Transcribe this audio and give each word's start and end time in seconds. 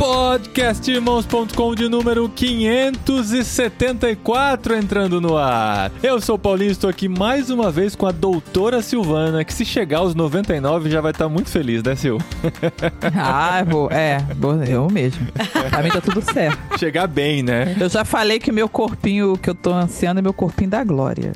Podcastirmãos.com 0.00 1.74
de 1.74 1.86
número 1.86 2.26
574 2.30 4.74
entrando 4.74 5.20
no 5.20 5.36
ar. 5.36 5.92
Eu 6.02 6.18
sou 6.22 6.36
o 6.36 6.38
Paulinho, 6.38 6.70
estou 6.70 6.88
aqui 6.88 7.06
mais 7.06 7.50
uma 7.50 7.70
vez 7.70 7.94
com 7.94 8.06
a 8.06 8.10
doutora 8.10 8.80
Silvana, 8.80 9.44
que 9.44 9.52
se 9.52 9.62
chegar 9.62 9.98
aos 9.98 10.14
99 10.14 10.88
já 10.88 11.02
vai 11.02 11.10
estar 11.10 11.28
muito 11.28 11.50
feliz, 11.50 11.82
né, 11.82 11.94
Sil? 12.00 12.16
Ah, 13.14 13.62
vou, 13.66 13.90
é, 13.90 14.18
vou, 14.38 14.62
eu 14.64 14.88
mesmo. 14.88 15.26
Pra 15.68 15.82
mim 15.82 15.90
tá 15.90 16.00
tudo 16.00 16.22
certo. 16.22 16.58
Chegar 16.78 17.06
bem, 17.06 17.42
né? 17.42 17.76
Eu 17.78 17.90
já 17.90 18.04
falei 18.04 18.38
que 18.38 18.50
meu 18.50 18.68
corpinho 18.68 19.36
que 19.36 19.50
eu 19.50 19.54
tô 19.54 19.72
ansiando 19.72 20.20
é 20.20 20.22
meu 20.22 20.32
corpinho 20.32 20.70
da 20.70 20.82
glória. 20.82 21.32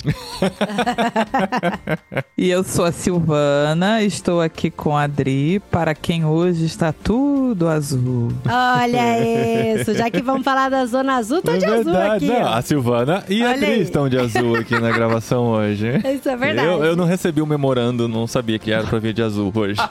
e 2.38 2.48
eu 2.48 2.64
sou 2.64 2.86
a 2.86 2.92
Silvana, 2.92 4.00
estou 4.02 4.40
aqui 4.40 4.70
com 4.70 4.96
a 4.96 5.02
Adri, 5.02 5.60
para 5.70 5.94
quem 5.94 6.24
hoje 6.24 6.64
está 6.64 6.92
tudo 6.92 7.68
azul. 7.68 8.32
Olha 8.56 9.74
isso, 9.74 9.94
já 9.94 10.08
que 10.08 10.22
vamos 10.22 10.44
falar 10.44 10.68
da 10.68 10.86
Zona 10.86 11.16
Azul, 11.16 11.42
tô 11.42 11.56
de 11.56 11.64
azul 11.64 11.96
aqui. 11.96 12.26
Não, 12.26 12.52
a 12.52 12.62
Silvana 12.62 13.24
e 13.28 13.42
a 13.42 13.46
Olha 13.46 13.54
Adri 13.56 13.66
aí. 13.66 13.80
estão 13.82 14.08
de 14.08 14.16
azul 14.16 14.54
aqui 14.56 14.78
na 14.78 14.92
gravação 14.92 15.46
hoje. 15.46 15.88
Isso 16.14 16.28
é 16.28 16.36
verdade. 16.36 16.68
Eu, 16.68 16.84
eu 16.84 16.96
não 16.96 17.04
recebi 17.04 17.42
o 17.42 17.46
memorando, 17.46 18.06
não 18.06 18.26
sabia 18.28 18.58
que 18.58 18.70
era 18.70 18.84
pra 18.84 18.98
vir 19.00 19.12
de 19.12 19.22
azul 19.22 19.52
hoje. 19.54 19.80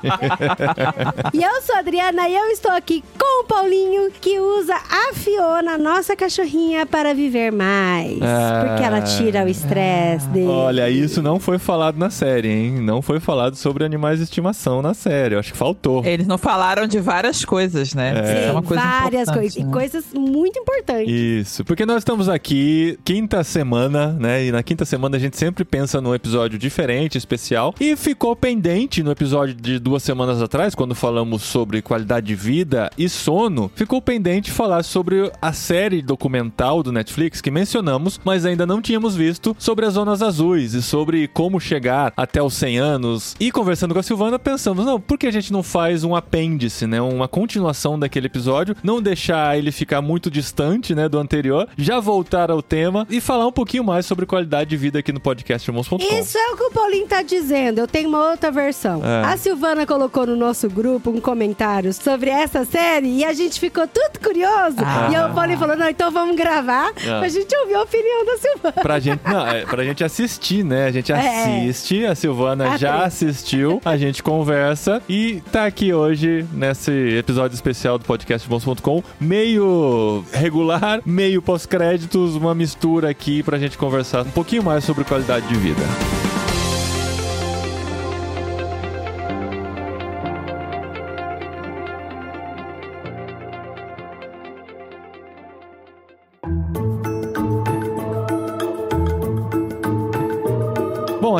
E 1.33 1.43
eu 1.43 1.61
sou 1.61 1.75
a 1.75 1.79
Adriana 1.79 2.27
e 2.29 2.35
eu 2.35 2.45
estou 2.47 2.71
aqui 2.71 3.03
com 3.17 3.41
o 3.41 3.45
Paulinho, 3.45 4.11
que 4.21 4.39
usa 4.39 4.75
a 4.75 5.13
Fiona, 5.13 5.77
nossa 5.77 6.15
cachorrinha, 6.15 6.85
para 6.85 7.13
viver 7.13 7.51
mais. 7.51 8.19
Ah. 8.21 8.65
Porque 8.67 8.83
ela 8.83 9.01
tira 9.01 9.43
o 9.43 9.47
estresse 9.47 10.27
dele. 10.27 10.47
Olha, 10.47 10.89
isso 10.89 11.21
não 11.21 11.39
foi 11.39 11.57
falado 11.57 11.97
na 11.97 12.09
série, 12.09 12.49
hein? 12.49 12.71
Não 12.81 13.01
foi 13.01 13.19
falado 13.19 13.55
sobre 13.55 13.83
animais 13.83 14.19
de 14.19 14.25
estimação 14.25 14.81
na 14.81 14.93
série. 14.93 15.35
Eu 15.35 15.39
acho 15.39 15.51
que 15.51 15.57
faltou. 15.57 16.03
Eles 16.05 16.27
não 16.27 16.37
falaram 16.37 16.85
de 16.87 16.99
várias 16.99 17.43
coisas, 17.43 17.93
né? 17.93 18.13
É. 18.15 18.52
Uma 18.53 18.63
coisa 18.63 18.83
várias 18.83 19.29
coisas. 19.29 19.55
E 19.55 19.63
né? 19.63 19.71
coisas 19.71 20.05
muito 20.13 20.59
importantes. 20.59 21.13
Isso, 21.13 21.63
porque 21.65 21.85
nós 21.85 21.97
estamos 21.97 22.29
aqui 22.29 22.97
quinta 23.03 23.43
semana, 23.43 24.13
né? 24.13 24.45
E 24.45 24.51
na 24.51 24.63
quinta 24.63 24.85
semana 24.85 25.17
a 25.17 25.19
gente 25.19 25.37
sempre 25.37 25.63
pensa 25.63 25.99
num 26.01 26.13
episódio 26.13 26.57
diferente, 26.57 27.17
especial. 27.17 27.73
E 27.79 27.95
ficou 27.95 28.35
pendente 28.35 29.03
no 29.03 29.11
episódio 29.11 29.55
de 29.55 29.79
duas 29.79 30.03
semanas 30.03 30.41
atrás, 30.41 30.75
quando 30.75 30.95
falamos 30.95 31.43
sobre 31.43 31.81
qualidade 31.81 32.27
de 32.27 32.35
vida 32.35 32.89
e 32.97 33.09
sono, 33.09 33.71
ficou 33.75 34.01
pendente 34.01 34.51
falar 34.51 34.83
sobre 34.83 35.31
a 35.41 35.53
série 35.53 36.01
documental 36.01 36.83
do 36.83 36.91
Netflix 36.91 37.41
que 37.41 37.51
mencionamos, 37.51 38.19
mas 38.23 38.45
ainda 38.45 38.65
não 38.65 38.81
tínhamos 38.81 39.15
visto, 39.15 39.55
sobre 39.59 39.85
as 39.85 39.93
zonas 39.93 40.21
azuis 40.21 40.73
e 40.73 40.81
sobre 40.81 41.27
como 41.27 41.59
chegar 41.59 42.13
até 42.15 42.41
os 42.41 42.53
100 42.53 42.77
anos. 42.77 43.35
E 43.39 43.51
conversando 43.51 43.93
com 43.93 43.99
a 43.99 44.03
Silvana, 44.03 44.37
pensamos, 44.37 44.85
não, 44.85 44.99
por 44.99 45.17
que 45.17 45.27
a 45.27 45.31
gente 45.31 45.51
não 45.51 45.63
faz 45.63 46.03
um 46.03 46.15
apêndice, 46.15 46.87
né? 46.87 47.01
Uma 47.01 47.27
continuação 47.27 47.97
daquele 47.97 48.27
episódio, 48.27 48.42
não 48.83 49.01
deixar 49.01 49.57
ele 49.57 49.71
ficar 49.71 50.01
muito 50.01 50.29
distante, 50.31 50.93
né, 50.95 51.07
do 51.09 51.17
anterior, 51.19 51.67
já 51.77 51.99
voltar 51.99 52.49
ao 52.51 52.61
tema 52.61 53.07
e 53.09 53.19
falar 53.21 53.47
um 53.47 53.51
pouquinho 53.51 53.83
mais 53.83 54.05
sobre 54.05 54.25
qualidade 54.25 54.69
de 54.69 54.77
vida 54.77 54.99
aqui 54.99 55.11
no 55.11 55.19
podcast 55.19 55.69
irmãos.com. 55.69 55.97
Isso 55.97 56.37
é 56.37 56.51
o 56.51 56.57
que 56.57 56.63
o 56.63 56.71
Paulinho 56.71 57.07
tá 57.07 57.21
dizendo. 57.21 57.79
Eu 57.79 57.87
tenho 57.87 58.09
uma 58.09 58.31
outra 58.31 58.51
versão. 58.51 59.01
É. 59.03 59.25
A 59.25 59.37
Silvana 59.37 59.85
colocou 59.85 60.25
no 60.25 60.35
nosso 60.35 60.69
grupo 60.69 61.09
um 61.09 61.19
comentário 61.21 61.93
sobre 61.93 62.29
essa 62.29 62.65
série 62.65 63.07
e 63.19 63.23
a 63.25 63.33
gente 63.33 63.59
ficou 63.59 63.87
tudo 63.87 64.19
curioso. 64.23 64.77
Ah. 64.79 65.09
E 65.11 65.31
o 65.31 65.33
Paulinho 65.33 65.59
falou: 65.59 65.75
não, 65.75 65.89
então 65.89 66.11
vamos 66.11 66.35
gravar 66.35 66.89
Ah. 66.89 67.19
pra 67.19 67.27
gente 67.29 67.55
ouvir 67.57 67.75
a 67.75 67.81
opinião 67.81 68.25
da 68.25 68.37
Silvana. 68.37 68.73
Pra 68.81 68.99
gente, 68.99 69.21
não, 69.25 69.47
é 69.47 69.65
pra 69.65 69.83
gente 69.83 70.03
assistir, 70.03 70.63
né? 70.63 70.85
A 70.87 70.91
gente 70.91 71.11
É. 71.11 71.15
assiste, 71.17 72.05
a 72.05 72.15
Silvana 72.15 72.71
Ah, 72.73 72.77
já 72.77 73.03
assistiu, 73.05 73.81
a 73.83 73.97
gente 73.97 74.21
conversa 74.23 75.01
e 75.07 75.41
tá 75.51 75.65
aqui 75.65 75.93
hoje 75.93 76.45
nesse 76.53 76.91
episódio 77.17 77.55
especial 77.55 77.97
do 77.97 78.05
podcast 78.05 78.22
bons.com, 78.47 79.03
meio 79.19 80.23
regular, 80.31 81.01
meio 81.05 81.41
pós-créditos, 81.41 82.35
uma 82.35 82.55
mistura 82.55 83.09
aqui 83.09 83.43
pra 83.43 83.57
gente 83.57 83.77
conversar 83.77 84.25
um 84.25 84.31
pouquinho 84.31 84.63
mais 84.63 84.83
sobre 84.83 85.03
qualidade 85.03 85.47
de 85.47 85.55
vida. 85.55 86.22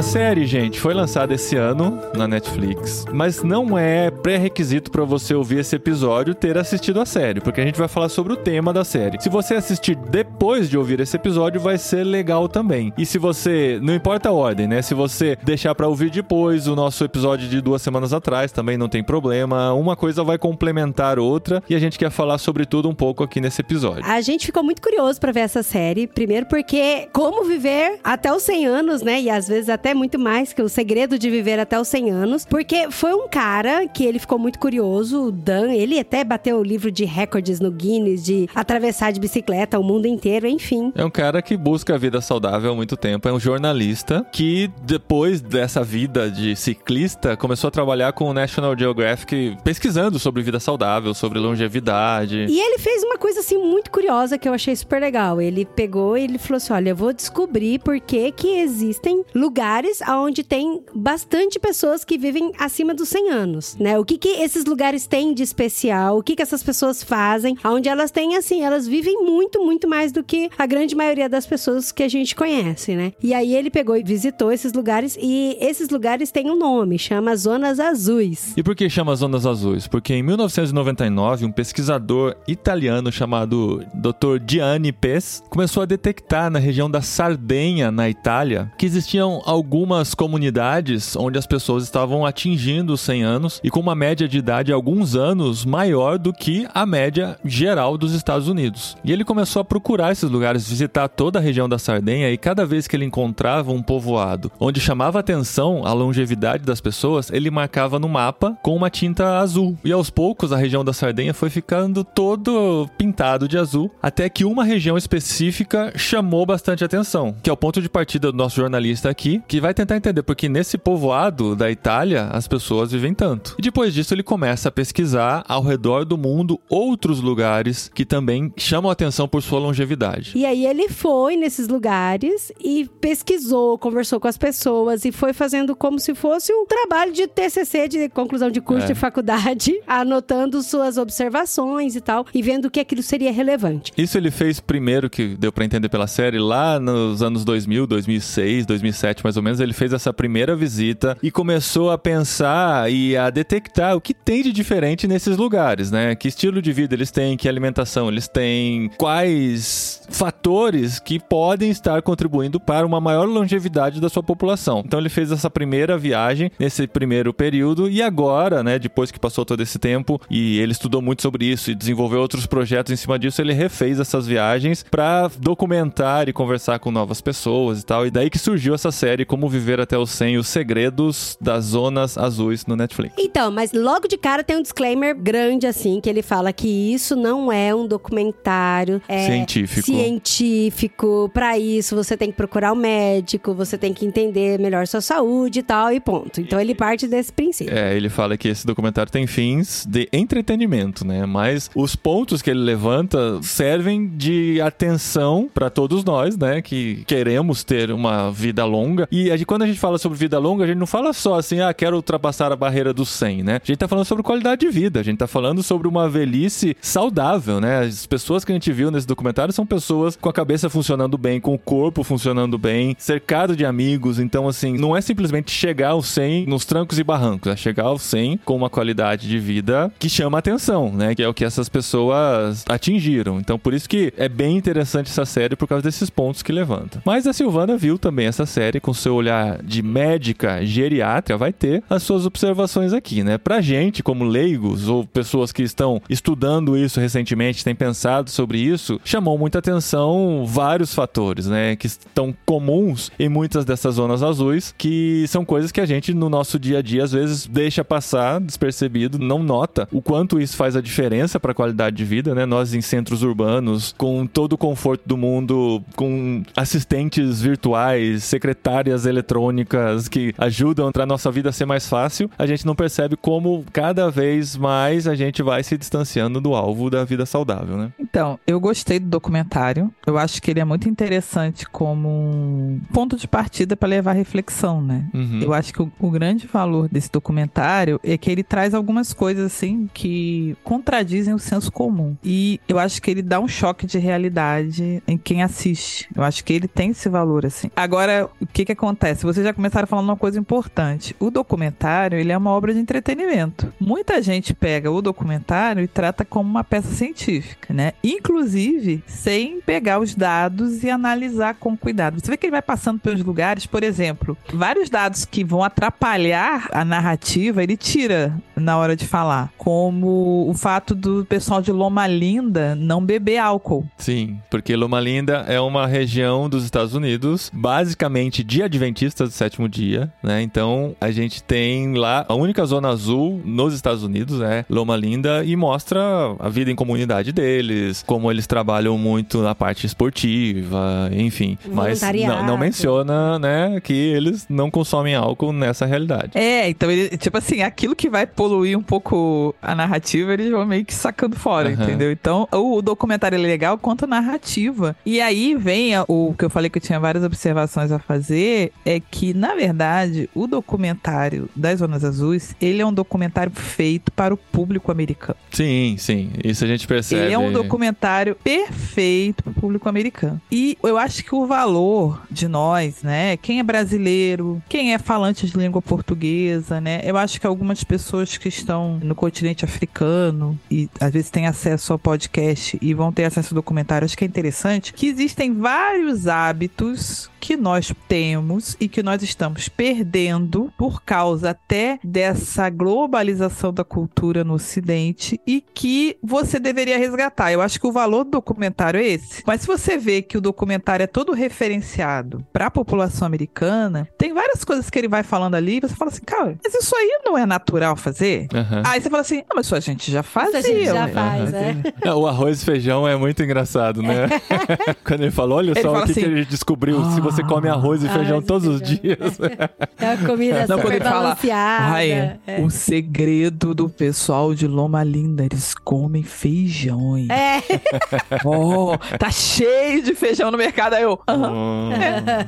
Série, 0.04 0.46
gente, 0.46 0.82
foi 0.82 0.94
lançada 0.94 1.34
esse 1.34 1.56
ano 1.56 1.98
na 2.14 2.28
Netflix, 2.28 3.06
mas 3.12 3.42
não 3.42 3.78
é 3.80 4.12
pré-requisito 4.12 4.92
pra 4.92 5.06
você 5.06 5.34
ouvir 5.34 5.60
esse 5.60 5.78
episódio 5.78 6.36
ter 6.36 6.58
assistido 6.58 7.00
a 7.00 7.06
série, 7.06 7.40
porque 7.40 7.62
a 7.62 7.64
gente 7.66 7.80
vai 7.80 7.88
falar 7.88 8.10
sobre 8.10 8.34
o 8.34 8.36
tema 8.36 8.74
da 8.74 8.84
série. 8.84 9.20
Se 9.22 9.30
você 9.30 9.56
assistir 9.56 9.96
depois 9.96 10.70
de 10.70 10.78
ouvir 10.78 11.00
esse 11.00 11.16
episódio, 11.16 11.60
vai 11.60 11.78
ser 11.78 12.04
legal 12.04 12.50
também. 12.50 12.94
E 12.98 13.06
se 13.06 13.18
você, 13.18 13.80
não 13.82 13.96
importa 13.96 14.28
a 14.28 14.34
ordem, 14.34 14.68
né? 14.68 14.82
Se 14.82 14.94
você 14.94 15.38
deixar 15.42 15.74
pra 15.74 15.88
ouvir 15.88 16.12
depois 16.12 16.68
o 16.68 16.76
nosso 16.76 17.04
episódio 17.06 17.48
de 17.48 17.62
duas 17.62 17.82
semanas 17.82 18.12
atrás, 18.12 18.52
também 18.52 18.78
não 18.78 18.90
tem 18.90 19.04
problema. 19.04 19.74
Uma 19.74 19.96
coisa 19.96 20.22
vai 20.24 20.38
complementar 20.38 21.18
outra 21.18 21.64
e 21.70 21.76
a 21.76 21.80
gente 21.80 21.98
quer 21.98 22.12
falar 22.12 22.38
sobre 22.40 22.66
tudo 22.66 22.90
um 22.90 22.96
pouco 22.96 23.24
aqui 23.24 23.40
nesse 23.40 23.62
episódio. 23.62 24.04
A 24.06 24.20
gente 24.20 24.46
ficou 24.46 24.64
muito 24.64 24.82
curioso 24.82 25.20
pra 25.20 25.32
ver 25.32 25.42
essa 25.42 25.64
série. 25.64 26.08
Primeiro 26.08 26.46
porque 26.48 27.08
como 27.14 27.46
viver 27.46 28.00
até 28.04 28.34
os 28.34 28.44
100 28.44 28.66
anos, 28.66 29.02
né? 29.02 29.22
E 29.22 29.30
às 29.30 29.48
vezes 29.48 29.70
até 29.70 29.93
muito 29.94 30.20
mais 30.20 30.54
que 30.54 30.62
o 30.62 30.70
segredo 30.70 31.18
de 31.18 31.30
viver 31.30 31.60
até 31.60 31.80
os 31.80 31.88
100 31.88 32.12
anos. 32.12 32.46
Porque 32.46 32.90
foi 32.90 33.14
um 33.14 33.28
cara 33.28 33.88
que 33.88 34.04
ele 34.06 34.20
ficou 34.20 34.40
muito 34.40 34.60
curioso, 34.60 35.28
o 35.28 35.32
Dan, 35.32 35.74
ele 35.74 36.00
até 36.00 36.24
bateu 36.24 36.58
o 36.58 36.64
livro 36.64 36.92
de 36.92 37.06
recordes 37.06 37.60
no 37.60 37.72
Guinness 37.72 38.24
de 38.24 38.48
atravessar 38.56 39.12
de 39.12 39.20
bicicleta 39.20 39.80
o 39.80 39.84
mundo 39.84 40.08
inteiro, 40.08 40.48
enfim. 40.48 40.92
É 40.96 41.04
um 41.06 41.10
cara 41.10 41.42
que 41.42 41.58
busca 41.58 41.96
a 41.96 41.98
vida 41.98 42.22
saudável 42.22 42.72
há 42.72 42.76
muito 42.76 42.96
tempo. 42.96 43.28
É 43.28 43.34
um 43.34 43.40
jornalista 43.40 44.26
que, 44.32 44.70
depois 44.84 45.42
dessa 45.42 45.84
vida 45.84 46.30
de 46.30 46.56
ciclista, 46.56 47.36
começou 47.38 47.68
a 47.68 47.72
trabalhar 47.72 48.14
com 48.14 48.26
o 48.26 48.34
National 48.34 48.78
Geographic, 48.78 49.58
pesquisando 49.64 50.20
sobre 50.20 50.42
vida 50.42 50.60
saudável, 50.60 51.14
sobre 51.14 51.40
longevidade. 51.40 52.46
E 52.50 52.60
ele 52.60 52.78
fez 52.78 53.04
uma 53.04 53.18
coisa 53.18 53.40
assim 53.40 53.58
muito 53.58 53.92
curiosa 53.92 54.38
que 54.38 54.48
eu 54.48 54.54
achei 54.54 54.76
super 54.76 55.02
legal. 55.02 55.42
Ele 55.42 55.66
pegou 55.66 56.18
e 56.18 56.24
ele 56.24 56.38
falou 56.38 56.58
assim: 56.58 56.74
"Olha, 56.74 56.90
eu 56.90 56.96
vou 56.96 57.14
descobrir 57.14 57.80
por 57.80 58.00
que 58.00 58.32
que 58.32 58.60
existem 58.60 59.24
lugares 59.34 59.83
onde 60.10 60.44
tem 60.44 60.82
bastante 60.94 61.60
pessoas 61.60 62.04
que 62.04 62.18
vivem 62.18 62.52
acima 62.58 62.94
dos 62.94 63.10
100 63.10 63.30
anos, 63.30 63.76
né? 63.78 63.98
O 63.98 64.06
que 64.06 64.18
que 64.18 64.30
esses 64.30 64.66
lugares 64.66 65.08
têm 65.08 65.34
de 65.34 65.44
especial? 65.44 66.18
O 66.18 66.24
que 66.24 66.36
que 66.36 66.42
essas 66.42 66.64
pessoas 66.64 67.04
fazem? 67.04 67.58
Onde 67.64 67.90
elas 67.90 68.12
têm 68.12 68.36
assim, 68.36 68.64
elas 68.64 68.88
vivem 68.88 69.24
muito, 69.24 69.64
muito 69.64 69.88
mais 69.88 70.12
do 70.12 70.24
que 70.24 70.50
a 70.58 70.66
grande 70.66 70.96
maioria 70.96 71.30
das 71.30 71.46
pessoas 71.46 71.92
que 71.92 72.04
a 72.04 72.08
gente 72.08 72.36
conhece, 72.36 72.96
né? 72.96 73.14
E 73.22 73.34
aí 73.34 73.56
ele 73.56 73.70
pegou 73.70 73.96
e 73.96 74.04
visitou 74.04 74.52
esses 74.52 74.74
lugares 74.74 75.18
e 75.22 75.58
esses 75.60 75.90
lugares 75.90 76.32
têm 76.32 76.50
um 76.50 76.58
nome, 76.58 76.98
chama 76.98 77.36
Zonas 77.36 77.80
Azuis. 77.80 78.54
E 78.56 78.64
por 78.64 78.76
que 78.76 78.90
chama 78.90 79.16
Zonas 79.16 79.46
Azuis? 79.46 79.88
Porque 79.88 80.14
em 80.14 80.24
1999, 80.24 81.46
um 81.46 81.52
pesquisador 81.52 82.36
italiano 82.48 83.12
chamado 83.12 83.86
Dr. 83.94 84.40
Gianni 84.48 84.92
Pes 84.92 85.44
começou 85.50 85.84
a 85.84 85.86
detectar 85.86 86.50
na 86.50 86.60
região 86.60 86.90
da 86.90 87.02
Sardenha, 87.02 87.92
na 87.92 88.10
Itália, 88.10 88.72
que 88.78 88.86
existiam 88.86 89.42
algumas 89.74 90.14
comunidades 90.14 91.16
onde 91.16 91.40
as 91.40 91.48
pessoas 91.48 91.84
estavam 91.84 92.28
atingindo 92.28 92.94
os 92.94 93.02
100 93.02 93.24
anos 93.24 93.62
e 93.64 93.72
com 93.72 93.80
uma 93.80 93.96
média 93.96 94.28
de 94.28 94.38
idade 94.38 94.72
alguns 94.72 95.16
anos 95.16 95.66
maior 95.66 96.20
do 96.20 96.32
que 96.32 96.68
a 96.76 96.86
média 96.86 97.40
geral 97.44 97.98
dos 97.98 98.14
Estados 98.14 98.48
Unidos. 98.48 98.96
E 99.04 99.12
ele 99.12 99.26
começou 99.26 99.64
a 99.64 99.66
procurar 99.66 100.12
esses 100.12 100.30
lugares, 100.30 100.70
visitar 100.70 101.08
toda 101.08 101.40
a 101.40 101.42
região 101.42 101.68
da 101.68 101.80
Sardenha 101.80 102.30
e 102.30 102.38
cada 102.38 102.68
vez 102.68 102.88
que 102.88 102.96
ele 102.96 103.04
encontrava 103.04 103.72
um 103.72 103.82
povoado 103.82 104.52
onde 104.60 104.80
chamava 104.80 105.20
atenção 105.20 105.82
a 105.84 105.92
longevidade 105.92 106.64
das 106.64 106.80
pessoas, 106.80 107.32
ele 107.32 107.50
marcava 107.50 107.98
no 107.98 108.08
mapa 108.08 108.56
com 108.62 108.76
uma 108.76 108.92
tinta 108.92 109.40
azul. 109.40 109.76
E 109.84 109.92
aos 109.92 110.12
poucos 110.12 110.54
a 110.54 110.58
região 110.58 110.86
da 110.86 110.94
Sardenha 110.94 111.34
foi 111.34 111.50
ficando 111.50 112.04
todo 112.04 112.88
pintado 112.96 113.48
de 113.48 113.58
azul, 113.58 113.90
até 114.00 114.30
que 114.30 114.46
uma 114.46 114.64
região 114.64 114.96
específica 114.96 115.92
chamou 115.96 116.46
bastante 116.46 116.84
atenção, 116.84 117.36
que 117.42 117.50
é 117.50 117.54
o 117.54 117.58
ponto 117.58 117.82
de 117.82 117.90
partida 117.90 118.32
do 118.32 118.38
nosso 118.38 118.58
jornalista 118.58 119.10
aqui, 119.10 119.42
que 119.48 119.63
vai 119.64 119.74
tentar 119.74 119.96
entender 119.96 120.22
porque 120.24 120.50
nesse 120.50 120.78
povoado 120.78 121.56
da 121.56 121.72
Itália 121.72 122.26
as 122.34 122.50
pessoas 122.50 122.92
vivem 122.92 123.14
tanto. 123.14 123.56
E 123.58 123.62
depois 123.62 123.94
disso 123.94 124.14
ele 124.14 124.22
começa 124.22 124.68
a 124.68 124.72
pesquisar 124.72 125.42
ao 125.48 125.64
redor 125.64 126.04
do 126.04 126.18
mundo 126.18 126.60
outros 126.70 127.22
lugares 127.22 127.90
que 127.96 128.04
também 128.04 128.52
chamam 128.58 128.92
atenção 128.92 129.26
por 129.26 129.42
sua 129.42 129.60
longevidade. 129.60 130.34
E 130.38 130.46
aí 130.46 130.66
ele 130.68 130.90
foi 130.90 131.38
nesses 131.38 131.70
lugares 131.70 132.52
e 132.60 132.90
pesquisou, 133.00 133.78
conversou 133.78 134.20
com 134.20 134.28
as 134.28 134.38
pessoas 134.38 135.06
e 135.06 135.12
foi 135.14 135.32
fazendo 135.32 135.76
como 135.78 135.98
se 135.98 136.14
fosse 136.14 136.52
um 136.54 136.66
trabalho 136.66 137.14
de 137.14 137.26
TCC, 137.26 137.88
de 137.88 138.10
conclusão 138.10 138.52
de 138.52 138.60
curso 138.60 138.84
É. 138.84 138.88
de 138.88 138.96
faculdade, 138.96 139.74
anotando 139.88 140.62
suas 140.62 140.98
observações 140.98 141.96
e 141.96 142.02
tal, 142.02 142.26
e 142.34 142.42
vendo 142.42 142.70
que 142.70 142.82
aquilo 142.82 143.02
seria 143.02 143.32
relevante. 143.32 143.94
Isso 143.98 144.18
ele 144.18 144.30
fez 144.30 144.60
primeiro, 144.60 145.10
que 145.10 145.38
deu 145.38 145.54
pra 145.54 145.64
entender 145.64 145.88
pela 145.88 146.06
série, 146.08 146.38
lá 146.38 146.80
nos 146.82 147.24
anos 147.24 147.46
2000, 147.46 147.88
2006, 147.88 148.66
2007 148.66 149.24
mais 149.24 149.38
ou 149.38 149.44
menos. 149.44 149.53
Ele 149.60 149.74
fez 149.74 149.94
essa 149.94 150.14
primeira 150.14 150.56
visita 150.56 151.18
e 151.22 151.32
começou 151.32 151.92
a 151.92 151.98
pensar 151.98 152.92
e 152.92 153.16
a 153.16 153.30
detectar 153.30 153.96
o 153.96 154.02
que 154.02 154.14
tem 154.14 154.44
de 154.44 154.52
diferente 154.52 155.08
nesses 155.08 155.38
lugares, 155.38 155.92
né? 155.92 156.16
Que 156.16 156.28
estilo 156.28 156.62
de 156.62 156.72
vida 156.72 156.96
eles 156.96 157.12
têm, 157.12 157.38
que 157.38 157.50
alimentação 157.50 158.08
eles 158.08 158.28
têm, 158.28 158.90
quais 158.98 160.02
fatores 160.10 161.00
que 161.00 161.20
podem 161.20 161.70
estar 161.70 162.02
contribuindo 162.02 162.60
para 162.60 162.86
uma 162.86 163.00
maior 163.00 163.28
longevidade 163.28 164.00
da 164.00 164.10
sua 164.10 164.24
população. 164.24 164.84
Então 164.86 165.00
ele 165.00 165.10
fez 165.10 165.32
essa 165.32 165.50
primeira 165.50 165.98
viagem 165.98 166.52
nesse 166.60 166.88
primeiro 166.88 167.34
período 167.34 167.90
e 167.90 168.02
agora, 168.02 168.64
né, 168.64 168.80
depois 168.80 169.12
que 169.12 169.20
passou 169.20 169.46
todo 169.46 169.62
esse 169.62 169.80
tempo 169.80 170.20
e 170.30 170.60
ele 170.60 170.72
estudou 170.72 171.02
muito 171.02 171.22
sobre 171.22 171.46
isso 171.46 171.72
e 171.72 171.76
desenvolveu 171.76 172.22
outros 172.22 172.46
projetos 172.46 172.92
em 172.92 172.96
cima 172.96 173.18
disso, 173.18 173.42
ele 173.42 173.54
refez 173.54 174.00
essas 174.00 174.28
viagens 174.28 174.84
para 174.90 175.30
documentar 175.40 176.30
e 176.30 176.34
conversar 176.34 176.80
com 176.80 176.92
novas 176.92 177.22
pessoas 177.22 177.82
e 177.82 177.86
tal. 177.86 178.06
E 178.06 178.12
daí 178.12 178.30
que 178.30 178.40
surgiu 178.40 178.74
essa 178.74 178.92
série 178.92 179.26
Como 179.26 179.43
Viver 179.50 179.80
até 179.80 179.98
os 179.98 180.10
100, 180.12 180.38
os 180.38 180.48
segredos 180.48 181.38
das 181.40 181.66
zonas 181.66 182.18
azuis 182.18 182.66
no 182.66 182.76
Netflix. 182.76 183.16
Então, 183.18 183.52
mas 183.52 183.72
logo 183.74 184.08
de 184.08 184.18
cara 184.18 184.44
tem 184.44 184.58
um 184.58 184.62
disclaimer 184.62 185.16
grande 185.16 185.68
assim, 185.68 186.00
que 186.02 186.10
ele 186.10 186.22
fala 186.22 186.52
que 186.52 186.68
isso 186.68 187.16
não 187.16 187.52
é 187.52 187.74
um 187.74 187.88
documentário 187.88 189.02
é 189.08 189.26
Científico. 189.26 189.86
científico. 189.86 191.30
Pra 191.34 191.58
isso 191.58 191.96
você 191.96 192.16
tem 192.18 192.32
que 192.32 192.38
procurar 192.38 192.74
um 192.74 192.76
médico, 192.76 193.54
você 193.54 193.78
tem 193.78 193.94
que 193.94 194.06
entender 194.06 194.60
melhor 194.60 194.88
sua 194.88 195.02
saúde 195.02 195.60
e 195.60 195.64
tal 195.64 195.92
e 195.92 196.00
ponto. 196.00 196.42
Então 196.42 196.60
ele 196.60 196.74
parte 196.76 197.08
desse 197.08 197.32
princípio. 197.32 197.74
É, 197.76 197.96
ele 197.96 198.10
fala 198.10 198.38
que 198.38 198.48
esse 198.48 198.66
documentário 198.66 199.12
tem 199.12 199.28
fins 199.28 199.86
de 199.88 200.08
entretenimento, 200.12 201.06
né? 201.06 201.26
Mas 201.26 201.70
os 201.76 201.96
pontos 201.96 202.42
que 202.42 202.50
ele 202.50 202.60
levanta 202.60 203.40
servem 203.42 204.08
de 204.08 204.60
atenção 204.62 205.50
para 205.54 205.70
todos 205.70 206.04
nós, 206.04 206.38
né? 206.38 206.62
Que 206.62 207.04
queremos 207.06 207.64
ter 207.64 207.92
uma 207.92 208.32
vida 208.32 208.66
longa. 208.66 209.08
E 209.12 209.32
gente- 209.38 209.46
quando 209.46 209.64
a 209.64 209.68
gente 209.68 209.80
fala 209.80 209.98
sobre 209.98 210.18
vida 210.18 210.38
longa, 210.40 210.64
a 210.64 210.68
gente 210.68 210.78
não 210.78 210.88
fala 210.88 211.14
só 211.14 211.36
assim, 211.36 211.60
ah, 211.60 211.74
quero 211.74 211.96
ultrapassar 211.96 212.52
a 212.52 212.56
barreira 212.56 212.94
dos 212.94 213.10
100, 213.10 213.44
né? 213.44 213.60
A 213.64 213.66
gente 213.66 213.78
tá 213.78 213.88
falando 213.88 214.06
sobre 214.06 214.24
qualidade 214.24 214.62
de 214.62 214.70
vida, 214.72 215.00
a 215.00 215.04
gente 215.04 215.18
tá 215.18 215.28
falando 215.28 215.62
sobre 215.64 215.88
uma 215.88 216.08
velhice 216.10 216.76
saudável, 216.82 217.60
né? 217.60 217.80
As 217.82 218.06
pessoas 218.06 218.44
que 218.46 218.52
a 218.52 218.56
gente 218.56 218.72
viu 218.72 218.92
nesse 218.92 219.08
documentário 219.08 219.54
são 219.54 219.66
pessoas 219.66 220.16
com 220.16 220.30
a 220.30 220.34
cabeça 220.34 220.70
funcionando 220.70 221.18
bem, 221.18 221.40
com 221.40 221.54
o 221.54 221.60
corpo 221.60 222.04
funcionando 222.04 222.58
bem, 222.58 222.96
cercado 223.00 223.56
de 223.56 223.66
amigos. 223.66 224.20
Então, 224.20 224.48
assim, 224.48 224.78
não 224.78 224.96
é 224.96 225.02
simplesmente 225.02 225.52
chegar 225.52 225.90
aos 225.90 226.08
100 226.08 226.46
nos 226.46 226.66
trancos 226.66 227.00
e 227.00 227.04
barrancos, 227.04 227.52
é 227.52 227.56
chegar 227.56 227.86
aos 227.86 228.02
100 228.04 228.40
com 228.46 228.56
uma 228.56 228.70
qualidade 228.70 229.28
de 229.28 229.40
vida 229.40 229.92
que 230.00 230.10
chama 230.10 230.38
atenção, 230.38 230.92
né? 230.92 231.16
Que 231.16 231.24
é 231.24 231.28
o 231.28 231.34
que 231.34 231.44
essas 231.46 231.70
pessoas 231.70 232.64
atingiram. 232.68 233.40
Então, 233.40 233.58
por 233.58 233.74
isso 233.74 233.88
que 233.90 234.14
é 234.18 234.28
bem 234.28 234.58
interessante 234.58 235.10
essa 235.10 235.26
série 235.26 235.56
por 235.56 235.68
causa 235.68 235.84
desses 235.84 236.10
pontos 236.10 236.42
que 236.42 236.52
levanta. 236.52 237.02
Mas 237.06 237.26
a 237.28 237.34
Silvana 237.34 237.78
viu 237.78 237.98
também 237.98 238.26
essa 238.28 238.46
série 238.46 238.80
com 238.80 238.94
seu 238.94 239.13
olhar 239.16 239.62
de 239.64 239.82
médica 239.82 240.66
geriátrica, 240.66 241.38
vai 241.38 241.54
ter 241.54 241.84
as 241.90 242.04
suas 242.04 242.26
observações 242.26 242.94
aqui, 242.94 243.24
né? 243.24 243.38
Pra 243.38 243.62
gente, 243.62 244.04
como 244.04 244.24
leigos 244.24 244.88
ou 244.88 245.06
pessoas 245.06 245.52
que 245.52 245.64
estão 245.64 246.02
estudando 246.10 246.78
isso 246.78 247.00
recentemente, 247.00 247.64
têm 247.64 247.76
pensado 247.76 248.30
sobre 248.30 248.60
isso, 248.60 249.00
chamou 249.04 249.38
muita 249.38 249.60
atenção 249.60 250.46
vários 250.46 250.94
fatores, 250.94 251.48
né? 251.48 251.76
Que 251.76 251.88
estão 251.88 252.34
comuns 252.46 253.12
em 253.20 253.30
muitas 253.30 253.66
dessas 253.66 253.96
zonas 253.96 254.24
azuis, 254.24 254.74
que 254.78 255.26
são 255.28 255.46
coisas 255.46 255.72
que 255.72 255.82
a 255.82 255.86
gente 255.86 256.14
no 256.14 256.30
nosso 256.30 256.60
dia 256.60 256.80
a 256.80 256.82
dia 256.82 257.04
às 257.04 257.12
vezes 257.12 257.46
deixa 257.46 257.84
passar 257.84 258.40
despercebido, 258.40 259.20
não 259.20 259.42
nota 259.42 259.88
o 259.92 260.02
quanto 260.02 260.40
isso 260.40 260.56
faz 260.56 260.76
a 260.76 260.82
diferença 260.82 261.40
para 261.40 261.52
a 261.52 261.56
qualidade 261.56 261.96
de 261.96 262.06
vida, 262.06 262.34
né? 262.36 262.46
Nós 262.46 262.74
em 262.74 262.82
centros 262.82 263.24
urbanos, 263.24 263.94
com 263.98 264.26
todo 264.26 264.54
o 264.54 264.58
conforto 264.58 265.04
do 265.06 265.18
mundo, 265.18 265.82
com 265.96 266.44
assistentes 266.56 267.42
virtuais, 267.42 268.24
secretárias 268.24 269.03
eletrônicas 269.06 270.08
que 270.08 270.34
ajudam 270.38 270.92
para 270.92 271.06
nossa 271.06 271.32
vida 271.32 271.52
ser 271.52 271.66
mais 271.66 271.88
fácil, 271.88 272.30
a 272.38 272.46
gente 272.46 272.66
não 272.66 272.76
percebe 272.76 273.16
como 273.16 273.64
cada 273.72 274.10
vez 274.10 274.56
mais 274.56 275.08
a 275.08 275.16
gente 275.16 275.42
vai 275.42 275.64
se 275.64 275.78
distanciando 275.78 276.40
do 276.40 276.54
alvo 276.54 276.90
da 276.90 277.04
vida 277.04 277.26
saudável, 277.26 277.78
né? 277.78 277.92
Então, 278.00 278.40
eu 278.46 278.60
gostei 278.60 279.00
do 279.00 279.08
documentário. 279.08 279.92
Eu 280.06 280.18
acho 280.18 280.42
que 280.42 280.52
ele 280.52 280.60
é 280.60 280.66
muito 280.66 280.88
interessante 280.90 281.68
como 281.68 282.10
um 282.10 282.82
ponto 282.94 283.18
de 283.18 283.28
partida 283.28 283.76
para 283.76 283.90
levar 283.90 284.14
reflexão, 284.14 284.82
né? 284.82 285.06
Uhum. 285.14 285.40
Eu 285.42 285.54
acho 285.54 285.74
que 285.74 285.82
o, 285.82 285.92
o 286.00 286.10
grande 286.10 286.48
valor 286.48 286.88
desse 286.90 287.12
documentário 287.12 288.00
é 288.04 288.18
que 288.18 288.30
ele 288.30 288.44
traz 288.44 288.74
algumas 288.74 289.14
coisas 289.14 289.46
assim 289.46 289.90
que 289.94 290.56
contradizem 290.64 291.34
o 291.34 291.40
senso 291.40 291.72
comum. 291.72 292.16
E 292.24 292.60
eu 292.68 292.80
acho 292.80 293.02
que 293.02 293.10
ele 293.10 293.22
dá 293.22 293.40
um 293.40 293.48
choque 293.48 293.86
de 293.86 293.98
realidade 293.98 295.02
em 295.08 295.18
quem 295.18 295.44
assiste. 295.44 296.08
Eu 296.16 296.24
acho 296.24 296.44
que 296.44 296.54
ele 296.54 296.68
tem 296.68 296.92
esse 296.92 297.10
valor 297.10 297.46
assim. 297.46 297.70
Agora, 297.76 298.30
o 298.40 298.46
que 298.46 298.66
que 298.66 298.72
acontece? 298.72 298.93
Vocês 299.24 299.46
já 299.46 299.54
começaram 299.54 299.88
falando 299.88 300.06
uma 300.06 300.18
coisa 300.18 300.40
importante. 300.40 301.16
O 301.20 301.30
documentário, 301.30 302.20
ele 302.20 302.32
é 302.32 302.38
uma 302.38 302.52
obra 302.52 302.74
de 302.74 302.80
entretenimento. 302.80 303.72
Muita 303.80 304.22
gente 304.22 304.54
pega 304.54 304.92
o 304.92 305.02
documentário 305.02 305.84
e 305.84 305.88
trata 305.88 306.26
como 306.26 306.50
uma 306.50 306.64
peça 306.64 306.90
científica, 306.90 307.74
né? 307.74 307.94
Inclusive, 308.04 309.04
sem 309.08 309.62
pegar 309.62 310.00
os 310.00 310.16
dados 310.16 310.84
e 310.84 310.90
analisar 310.90 311.56
com 311.56 311.76
cuidado. 311.78 312.20
Você 312.20 312.32
vê 312.32 312.38
que 312.38 312.46
ele 312.46 312.52
vai 312.52 312.62
passando 312.62 313.00
pelos 313.00 313.24
lugares, 313.24 313.66
por 313.66 313.84
exemplo, 313.84 314.38
vários 314.54 314.90
dados 314.90 315.26
que 315.26 315.44
vão 315.44 315.64
atrapalhar 315.64 316.70
a 316.72 316.86
narrativa, 316.86 317.64
ele 317.64 317.78
tira 317.78 318.34
na 318.56 318.78
hora 318.78 318.96
de 318.96 319.08
falar, 319.08 319.52
como 319.58 320.48
o 320.50 320.54
fato 320.54 320.94
do 320.96 321.26
pessoal 321.26 321.62
de 321.62 321.72
Loma 321.72 322.08
Linda 322.08 322.76
não 322.76 323.04
beber 323.04 323.38
álcool. 323.38 323.86
Sim, 323.98 324.40
porque 324.50 324.76
Loma 324.76 325.00
Linda 325.00 325.46
é 325.48 325.60
uma 325.60 325.88
região 325.88 326.48
dos 326.48 326.64
Estados 326.64 326.94
Unidos, 326.94 327.52
basicamente 327.54 328.44
de 328.44 328.62
adventistas 328.84 329.30
do 329.30 329.34
sétimo 329.34 329.70
dia, 329.70 330.12
né? 330.22 330.42
Então 330.42 330.96
a 331.00 331.10
gente 331.12 331.42
tem 331.42 331.94
lá 331.96 332.26
a 332.28 332.36
única 332.36 332.66
zona 332.66 332.90
azul 332.90 333.42
nos 333.46 333.74
Estados 333.74 334.04
Unidos 334.04 334.42
é 334.42 334.66
Loma 334.70 334.96
Linda 334.96 335.44
e 335.44 335.56
mostra 335.56 336.00
a 336.38 336.50
vida 336.50 336.70
em 336.70 336.76
comunidade 336.76 337.32
deles, 337.32 338.04
como 338.06 338.30
eles 338.30 338.46
trabalham 338.46 338.98
muito 338.98 339.42
na 339.42 339.56
parte 339.56 339.86
esportiva, 339.86 341.10
enfim. 341.12 341.58
Mas 341.66 342.02
não, 342.02 342.46
não 342.46 342.58
menciona, 342.58 343.40
né, 343.40 343.80
que 343.82 343.94
eles 343.94 344.46
não 344.50 344.70
consomem 344.70 345.16
álcool 345.16 345.54
nessa 345.54 345.86
realidade. 345.86 346.32
É, 346.36 346.70
então 346.70 346.92
ele, 346.92 347.18
tipo 347.18 347.38
assim, 347.38 347.62
aquilo 347.62 347.96
que 347.96 348.10
vai 348.10 348.28
poluir 348.28 348.78
um 348.78 348.84
pouco 348.84 349.56
a 349.62 349.74
narrativa, 349.74 350.34
eles 350.34 350.52
vão 350.52 350.66
meio 350.66 350.84
que 350.84 350.94
sacando 350.94 351.36
fora, 351.36 351.70
Aham. 351.70 351.84
entendeu? 351.84 352.12
Então, 352.12 352.48
o, 352.52 352.78
o 352.78 352.82
documentário 352.82 353.36
é 353.36 353.40
legal 353.40 353.78
quanto 353.78 354.04
a 354.04 354.08
narrativa. 354.08 354.96
E 355.06 355.22
aí 355.22 355.56
vem 355.56 355.94
o 356.08 356.34
que 356.38 356.46
eu 356.46 356.50
falei 356.50 356.70
que 356.70 356.78
eu 356.78 356.82
tinha 356.82 357.00
várias 357.00 357.24
observações 357.24 357.92
a 357.92 358.00
fazer, 358.00 358.73
é 358.86 359.00
que, 359.00 359.34
na 359.34 359.56
verdade, 359.56 360.30
o 360.34 360.48
documentário 360.48 361.50
das 361.56 361.80
Zonas 361.80 362.04
Azuis, 362.04 362.56
ele 362.62 362.82
é 362.82 362.86
um 362.86 362.94
documentário 362.94 363.52
feito 363.52 364.12
para 364.12 364.34
o 364.34 364.38
público 364.38 364.92
americano. 364.92 365.38
Sim, 365.52 365.96
sim, 365.98 366.32
isso 366.44 366.64
a 366.64 366.68
gente 366.68 366.86
percebe. 366.86 367.26
Ele 367.26 367.34
é 367.34 367.38
um 367.38 367.52
documentário 367.52 368.36
perfeito 368.44 369.44
para 369.44 369.52
o 369.52 369.54
público 369.54 369.88
americano. 369.88 370.42
E 370.52 370.78
eu 370.84 370.98
acho 370.98 371.24
que 371.24 371.34
o 371.34 371.46
valor 371.46 372.22
de 372.30 372.48
nós, 372.48 373.04
né? 373.04 373.38
Quem 373.38 373.60
é 373.60 373.64
brasileiro, 373.64 374.62
quem 374.68 374.94
é 374.94 374.98
falante 374.98 375.48
de 375.48 375.58
língua 375.58 375.82
portuguesa, 375.82 376.82
né? 376.82 377.02
Eu 377.04 377.18
acho 377.18 377.40
que 377.40 377.48
algumas 377.48 377.84
pessoas 377.84 378.38
que 378.38 378.50
estão 378.50 379.00
no 379.02 379.16
continente 379.16 379.66
africano 379.66 380.60
e 380.70 380.90
às 381.00 381.12
vezes 381.12 381.30
têm 381.30 381.48
acesso 381.48 381.94
ao 381.94 382.00
podcast 382.00 382.78
e 382.82 382.94
vão 382.94 383.12
ter 383.12 383.26
acesso 383.26 383.54
ao 383.54 383.56
documentário, 383.56 384.06
acho 384.06 384.18
que 384.18 384.24
é 384.24 384.28
interessante 384.28 384.94
que 384.94 385.08
existem 385.08 385.54
vários 385.54 386.28
hábitos 386.28 387.30
que 387.44 387.58
nós 387.58 387.94
temos 388.08 388.78
e 388.80 388.88
que 388.88 389.04
nós 389.04 389.22
estamos 389.22 389.68
perdendo 389.68 390.72
por 390.78 391.04
causa 391.04 391.50
até 391.50 392.00
dessa 392.02 392.70
globalização 392.70 393.74
da 393.74 393.84
cultura 393.84 394.46
no 394.46 394.54
Ocidente 394.54 395.38
e 395.46 395.60
que 395.60 396.16
você 396.24 396.58
deveria 396.58 396.98
resgatar. 396.98 397.52
Eu 397.52 397.62
acho 397.62 397.78
que 397.82 397.86
o 397.86 397.92
valor 397.92 398.24
do 398.24 398.32
documentário 398.32 398.98
é 398.98 399.04
esse. 399.06 399.44
Mas 399.46 399.60
se 399.60 399.68
você 399.68 399.98
vê 399.98 400.22
que 400.22 400.38
o 400.38 400.42
documentário 400.42 401.04
é 401.04 401.08
todo 401.08 401.34
referenciado 401.34 402.48
para 402.54 402.68
a 402.68 402.72
população 402.72 403.26
americana, 403.26 404.08
tem 404.18 404.34
várias 404.34 404.64
coisas 404.64 404.90
que 404.90 404.98
ele 404.98 405.10
vai 405.10 405.22
falando 405.22 405.56
ali, 405.56 405.80
e 405.80 405.82
você 405.82 405.96
fala 405.96 406.12
assim, 406.12 406.24
cara, 406.26 406.58
mas 406.64 406.74
isso 406.74 406.96
aí 406.96 407.20
não 407.26 407.38
é 407.38 407.46
natural 407.46 407.98
fazer? 407.98 408.48
Aham. 408.54 408.84
Aí 408.86 409.02
você 409.02 409.10
fala 409.10 409.22
assim, 409.22 409.40
ah, 409.50 409.54
mas 409.54 409.66
isso 409.66 409.76
a 409.76 409.82
gente 409.82 410.10
já 410.10 410.24
fazia. 410.24 410.60
Isso 410.60 410.70
a 410.70 410.74
gente 410.74 410.86
já 410.86 411.06
ué." 411.06 411.12
faz, 411.12 411.52
né? 411.52 411.84
É, 412.02 412.14
O 412.14 412.26
arroz 412.26 412.62
e 412.62 412.66
feijão 412.66 413.06
é 413.06 413.18
muito 413.18 413.44
engraçado, 413.44 414.02
né? 414.02 414.30
Quando 415.04 415.24
ele 415.24 415.32
falou, 415.32 415.58
olha 415.58 415.72
Ele 415.72 415.82
só 415.82 415.92
fala 415.92 416.06
o 416.06 416.08
que, 416.08 416.14
que 416.14 416.20
assim, 416.22 416.32
ele 416.32 416.46
descobriu. 416.46 417.04
Se 417.12 417.20
você 417.20 417.33
você 417.36 417.44
come 417.44 417.68
arroz 417.70 418.04
e 418.04 418.08
feijão 418.10 418.38
Arroz 418.38 418.44
e 418.44 418.48
todos 418.48 418.68
os 418.68 418.80
feijão. 418.82 419.00
dias. 419.02 419.40
É 420.00 420.12
a 420.14 420.18
comida 420.18 420.66
Não, 420.68 420.78
super 420.82 421.02
balanceada. 421.02 421.86
Ai, 421.94 422.12
é. 422.12 422.40
o 422.62 422.70
segredo 422.70 423.74
do 423.74 423.88
pessoal 423.90 424.54
de 424.54 424.68
Loma 424.68 425.02
Linda, 425.04 425.46
eles 425.46 425.74
comem 425.74 426.24
feijões. 426.24 427.30
É, 427.30 427.62
Oh, 428.46 428.98
tá 429.18 429.32
cheio 429.32 430.04
de 430.04 430.14
feijão 430.14 430.52
no 430.52 430.58
mercado. 430.58 430.94
Aí 430.94 431.04
eu, 431.04 431.20
aham. 431.28 431.52
Hum, 431.54 431.90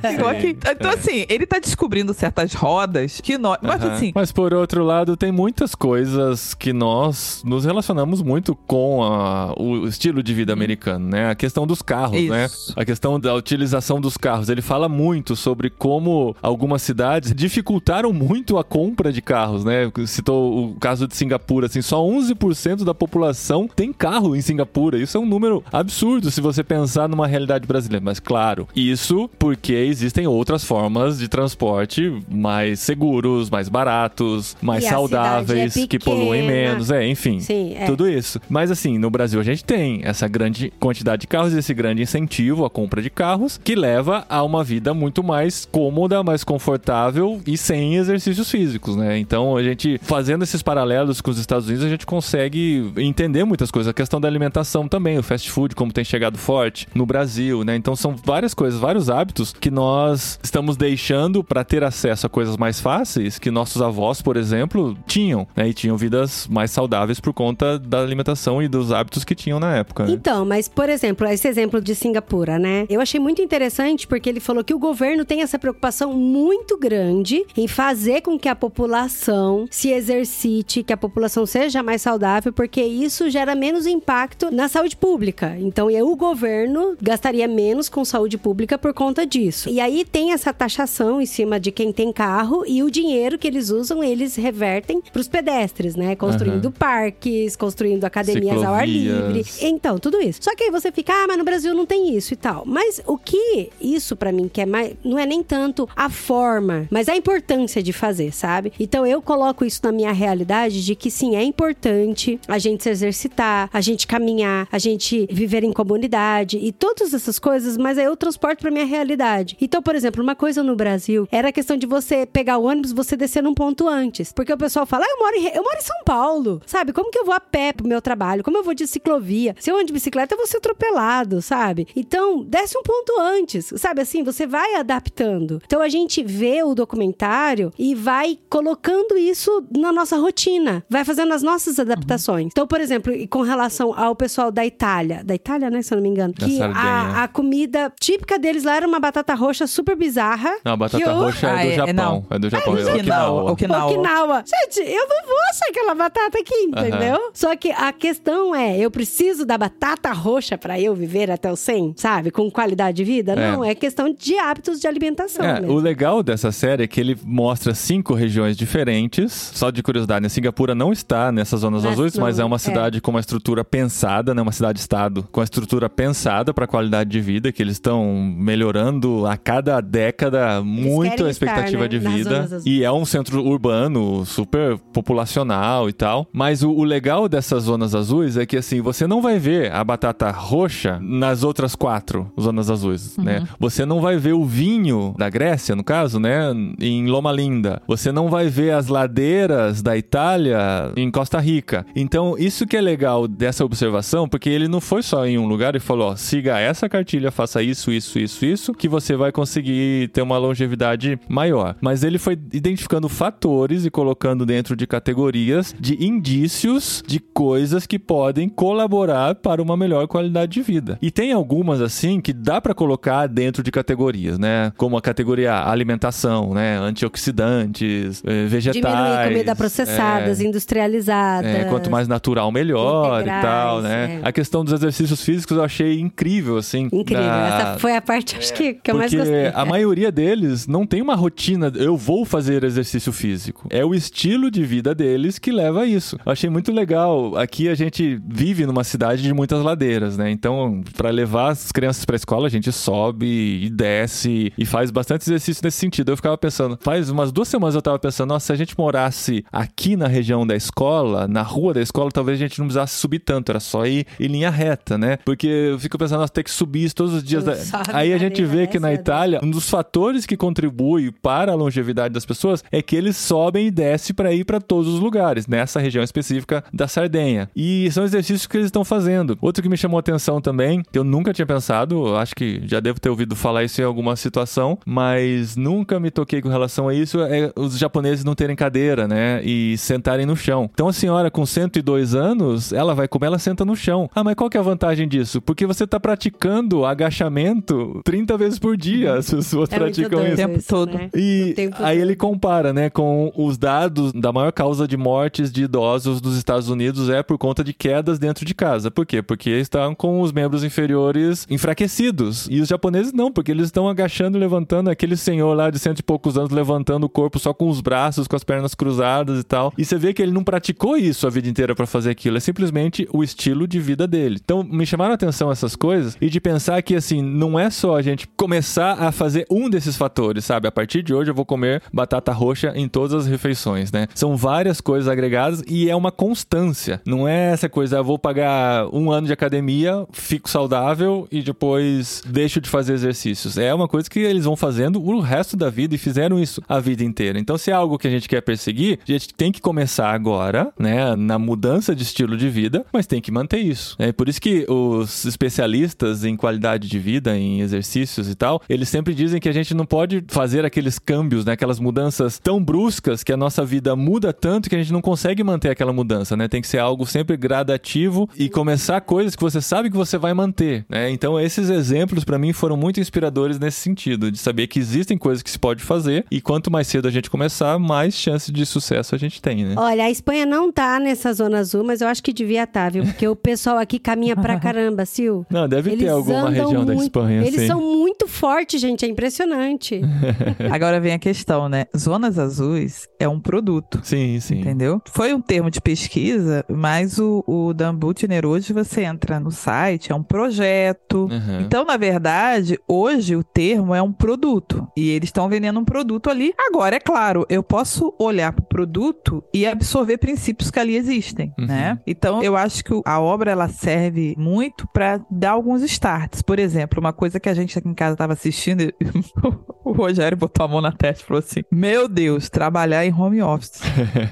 sim. 0.01 0.25
aqui. 0.25 0.57
Então, 0.71 0.91
assim, 0.91 1.25
ele 1.29 1.45
tá 1.45 1.59
descobrindo 1.59 2.13
certas 2.13 2.53
rodas 2.53 3.21
que 3.21 3.37
nós. 3.37 3.57
Mas 3.61 3.81
Aham. 3.81 3.93
assim, 3.93 4.11
Mas 4.13 4.31
por 4.31 4.53
outro 4.53 4.83
lado, 4.83 5.15
tem 5.15 5.31
muitas 5.31 5.73
coisas 5.75 6.53
que 6.53 6.73
nós 6.73 7.41
nos 7.45 7.63
relacionamos 7.63 8.21
muito 8.21 8.53
com 8.67 9.01
a- 9.03 9.53
o 9.57 9.87
estilo 9.87 10.21
de 10.21 10.33
vida 10.33 10.51
americano, 10.51 11.07
né? 11.07 11.29
A 11.29 11.35
questão 11.35 11.65
dos 11.65 11.81
carros, 11.81 12.21
né? 12.29 12.45
Isso. 12.45 12.73
A 12.75 12.83
questão 12.83 13.17
da 13.19 13.33
utilização 13.33 14.01
dos 14.01 14.17
carros. 14.17 14.49
Ele 14.49 14.61
fala 14.61 14.74
muito 14.89 15.35
sobre 15.35 15.69
como 15.69 16.35
algumas 16.41 16.81
cidades 16.81 17.33
dificultaram 17.33 18.11
muito 18.11 18.57
a 18.57 18.63
compra 18.63 19.11
de 19.11 19.21
carros, 19.21 19.63
né? 19.63 19.91
Citou 20.05 20.69
o 20.71 20.75
caso 20.75 21.07
de 21.07 21.15
Singapura, 21.15 21.67
assim, 21.67 21.81
só 21.81 22.01
11% 22.01 22.83
da 22.83 22.93
população 22.93 23.67
tem 23.67 23.93
carro 23.93 24.35
em 24.35 24.41
Singapura. 24.41 24.97
Isso 24.97 25.17
é 25.17 25.19
um 25.19 25.25
número 25.25 25.63
absurdo 25.71 26.29
se 26.29 26.41
você 26.41 26.63
pensar 26.63 27.07
numa 27.07 27.27
realidade 27.27 27.67
brasileira. 27.67 28.03
Mas 28.03 28.19
claro, 28.19 28.67
isso 28.75 29.29
porque 29.39 29.73
existem 29.73 30.27
outras 30.27 30.63
formas 30.63 31.17
de 31.19 31.27
transporte 31.27 32.21
mais 32.29 32.79
seguros, 32.79 33.49
mais 33.49 33.69
baratos, 33.69 34.55
mais 34.61 34.83
E 34.83 34.89
saudáveis, 34.89 35.77
é 35.77 35.87
que 35.87 35.99
poluem 35.99 36.45
menos, 36.47 36.91
é, 36.91 37.07
enfim. 37.07 37.39
sim, 37.39 37.75
é. 37.75 37.85
Tudo 37.85 38.07
isso. 38.07 38.39
Mas 38.49 38.71
assim, 38.71 38.97
no 38.97 39.09
Brasil 39.09 39.39
a 39.39 39.43
gente 39.43 39.63
tem 39.63 40.01
essa 40.03 40.27
grande 40.27 40.71
quantidade 40.79 41.21
de 41.21 41.27
carros, 41.27 41.53
esse 41.53 41.73
grande 41.73 42.01
incentivo 42.01 42.65
à 42.65 42.69
compra 42.69 43.01
de 43.01 43.09
carros, 43.09 43.59
que 43.63 43.75
leva 43.75 44.25
a 44.29 44.43
uma 44.43 44.63
vida 44.65 44.93
muito 44.93 45.23
mais 45.23 45.65
cômoda, 45.71 46.21
mais 46.23 46.43
confortável 46.43 47.39
e 47.47 47.57
sem 47.57 47.95
exercícios 47.95 48.49
físicos, 48.51 48.95
né? 48.95 49.17
Então 49.17 49.55
a 49.55 49.63
gente, 49.63 49.99
fazendo 50.03 50.43
esses 50.43 50.61
paralelos 50.61 51.21
com 51.21 51.31
os 51.31 51.37
Estados 51.37 51.67
Unidos, 51.67 51.85
a 51.85 51.89
gente 51.89 52.05
consegue 52.05 52.91
entender 52.97 53.43
muitas 53.45 53.71
coisas. 53.71 53.89
A 53.89 53.93
questão 53.93 54.19
da 54.19 54.27
alimentação 54.27 54.87
também, 54.87 55.17
o 55.17 55.23
fast 55.23 55.49
food, 55.49 55.75
como 55.75 55.93
tem 55.93 56.03
chegado 56.03 56.37
forte 56.37 56.87
no 56.93 57.05
Brasil, 57.05 57.63
né? 57.63 57.75
Então 57.75 57.95
são 57.95 58.15
várias 58.15 58.53
coisas, 58.53 58.79
vários 58.79 59.09
hábitos 59.09 59.53
que 59.53 59.71
nós 59.71 60.39
estamos 60.43 60.75
deixando 60.75 61.43
para 61.43 61.63
ter 61.63 61.83
acesso 61.83 62.25
a 62.25 62.29
coisas 62.29 62.57
mais 62.57 62.79
fáceis 62.79 63.37
que 63.39 63.51
nossos 63.51 63.81
avós, 63.81 64.21
por 64.21 64.35
exemplo, 64.35 64.97
tinham, 65.05 65.47
né? 65.55 65.69
E 65.69 65.73
tinham 65.73 65.95
vidas 65.95 66.47
mais 66.49 66.71
saudáveis 66.71 67.19
por 67.19 67.33
conta 67.33 67.77
da 67.77 68.01
alimentação 68.01 68.61
e 68.61 68.67
dos 68.67 68.91
hábitos 68.91 69.23
que 69.23 69.35
tinham 69.35 69.59
na 69.59 69.75
época. 69.75 70.05
né? 70.05 70.11
Então, 70.11 70.43
mas 70.45 70.67
por 70.67 70.89
exemplo, 70.89 71.27
esse 71.27 71.47
exemplo 71.47 71.79
de 71.79 71.93
Singapura, 71.93 72.57
né? 72.57 72.85
Eu 72.89 72.99
achei 73.01 73.19
muito 73.19 73.41
interessante 73.41 74.07
porque 74.07 74.29
ele 74.29 74.39
falou 74.39 74.54
que 74.63 74.73
o 74.73 74.79
governo 74.79 75.25
tem 75.25 75.41
essa 75.41 75.59
preocupação 75.59 76.13
muito 76.13 76.77
grande 76.77 77.45
em 77.55 77.67
fazer 77.67 78.21
com 78.21 78.37
que 78.37 78.49
a 78.49 78.55
população 78.55 79.67
se 79.69 79.89
exercite, 79.89 80.83
que 80.83 80.93
a 80.93 80.97
população 80.97 81.45
seja 81.45 81.83
mais 81.83 82.01
saudável, 82.01 82.51
porque 82.53 82.81
isso 82.81 83.29
gera 83.29 83.55
menos 83.55 83.85
impacto 83.85 84.49
na 84.51 84.67
saúde 84.67 84.95
pública. 84.95 85.55
Então, 85.59 85.87
o 85.87 86.15
governo 86.15 86.95
gastaria 87.01 87.47
menos 87.47 87.89
com 87.89 88.03
saúde 88.05 88.37
pública 88.37 88.77
por 88.77 88.93
conta 88.93 89.25
disso. 89.25 89.69
E 89.69 89.79
aí 89.79 90.05
tem 90.05 90.31
essa 90.31 90.53
taxação 90.53 91.21
em 91.21 91.25
cima 91.25 91.59
de 91.59 91.71
quem 91.71 91.91
tem 91.91 92.11
carro 92.11 92.63
e 92.67 92.83
o 92.83 92.89
dinheiro 92.89 93.37
que 93.37 93.47
eles 93.47 93.69
usam, 93.69 94.03
eles 94.03 94.35
revertem 94.35 95.01
para 95.01 95.19
os 95.19 95.27
pedestres, 95.27 95.95
né? 95.95 96.15
Construindo 96.15 96.71
parques, 96.71 97.55
construindo 97.55 98.03
academias 98.05 98.63
ao 98.63 98.73
ar 98.73 98.87
livre. 98.87 99.43
Ciclovias. 99.43 99.63
Então, 99.63 99.97
tudo 99.97 100.21
isso. 100.21 100.39
Só 100.41 100.55
que 100.55 100.63
aí 100.63 100.71
você 100.71 100.91
fica, 100.91 101.13
ah, 101.13 101.25
mas 101.27 101.37
no 101.37 101.43
Brasil 101.43 101.73
não 101.73 101.85
tem 101.85 102.15
isso 102.15 102.33
e 102.33 102.37
tal. 102.37 102.63
Mas 102.65 103.01
o 103.05 103.17
que 103.17 103.69
isso 103.79 104.15
pra 104.15 104.31
mim 104.35 104.47
que 104.47 104.61
é 104.61 104.65
mais, 104.65 104.93
não 105.03 105.17
é 105.17 105.25
nem 105.25 105.41
tanto 105.41 105.87
a 105.95 106.09
forma, 106.09 106.87
mas 106.91 107.09
a 107.09 107.15
importância 107.15 107.81
de 107.81 107.93
fazer, 107.93 108.33
sabe? 108.33 108.73
Então 108.79 109.05
eu 109.05 109.21
coloco 109.21 109.65
isso 109.65 109.79
na 109.83 109.91
minha 109.91 110.11
realidade 110.11 110.83
de 110.83 110.95
que 110.95 111.09
sim, 111.09 111.35
é 111.35 111.43
importante 111.43 112.39
a 112.47 112.57
gente 112.57 112.83
se 112.83 112.89
exercitar, 112.89 113.69
a 113.71 113.81
gente 113.81 114.05
caminhar, 114.07 114.67
a 114.71 114.77
gente 114.77 115.27
viver 115.31 115.63
em 115.63 115.71
comunidade 115.71 116.57
e 116.57 116.71
todas 116.71 117.13
essas 117.13 117.39
coisas, 117.39 117.77
mas 117.77 117.97
aí 117.97 118.05
eu 118.05 118.15
transporto 118.15 118.61
pra 118.61 118.71
minha 118.71 118.85
realidade. 118.85 119.57
Então, 119.61 119.81
por 119.81 119.95
exemplo, 119.95 120.23
uma 120.23 120.35
coisa 120.35 120.61
no 120.63 120.75
Brasil 120.75 121.27
era 121.31 121.49
a 121.49 121.51
questão 121.51 121.77
de 121.77 121.85
você 121.85 122.25
pegar 122.25 122.57
o 122.57 122.65
ônibus, 122.65 122.91
você 122.91 123.15
descer 123.15 123.41
num 123.41 123.53
ponto 123.53 123.87
antes. 123.87 124.31
Porque 124.33 124.51
o 124.51 124.57
pessoal 124.57 124.85
fala, 124.85 125.05
ah, 125.05 125.11
eu 125.11 125.19
moro 125.19 125.35
em, 125.35 125.45
eu 125.47 125.63
moro 125.63 125.77
em 125.77 125.81
São 125.81 126.03
Paulo, 126.03 126.61
sabe? 126.65 126.91
Como 126.93 127.11
que 127.11 127.19
eu 127.19 127.25
vou 127.25 127.33
a 127.33 127.39
pé 127.39 127.73
pro 127.73 127.87
meu 127.87 128.01
trabalho? 128.01 128.43
Como 128.43 128.57
eu 128.57 128.63
vou 128.63 128.73
de 128.73 128.87
ciclovia? 128.87 129.55
Se 129.59 129.71
eu 129.71 129.75
ando 129.75 129.85
de 129.85 129.93
bicicleta, 129.93 130.33
eu 130.33 130.37
vou 130.37 130.47
ser 130.47 130.57
atropelado, 130.57 131.41
sabe? 131.41 131.87
Então, 131.95 132.43
desce 132.43 132.77
um 132.77 132.83
ponto 132.83 133.19
antes, 133.19 133.73
sabe? 133.77 134.01
Assim, 134.01 134.23
você 134.25 134.45
vai 134.47 134.75
adaptando. 134.75 135.61
Então, 135.65 135.81
a 135.81 135.87
gente 135.89 136.23
vê 136.23 136.63
o 136.63 136.73
documentário 136.75 137.71
e 137.77 137.93
vai 137.95 138.37
colocando 138.49 139.17
isso 139.17 139.63
na 139.75 139.91
nossa 139.91 140.17
rotina, 140.17 140.83
vai 140.89 141.05
fazendo 141.05 141.33
as 141.33 141.43
nossas 141.43 141.79
adaptações. 141.79 142.47
Então, 142.51 142.65
por 142.67 142.81
exemplo, 142.81 143.13
e 143.13 143.27
com 143.27 143.41
relação 143.41 143.97
ao 143.97 144.15
pessoal 144.15 144.51
da 144.51 144.65
Itália, 144.65 145.23
da 145.23 145.35
Itália, 145.35 145.69
né, 145.69 145.81
se 145.81 145.93
eu 145.93 145.97
não 145.97 146.03
me 146.03 146.09
engano, 146.09 146.33
Da 146.33 146.45
que 146.45 146.61
a, 146.61 147.23
a 147.23 147.27
comida 147.27 147.91
típica 147.99 148.37
deles 148.39 148.63
lá 148.63 148.75
era 148.75 148.87
uma 148.87 148.99
batata 148.99 149.33
roxa 149.35 149.67
super 149.67 149.95
bizarra. 149.95 150.51
Não, 150.63 150.73
a 150.73 150.77
batata 150.77 151.03
eu- 151.03 151.13
roxa 151.15 151.47
é 151.47 151.49
Ah, 151.49 151.55
do 151.55 151.59
é- 151.59 151.67
é 151.67 151.75
Japão. 151.75 151.93
não. 151.95 152.25
É 152.35 152.39
do 152.39 152.49
Japão, 152.49 152.77
é 152.77 152.81
Okinawa. 152.95 153.51
Okinawa. 153.51 153.51
Okinawa. 153.51 153.85
Okinawa. 153.91 154.43
Gente, 154.45 154.79
eu 154.89 155.07
não 155.07 155.25
vou 155.27 155.37
achar 155.51 155.65
aquela 155.69 155.95
batata 155.95 156.39
aqui, 156.39 156.55
entendeu? 156.55 157.31
Só 157.33 157.55
que 157.55 157.71
a 157.71 157.91
questão 157.93 158.55
é, 158.55 158.77
eu 158.79 158.89
preciso 158.89 159.45
da 159.45 159.57
batata 159.57 160.11
roxa 160.11 160.57
pra 160.57 160.79
eu 160.79 160.93
viver 160.95 161.29
até 161.29 161.51
o 161.51 161.55
100, 161.55 161.93
sabe? 161.97 162.31
Com 162.31 162.49
qualidade 162.49 162.97
de 162.97 163.03
vida? 163.03 163.33
É. 163.33 163.51
Não, 163.51 163.63
é 163.63 163.75
questão 163.75 164.13
de 164.17 164.37
hábitos 164.37 164.79
de 164.79 164.87
alimentação 164.87 165.45
É, 165.45 165.61
o 165.61 165.77
legal 165.77 166.23
dessa 166.23 166.51
série 166.51 166.83
é 166.83 166.87
que 166.87 166.99
ele 166.99 167.17
mostra 167.23 167.73
cinco 167.73 168.13
regiões 168.13 168.57
diferentes. 168.57 169.51
Só 169.53 169.69
de 169.69 169.81
curiosidade, 169.83 170.23
né? 170.23 170.29
Singapura 170.29 170.73
não 170.73 170.91
está 170.91 171.31
nessas 171.31 171.61
zonas 171.61 171.83
Mas 171.83 171.93
azuis, 171.93 172.15
não, 172.15 172.23
mas 172.23 172.39
é 172.39 172.45
uma 172.45 172.55
é. 172.55 172.59
cidade 172.59 173.01
com 173.01 173.11
uma 173.11 173.19
estrutura 173.19 173.63
pensada, 173.63 174.33
né? 174.33 174.41
Uma 174.41 174.51
cidade-estado 174.51 175.27
com 175.31 175.41
a 175.41 175.43
estrutura 175.43 175.89
pensada 175.89 176.53
para 176.53 176.65
a 176.65 176.67
qualidade 176.67 177.09
de 177.09 177.21
vida, 177.21 177.51
que 177.51 177.61
eles 177.61 177.73
estão 177.73 178.05
melhorando 178.37 179.25
a 179.25 179.37
cada 179.37 179.79
década 179.81 180.61
muito 180.61 181.25
a 181.25 181.29
expectativa 181.29 181.65
estar, 181.65 181.79
né, 181.79 181.87
de 181.87 181.99
vida. 181.99 182.47
E 182.65 182.83
é 182.83 182.91
um 182.91 183.05
centro 183.05 183.43
urbano 183.43 184.25
super 184.25 184.77
populacional 184.93 185.89
e 185.89 185.93
tal. 185.93 186.27
Mas 186.31 186.63
o, 186.63 186.71
o 186.71 186.83
legal 186.83 187.27
dessas 187.27 187.63
zonas 187.63 187.93
azuis 187.95 188.37
é 188.37 188.45
que 188.45 188.57
assim, 188.57 188.81
você 188.81 189.07
não 189.07 189.21
vai 189.21 189.39
ver 189.39 189.71
a 189.71 189.83
batata 189.83 190.29
roxa 190.31 190.99
nas 191.01 191.43
outras 191.43 191.75
quatro 191.75 192.31
zonas 192.39 192.69
azuis, 192.69 193.17
né? 193.17 193.47
Você 193.59 193.85
não 193.85 194.01
vai 194.05 194.17
ver 194.17 194.33
o 194.33 194.45
vinho 194.45 195.15
da 195.17 195.27
Grécia, 195.31 195.75
no 195.75 195.83
caso, 195.83 196.19
né? 196.19 196.53
Em 196.79 197.07
Loma 197.07 197.31
Linda. 197.31 197.81
Você 197.87 198.11
não 198.11 198.29
vai 198.29 198.47
ver 198.49 198.69
as 198.71 198.87
ladeiras 198.87 199.81
da 199.81 199.97
Itália 199.97 200.91
em 200.95 201.09
Costa 201.09 201.39
Rica. 201.39 201.83
Então, 201.95 202.35
isso 202.37 202.67
que 202.67 202.77
é 202.77 202.81
legal 202.81 203.27
dessa 203.27 203.65
observação, 203.65 204.29
porque 204.29 204.47
ele 204.47 204.67
não 204.67 204.79
foi 204.79 205.01
só 205.01 205.25
em 205.25 205.39
um 205.39 205.47
lugar 205.47 205.75
e 205.75 205.79
falou, 205.79 206.11
ó, 206.11 206.15
siga 206.15 206.59
essa 206.59 206.87
cartilha, 206.87 207.31
faça 207.31 207.63
isso, 207.63 207.91
isso, 207.91 208.19
isso, 208.19 208.45
isso, 208.45 208.73
que 208.75 208.87
você 208.87 209.15
vai 209.15 209.31
conseguir 209.31 210.09
ter 210.09 210.21
uma 210.21 210.37
longevidade 210.37 211.19
maior. 211.27 211.75
Mas 211.81 212.03
ele 212.03 212.19
foi 212.19 212.33
identificando 212.53 213.09
fatores 213.09 213.85
e 213.85 213.89
colocando 213.89 214.45
dentro 214.45 214.75
de 214.75 214.85
categorias 214.85 215.75
de 215.79 216.05
indícios 216.05 217.03
de 217.07 217.19
coisas 217.19 217.87
que 217.87 217.97
podem 217.97 218.47
colaborar 218.47 219.33
para 219.33 219.63
uma 219.63 219.75
melhor 219.75 220.07
qualidade 220.07 220.51
de 220.51 220.61
vida. 220.61 220.99
E 221.01 221.09
tem 221.09 221.31
algumas 221.31 221.81
assim 221.81 222.21
que 222.21 222.31
dá 222.31 222.61
para 222.61 222.75
colocar 222.75 223.25
dentro 223.25 223.63
de 223.63 223.71
categorias, 223.71 223.94
né? 224.39 224.71
Como 224.77 224.97
a 224.97 225.01
categoria 225.01 225.53
alimentação, 225.55 226.53
né? 226.53 226.77
Antioxidantes, 226.79 228.21
eh, 228.25 228.45
vegetais. 228.47 228.83
Diminuir 228.95 229.27
comida 229.27 229.55
processadas, 229.55 230.39
é, 230.39 230.43
industrializadas. 230.43 231.49
é, 231.51 231.63
quanto 231.65 231.89
mais 231.89 232.07
natural, 232.07 232.51
melhor 232.51 233.21
e 233.21 233.25
tal, 233.25 233.81
né? 233.81 234.21
é. 234.23 234.27
A 234.27 234.31
questão 234.31 234.63
dos 234.63 234.73
exercícios 234.73 235.21
físicos 235.23 235.57
eu 235.57 235.63
achei 235.63 235.99
incrível, 235.99 236.57
assim. 236.57 236.89
Incrível. 236.91 237.23
da- 237.23 237.47
Essa 237.71 237.79
foi 237.79 237.95
a 237.95 238.01
parte, 238.01 238.35
acho 238.37 238.53
que, 238.53 238.73
que 238.73 238.91
eu 238.91 238.95
mais 238.97 239.11
porque 239.11 239.29
gostei. 239.29 239.47
a 239.53 239.65
maioria 239.65 240.11
deles 240.11 240.67
não 240.67 240.85
tem 240.85 241.01
uma 241.01 241.15
rotina, 241.15 241.71
eu 241.75 241.95
vou 241.97 242.25
fazer 242.25 242.63
exercício 242.63 243.11
físico. 243.11 243.67
É 243.69 243.83
o 243.83 243.93
estilo 243.93 244.49
de 244.51 244.63
vida 244.63 244.93
deles 244.93 245.39
que 245.39 245.51
leva 245.51 245.81
a 245.81 245.85
isso. 245.85 246.17
Eu 246.25 246.31
achei 246.31 246.49
muito 246.49 246.71
legal. 246.71 247.35
Aqui 247.37 247.69
a 247.69 247.75
gente 247.75 248.19
vive 248.27 248.65
numa 248.65 248.83
cidade 248.83 249.21
de 249.21 249.33
muitas 249.33 249.61
ladeiras, 249.63 250.17
né? 250.17 250.29
Então, 250.31 250.81
para 250.95 251.09
levar 251.09 251.49
as 251.51 251.71
crianças 251.71 252.05
pra 252.05 252.15
escola, 252.15 252.47
a 252.47 252.49
gente 252.49 252.71
sobe 252.71 253.25
e 253.65 253.69
desce 253.85 254.51
e 254.57 254.65
faz 254.65 254.89
bastante 254.89 255.21
exercício 255.21 255.61
nesse 255.63 255.77
sentido. 255.77 256.11
Eu 256.11 256.15
ficava 256.15 256.37
pensando, 256.37 256.77
faz 256.81 257.09
umas 257.09 257.31
duas 257.31 257.47
semanas 257.47 257.75
eu 257.75 257.81
tava 257.81 257.99
pensando, 257.99 258.29
nossa, 258.29 258.47
se 258.47 258.51
a 258.51 258.55
gente 258.55 258.77
morasse 258.77 259.45
aqui 259.51 259.95
na 259.95 260.07
região 260.07 260.45
da 260.45 260.55
escola, 260.55 261.27
na 261.27 261.43
rua 261.43 261.75
da 261.75 261.81
escola, 261.81 262.11
talvez 262.11 262.39
a 262.39 262.43
gente 262.43 262.57
não 262.57 262.65
precisasse 262.65 262.95
subir 262.95 263.19
tanto, 263.19 263.51
era 263.51 263.59
só 263.59 263.85
ir 263.85 264.07
em 264.19 264.27
linha 264.27 264.49
reta, 264.49 264.97
né? 264.97 265.17
Porque 265.23 265.47
eu 265.47 265.79
fico 265.79 265.97
pensando, 265.97 266.21
nossa, 266.21 266.33
ter 266.33 266.43
que 266.43 266.51
subir 266.51 266.85
isso 266.85 266.95
todos 266.95 267.13
os 267.13 267.23
dias. 267.23 267.43
Da... 267.43 267.53
Aí 267.93 268.11
a 268.11 268.17
gente 268.17 268.41
ladeira, 268.41 268.65
vê 268.65 268.67
que 268.67 268.79
na 268.79 268.89
desce 268.89 269.01
Itália, 269.01 269.39
um 269.43 269.51
dos 269.51 269.69
fatores 269.69 270.25
que 270.25 270.35
contribui 270.35 271.11
para 271.11 271.51
a 271.51 271.55
longevidade 271.55 272.13
das 272.13 272.25
pessoas 272.25 272.63
é 272.71 272.81
que 272.81 272.95
eles 272.95 273.15
sobem 273.15 273.67
e 273.67 273.71
descem 273.71 274.15
para 274.15 274.33
ir 274.33 274.45
para 274.45 274.59
todos 274.59 274.91
os 274.91 274.99
lugares, 274.99 275.47
nessa 275.47 275.79
região 275.79 276.03
específica 276.03 276.63
da 276.73 276.87
Sardenha. 276.87 277.49
E 277.55 277.89
são 277.91 278.03
exercícios 278.03 278.47
que 278.47 278.57
eles 278.57 278.67
estão 278.67 278.83
fazendo. 278.83 279.37
Outro 279.41 279.61
que 279.61 279.69
me 279.69 279.77
chamou 279.77 279.97
a 279.97 279.99
atenção 279.99 280.41
também, 280.41 280.81
que 280.91 280.97
eu 280.97 281.03
nunca 281.03 281.33
tinha 281.33 281.45
pensado, 281.45 282.15
acho 282.15 282.35
que 282.35 282.61
já 282.65 282.79
devo 282.79 282.99
ter 282.99 283.09
ouvido 283.09 283.35
falar 283.35 283.63
isso 283.63 283.74
em 283.81 283.85
alguma 283.85 284.15
situação, 284.15 284.77
mas 284.85 285.55
nunca 285.55 285.99
me 285.99 286.11
toquei 286.11 286.41
com 286.41 286.49
relação 286.49 286.87
a 286.87 286.93
isso. 286.93 287.19
É 287.21 287.51
os 287.55 287.77
japoneses 287.77 288.23
não 288.23 288.35
terem 288.35 288.55
cadeira, 288.55 289.07
né? 289.07 289.41
E 289.43 289.77
sentarem 289.77 290.25
no 290.25 290.35
chão. 290.35 290.69
Então 290.73 290.87
a 290.87 290.93
senhora 290.93 291.29
com 291.31 291.45
102 291.45 292.13
anos, 292.15 292.71
ela 292.73 292.93
vai 292.93 293.07
comer, 293.07 293.27
ela 293.27 293.39
senta 293.39 293.63
no 293.65 293.75
chão. 293.75 294.09
Ah, 294.15 294.23
mas 294.23 294.35
qual 294.35 294.49
que 294.49 294.57
é 294.57 294.59
a 294.59 294.63
vantagem 294.63 295.07
disso? 295.07 295.41
Porque 295.41 295.65
você 295.65 295.85
tá 295.87 295.99
praticando 295.99 296.85
agachamento 296.85 298.01
30 298.03 298.37
vezes 298.37 298.59
por 298.59 298.75
dia. 298.77 299.15
As 299.15 299.29
pessoas 299.29 299.71
É 299.71 299.77
praticam 299.77 300.25
isso. 300.25 300.35
tempo 300.35 300.59
todo. 300.67 300.93
né? 300.97 301.09
E 301.15 301.49
O 301.51 301.55
tempo 301.55 301.75
aí 301.79 301.97
todo. 301.97 302.05
ele 302.07 302.15
compara, 302.15 302.73
né, 302.73 302.89
com 302.89 303.31
os 303.35 303.57
dados 303.57 304.11
da 304.13 304.31
maior 304.31 304.51
causa 304.51 304.87
de 304.87 304.97
mortes 304.97 305.51
de 305.51 305.63
idosos 305.63 306.21
dos 306.21 306.37
Estados 306.37 306.69
Unidos 306.69 307.09
é 307.09 307.23
por 307.23 307.37
conta 307.37 307.63
de 307.63 307.73
quedas 307.73 308.19
dentro 308.19 308.45
de 308.45 308.53
casa. 308.53 308.89
Por 308.91 309.05
quê? 309.05 309.21
Porque 309.21 309.49
estão 309.49 309.93
com 309.95 310.21
os 310.21 310.31
membros 310.31 310.63
inferiores 310.63 311.45
enfraquecidos. 311.49 312.47
E 312.49 312.59
os 312.61 312.67
japoneses 312.69 313.13
não, 313.13 313.31
porque 313.31 313.51
eles 313.51 313.64
estão 313.67 313.87
agachando 313.87 314.37
e 314.37 314.39
levantando. 314.39 314.89
Aquele 314.89 315.15
senhor 315.15 315.53
lá 315.53 315.69
de 315.69 315.79
cento 315.79 315.99
e 315.99 316.03
poucos 316.03 316.37
anos 316.37 316.51
levantando 316.51 317.05
o 317.05 317.09
corpo 317.09 317.39
só 317.39 317.53
com 317.53 317.69
os 317.69 317.81
braços, 317.81 318.27
com 318.27 318.35
as 318.35 318.43
pernas 318.43 318.75
cruzadas 318.75 319.39
e 319.39 319.43
tal. 319.43 319.73
E 319.77 319.85
você 319.85 319.97
vê 319.97 320.13
que 320.13 320.21
ele 320.21 320.31
não 320.31 320.43
praticou 320.43 320.97
isso 320.97 321.27
a 321.27 321.29
vida 321.29 321.47
inteira 321.47 321.75
para 321.75 321.85
fazer 321.85 322.09
aquilo. 322.09 322.37
É 322.37 322.39
simplesmente 322.39 323.07
o 323.11 323.23
estilo 323.23 323.67
de 323.67 323.79
vida 323.79 324.07
dele. 324.07 324.39
Então 324.43 324.63
me 324.63 324.85
chamaram 324.85 325.11
a 325.11 325.15
atenção 325.15 325.51
essas 325.51 325.75
coisas 325.75 326.17
e 326.19 326.29
de 326.29 326.39
pensar 326.39 326.81
que 326.81 326.95
assim, 326.95 327.21
não 327.21 327.59
é 327.59 327.69
só 327.69 327.95
a 327.95 328.01
gente 328.01 328.27
começar 328.35 328.93
a 328.93 329.11
fazer 329.11 329.45
um 329.49 329.69
desses 329.69 329.95
fatores, 329.95 330.45
sabe? 330.45 330.67
A 330.67 330.71
partir 330.71 331.03
de 331.03 331.13
hoje 331.13 331.31
eu 331.31 331.35
vou 331.35 331.45
comer 331.45 331.81
batata 331.93 332.31
roxa 332.31 332.73
em 332.75 332.87
todas 332.87 333.13
as 333.13 333.27
refeições, 333.27 333.91
né? 333.91 334.07
São 334.13 334.35
várias 334.35 334.81
coisas 334.81 335.07
agregadas 335.07 335.63
e 335.67 335.89
é 335.89 335.95
uma 335.95 336.11
constância. 336.11 337.01
Não 337.05 337.27
é 337.27 337.51
essa 337.51 337.69
coisa, 337.69 337.97
eu 337.97 338.03
vou 338.03 338.17
pagar 338.17 338.87
um 338.93 339.11
ano 339.11 339.27
de 339.27 339.33
academia, 339.33 340.05
fico 340.11 340.49
saudável 340.49 341.27
e 341.31 341.41
depois 341.41 342.23
deixo 342.25 342.59
de 342.61 342.69
fazer 342.69 342.97
exercícios. 343.45 343.57
É 343.57 343.73
uma 343.73 343.87
coisa 343.87 344.09
que 344.09 344.19
eles 344.19 344.45
vão 344.45 344.55
fazendo 344.55 345.01
o 345.01 345.19
resto 345.19 345.55
da 345.55 345.69
vida 345.69 345.95
e 345.95 345.97
fizeram 345.97 346.39
isso 346.39 346.61
a 346.67 346.79
vida 346.79 347.03
inteira. 347.03 347.39
Então, 347.39 347.57
se 347.57 347.71
é 347.71 347.73
algo 347.73 347.97
que 347.97 348.07
a 348.07 348.11
gente 348.11 348.27
quer 348.27 348.41
perseguir, 348.41 348.99
a 349.07 349.11
gente 349.11 349.33
tem 349.33 349.51
que 349.51 349.61
começar 349.61 350.11
agora, 350.11 350.71
né? 350.77 351.15
Na 351.15 351.37
mudança 351.37 351.95
de 351.95 352.03
estilo 352.03 352.35
de 352.35 352.49
vida, 352.49 352.85
mas 352.91 353.07
tem 353.07 353.21
que 353.21 353.31
manter 353.31 353.59
isso. 353.59 353.95
É 353.99 354.11
por 354.11 354.27
isso 354.27 354.41
que 354.41 354.65
os 354.69 355.25
especialistas 355.25 356.23
em 356.23 356.35
qualidade 356.35 356.87
de 356.87 356.99
vida, 356.99 357.37
em 357.37 357.61
exercícios 357.61 358.29
e 358.29 358.35
tal, 358.35 358.61
eles 358.67 358.89
sempre 358.89 359.13
dizem 359.13 359.39
que 359.39 359.49
a 359.49 359.53
gente 359.53 359.73
não 359.73 359.85
pode 359.85 360.23
fazer 360.27 360.65
aqueles 360.65 360.97
câmbios, 360.99 361.45
né? 361.45 361.53
Aquelas 361.53 361.79
mudanças 361.79 362.39
tão 362.39 362.63
bruscas 362.63 363.23
que 363.23 363.31
a 363.31 363.37
nossa 363.37 363.63
vida 363.65 363.95
muda 363.95 364.33
tanto 364.33 364.69
que 364.69 364.75
a 364.75 364.77
gente 364.77 364.93
não 364.93 365.01
consegue 365.01 365.43
manter 365.43 365.69
aquela 365.69 365.93
mudança, 365.93 366.35
né? 366.35 366.47
Tem 366.47 366.61
que 366.61 366.67
ser 366.67 366.79
algo 366.79 367.05
sempre 367.05 367.37
gradativo 367.37 368.29
e 368.37 368.49
começar 368.49 369.01
coisas 369.01 369.35
que 369.35 369.41
você 369.41 369.61
sabe 369.61 369.89
que 369.89 369.97
você 369.97 370.17
vai 370.17 370.33
manter, 370.33 370.85
né? 370.89 371.09
Então 371.09 371.39
esses 371.39 371.69
exemplos 371.69 372.23
para 372.23 372.37
mim 372.37 372.53
foram 372.53 372.77
muito 372.77 372.99
inspiradores 372.99 373.34
nesse 373.59 373.79
sentido, 373.79 374.31
de 374.31 374.37
saber 374.37 374.67
que 374.67 374.79
existem 374.79 375.17
coisas 375.17 375.41
que 375.43 375.49
se 375.49 375.59
pode 375.59 375.83
fazer 375.83 376.25
e 376.31 376.41
quanto 376.41 376.71
mais 376.71 376.87
cedo 376.87 377.07
a 377.07 377.11
gente 377.11 377.29
começar, 377.29 377.77
mais 377.79 378.13
chance 378.15 378.51
de 378.51 378.65
sucesso 378.65 379.13
a 379.15 379.17
gente 379.17 379.41
tem, 379.41 379.63
né? 379.65 379.75
Olha, 379.77 380.05
a 380.05 380.11
Espanha 380.11 380.45
não 380.45 380.71
tá 380.71 380.99
nessa 380.99 381.33
zona 381.33 381.59
azul, 381.59 381.83
mas 381.83 382.01
eu 382.01 382.07
acho 382.07 382.21
que 382.23 382.33
devia 382.33 382.63
estar, 382.63 382.91
viu? 382.91 383.03
Porque 383.03 383.27
o 383.27 383.35
pessoal 383.35 383.77
aqui 383.77 383.99
caminha 383.99 384.35
pra 384.35 384.57
caramba, 384.59 385.05
Sil. 385.09 385.45
Não, 385.49 385.67
deve 385.67 385.91
ter 385.91 385.95
Eles 386.03 386.09
alguma 386.09 386.39
andam 386.49 386.65
região 386.65 386.85
da 386.85 386.93
muito- 386.93 387.03
Espanha 387.05 387.41
Eles 387.41 387.55
assim. 387.59 387.67
são 387.67 387.81
muito 387.81 388.27
fortes, 388.27 388.79
gente. 388.81 389.05
É 389.05 389.07
impressionante. 389.07 390.01
Agora 390.71 390.99
vem 390.99 391.13
a 391.13 391.19
questão, 391.19 391.67
né? 391.69 391.85
Zonas 391.97 392.37
azuis 392.39 393.07
é 393.19 393.27
um 393.27 393.39
produto. 393.39 393.99
Sim, 394.03 394.39
sim. 394.39 394.59
Entendeu? 394.59 395.01
Foi 395.11 395.33
um 395.33 395.41
termo 395.41 395.69
de 395.69 395.79
pesquisa, 395.81 396.65
mas 396.69 397.19
o, 397.19 397.43
o 397.47 397.73
Dan 397.73 397.95
Butner, 397.95 398.45
hoje 398.45 398.73
você 398.73 399.01
entra 399.03 399.39
no 399.39 399.51
site, 399.51 400.11
é 400.11 400.15
um 400.15 400.23
projeto. 400.23 401.27
Uhum. 401.31 401.61
Então, 401.61 401.85
na 401.85 401.97
verdade, 401.97 402.79
hoje 402.87 403.24
o 403.33 403.43
termo 403.43 403.95
é 403.95 404.01
um 404.01 404.11
produto. 404.11 404.85
E 404.97 405.09
eles 405.11 405.29
estão 405.29 405.47
vendendo 405.47 405.79
um 405.79 405.85
produto 405.85 406.29
ali. 406.29 406.53
Agora, 406.57 406.97
é 406.97 406.99
claro, 406.99 407.45
eu 407.47 407.63
posso 407.63 408.13
olhar 408.19 408.51
para 408.51 408.63
o 408.63 408.67
produto 408.67 409.41
e 409.53 409.65
absorver 409.65 410.17
princípios 410.17 410.69
que 410.69 410.77
ali 410.79 410.97
existem, 410.97 411.53
Uhum. 411.57 411.65
né? 411.67 411.97
Então, 412.05 412.43
eu 412.43 412.57
acho 412.57 412.83
que 412.83 412.91
a 413.05 413.21
obra 413.21 413.51
ela 413.51 413.69
serve 413.69 414.35
muito 414.37 414.85
para 414.91 415.21
dar 415.31 415.51
alguns 415.51 415.81
starts. 415.83 416.41
Por 416.41 416.59
exemplo, 416.59 416.99
uma 416.99 417.13
coisa 417.13 417.39
que 417.39 417.47
a 417.47 417.53
gente 417.53 417.79
aqui 417.79 417.87
em 417.87 417.93
casa 417.93 418.13
estava 418.15 418.33
assistindo, 418.33 418.81
e 418.81 418.93
o 419.85 419.91
Rogério 419.93 420.37
botou 420.37 420.65
a 420.65 420.67
mão 420.67 420.81
na 420.81 420.91
testa 420.91 421.23
e 421.23 421.25
falou 421.27 421.39
assim: 421.39 421.61
Meu 421.71 422.07
Deus, 422.09 422.49
trabalhar 422.49 423.05
em 423.05 423.13
home 423.13 423.41
office. 423.41 423.79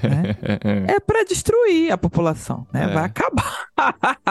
né? 0.02 0.36
É 0.94 1.00
para 1.00 1.24
destruir 1.24 1.90
a 1.92 1.96
população, 1.96 2.66
né? 2.72 2.84
É. 2.84 2.88
Vai 2.94 3.04
acabar. 3.04 3.68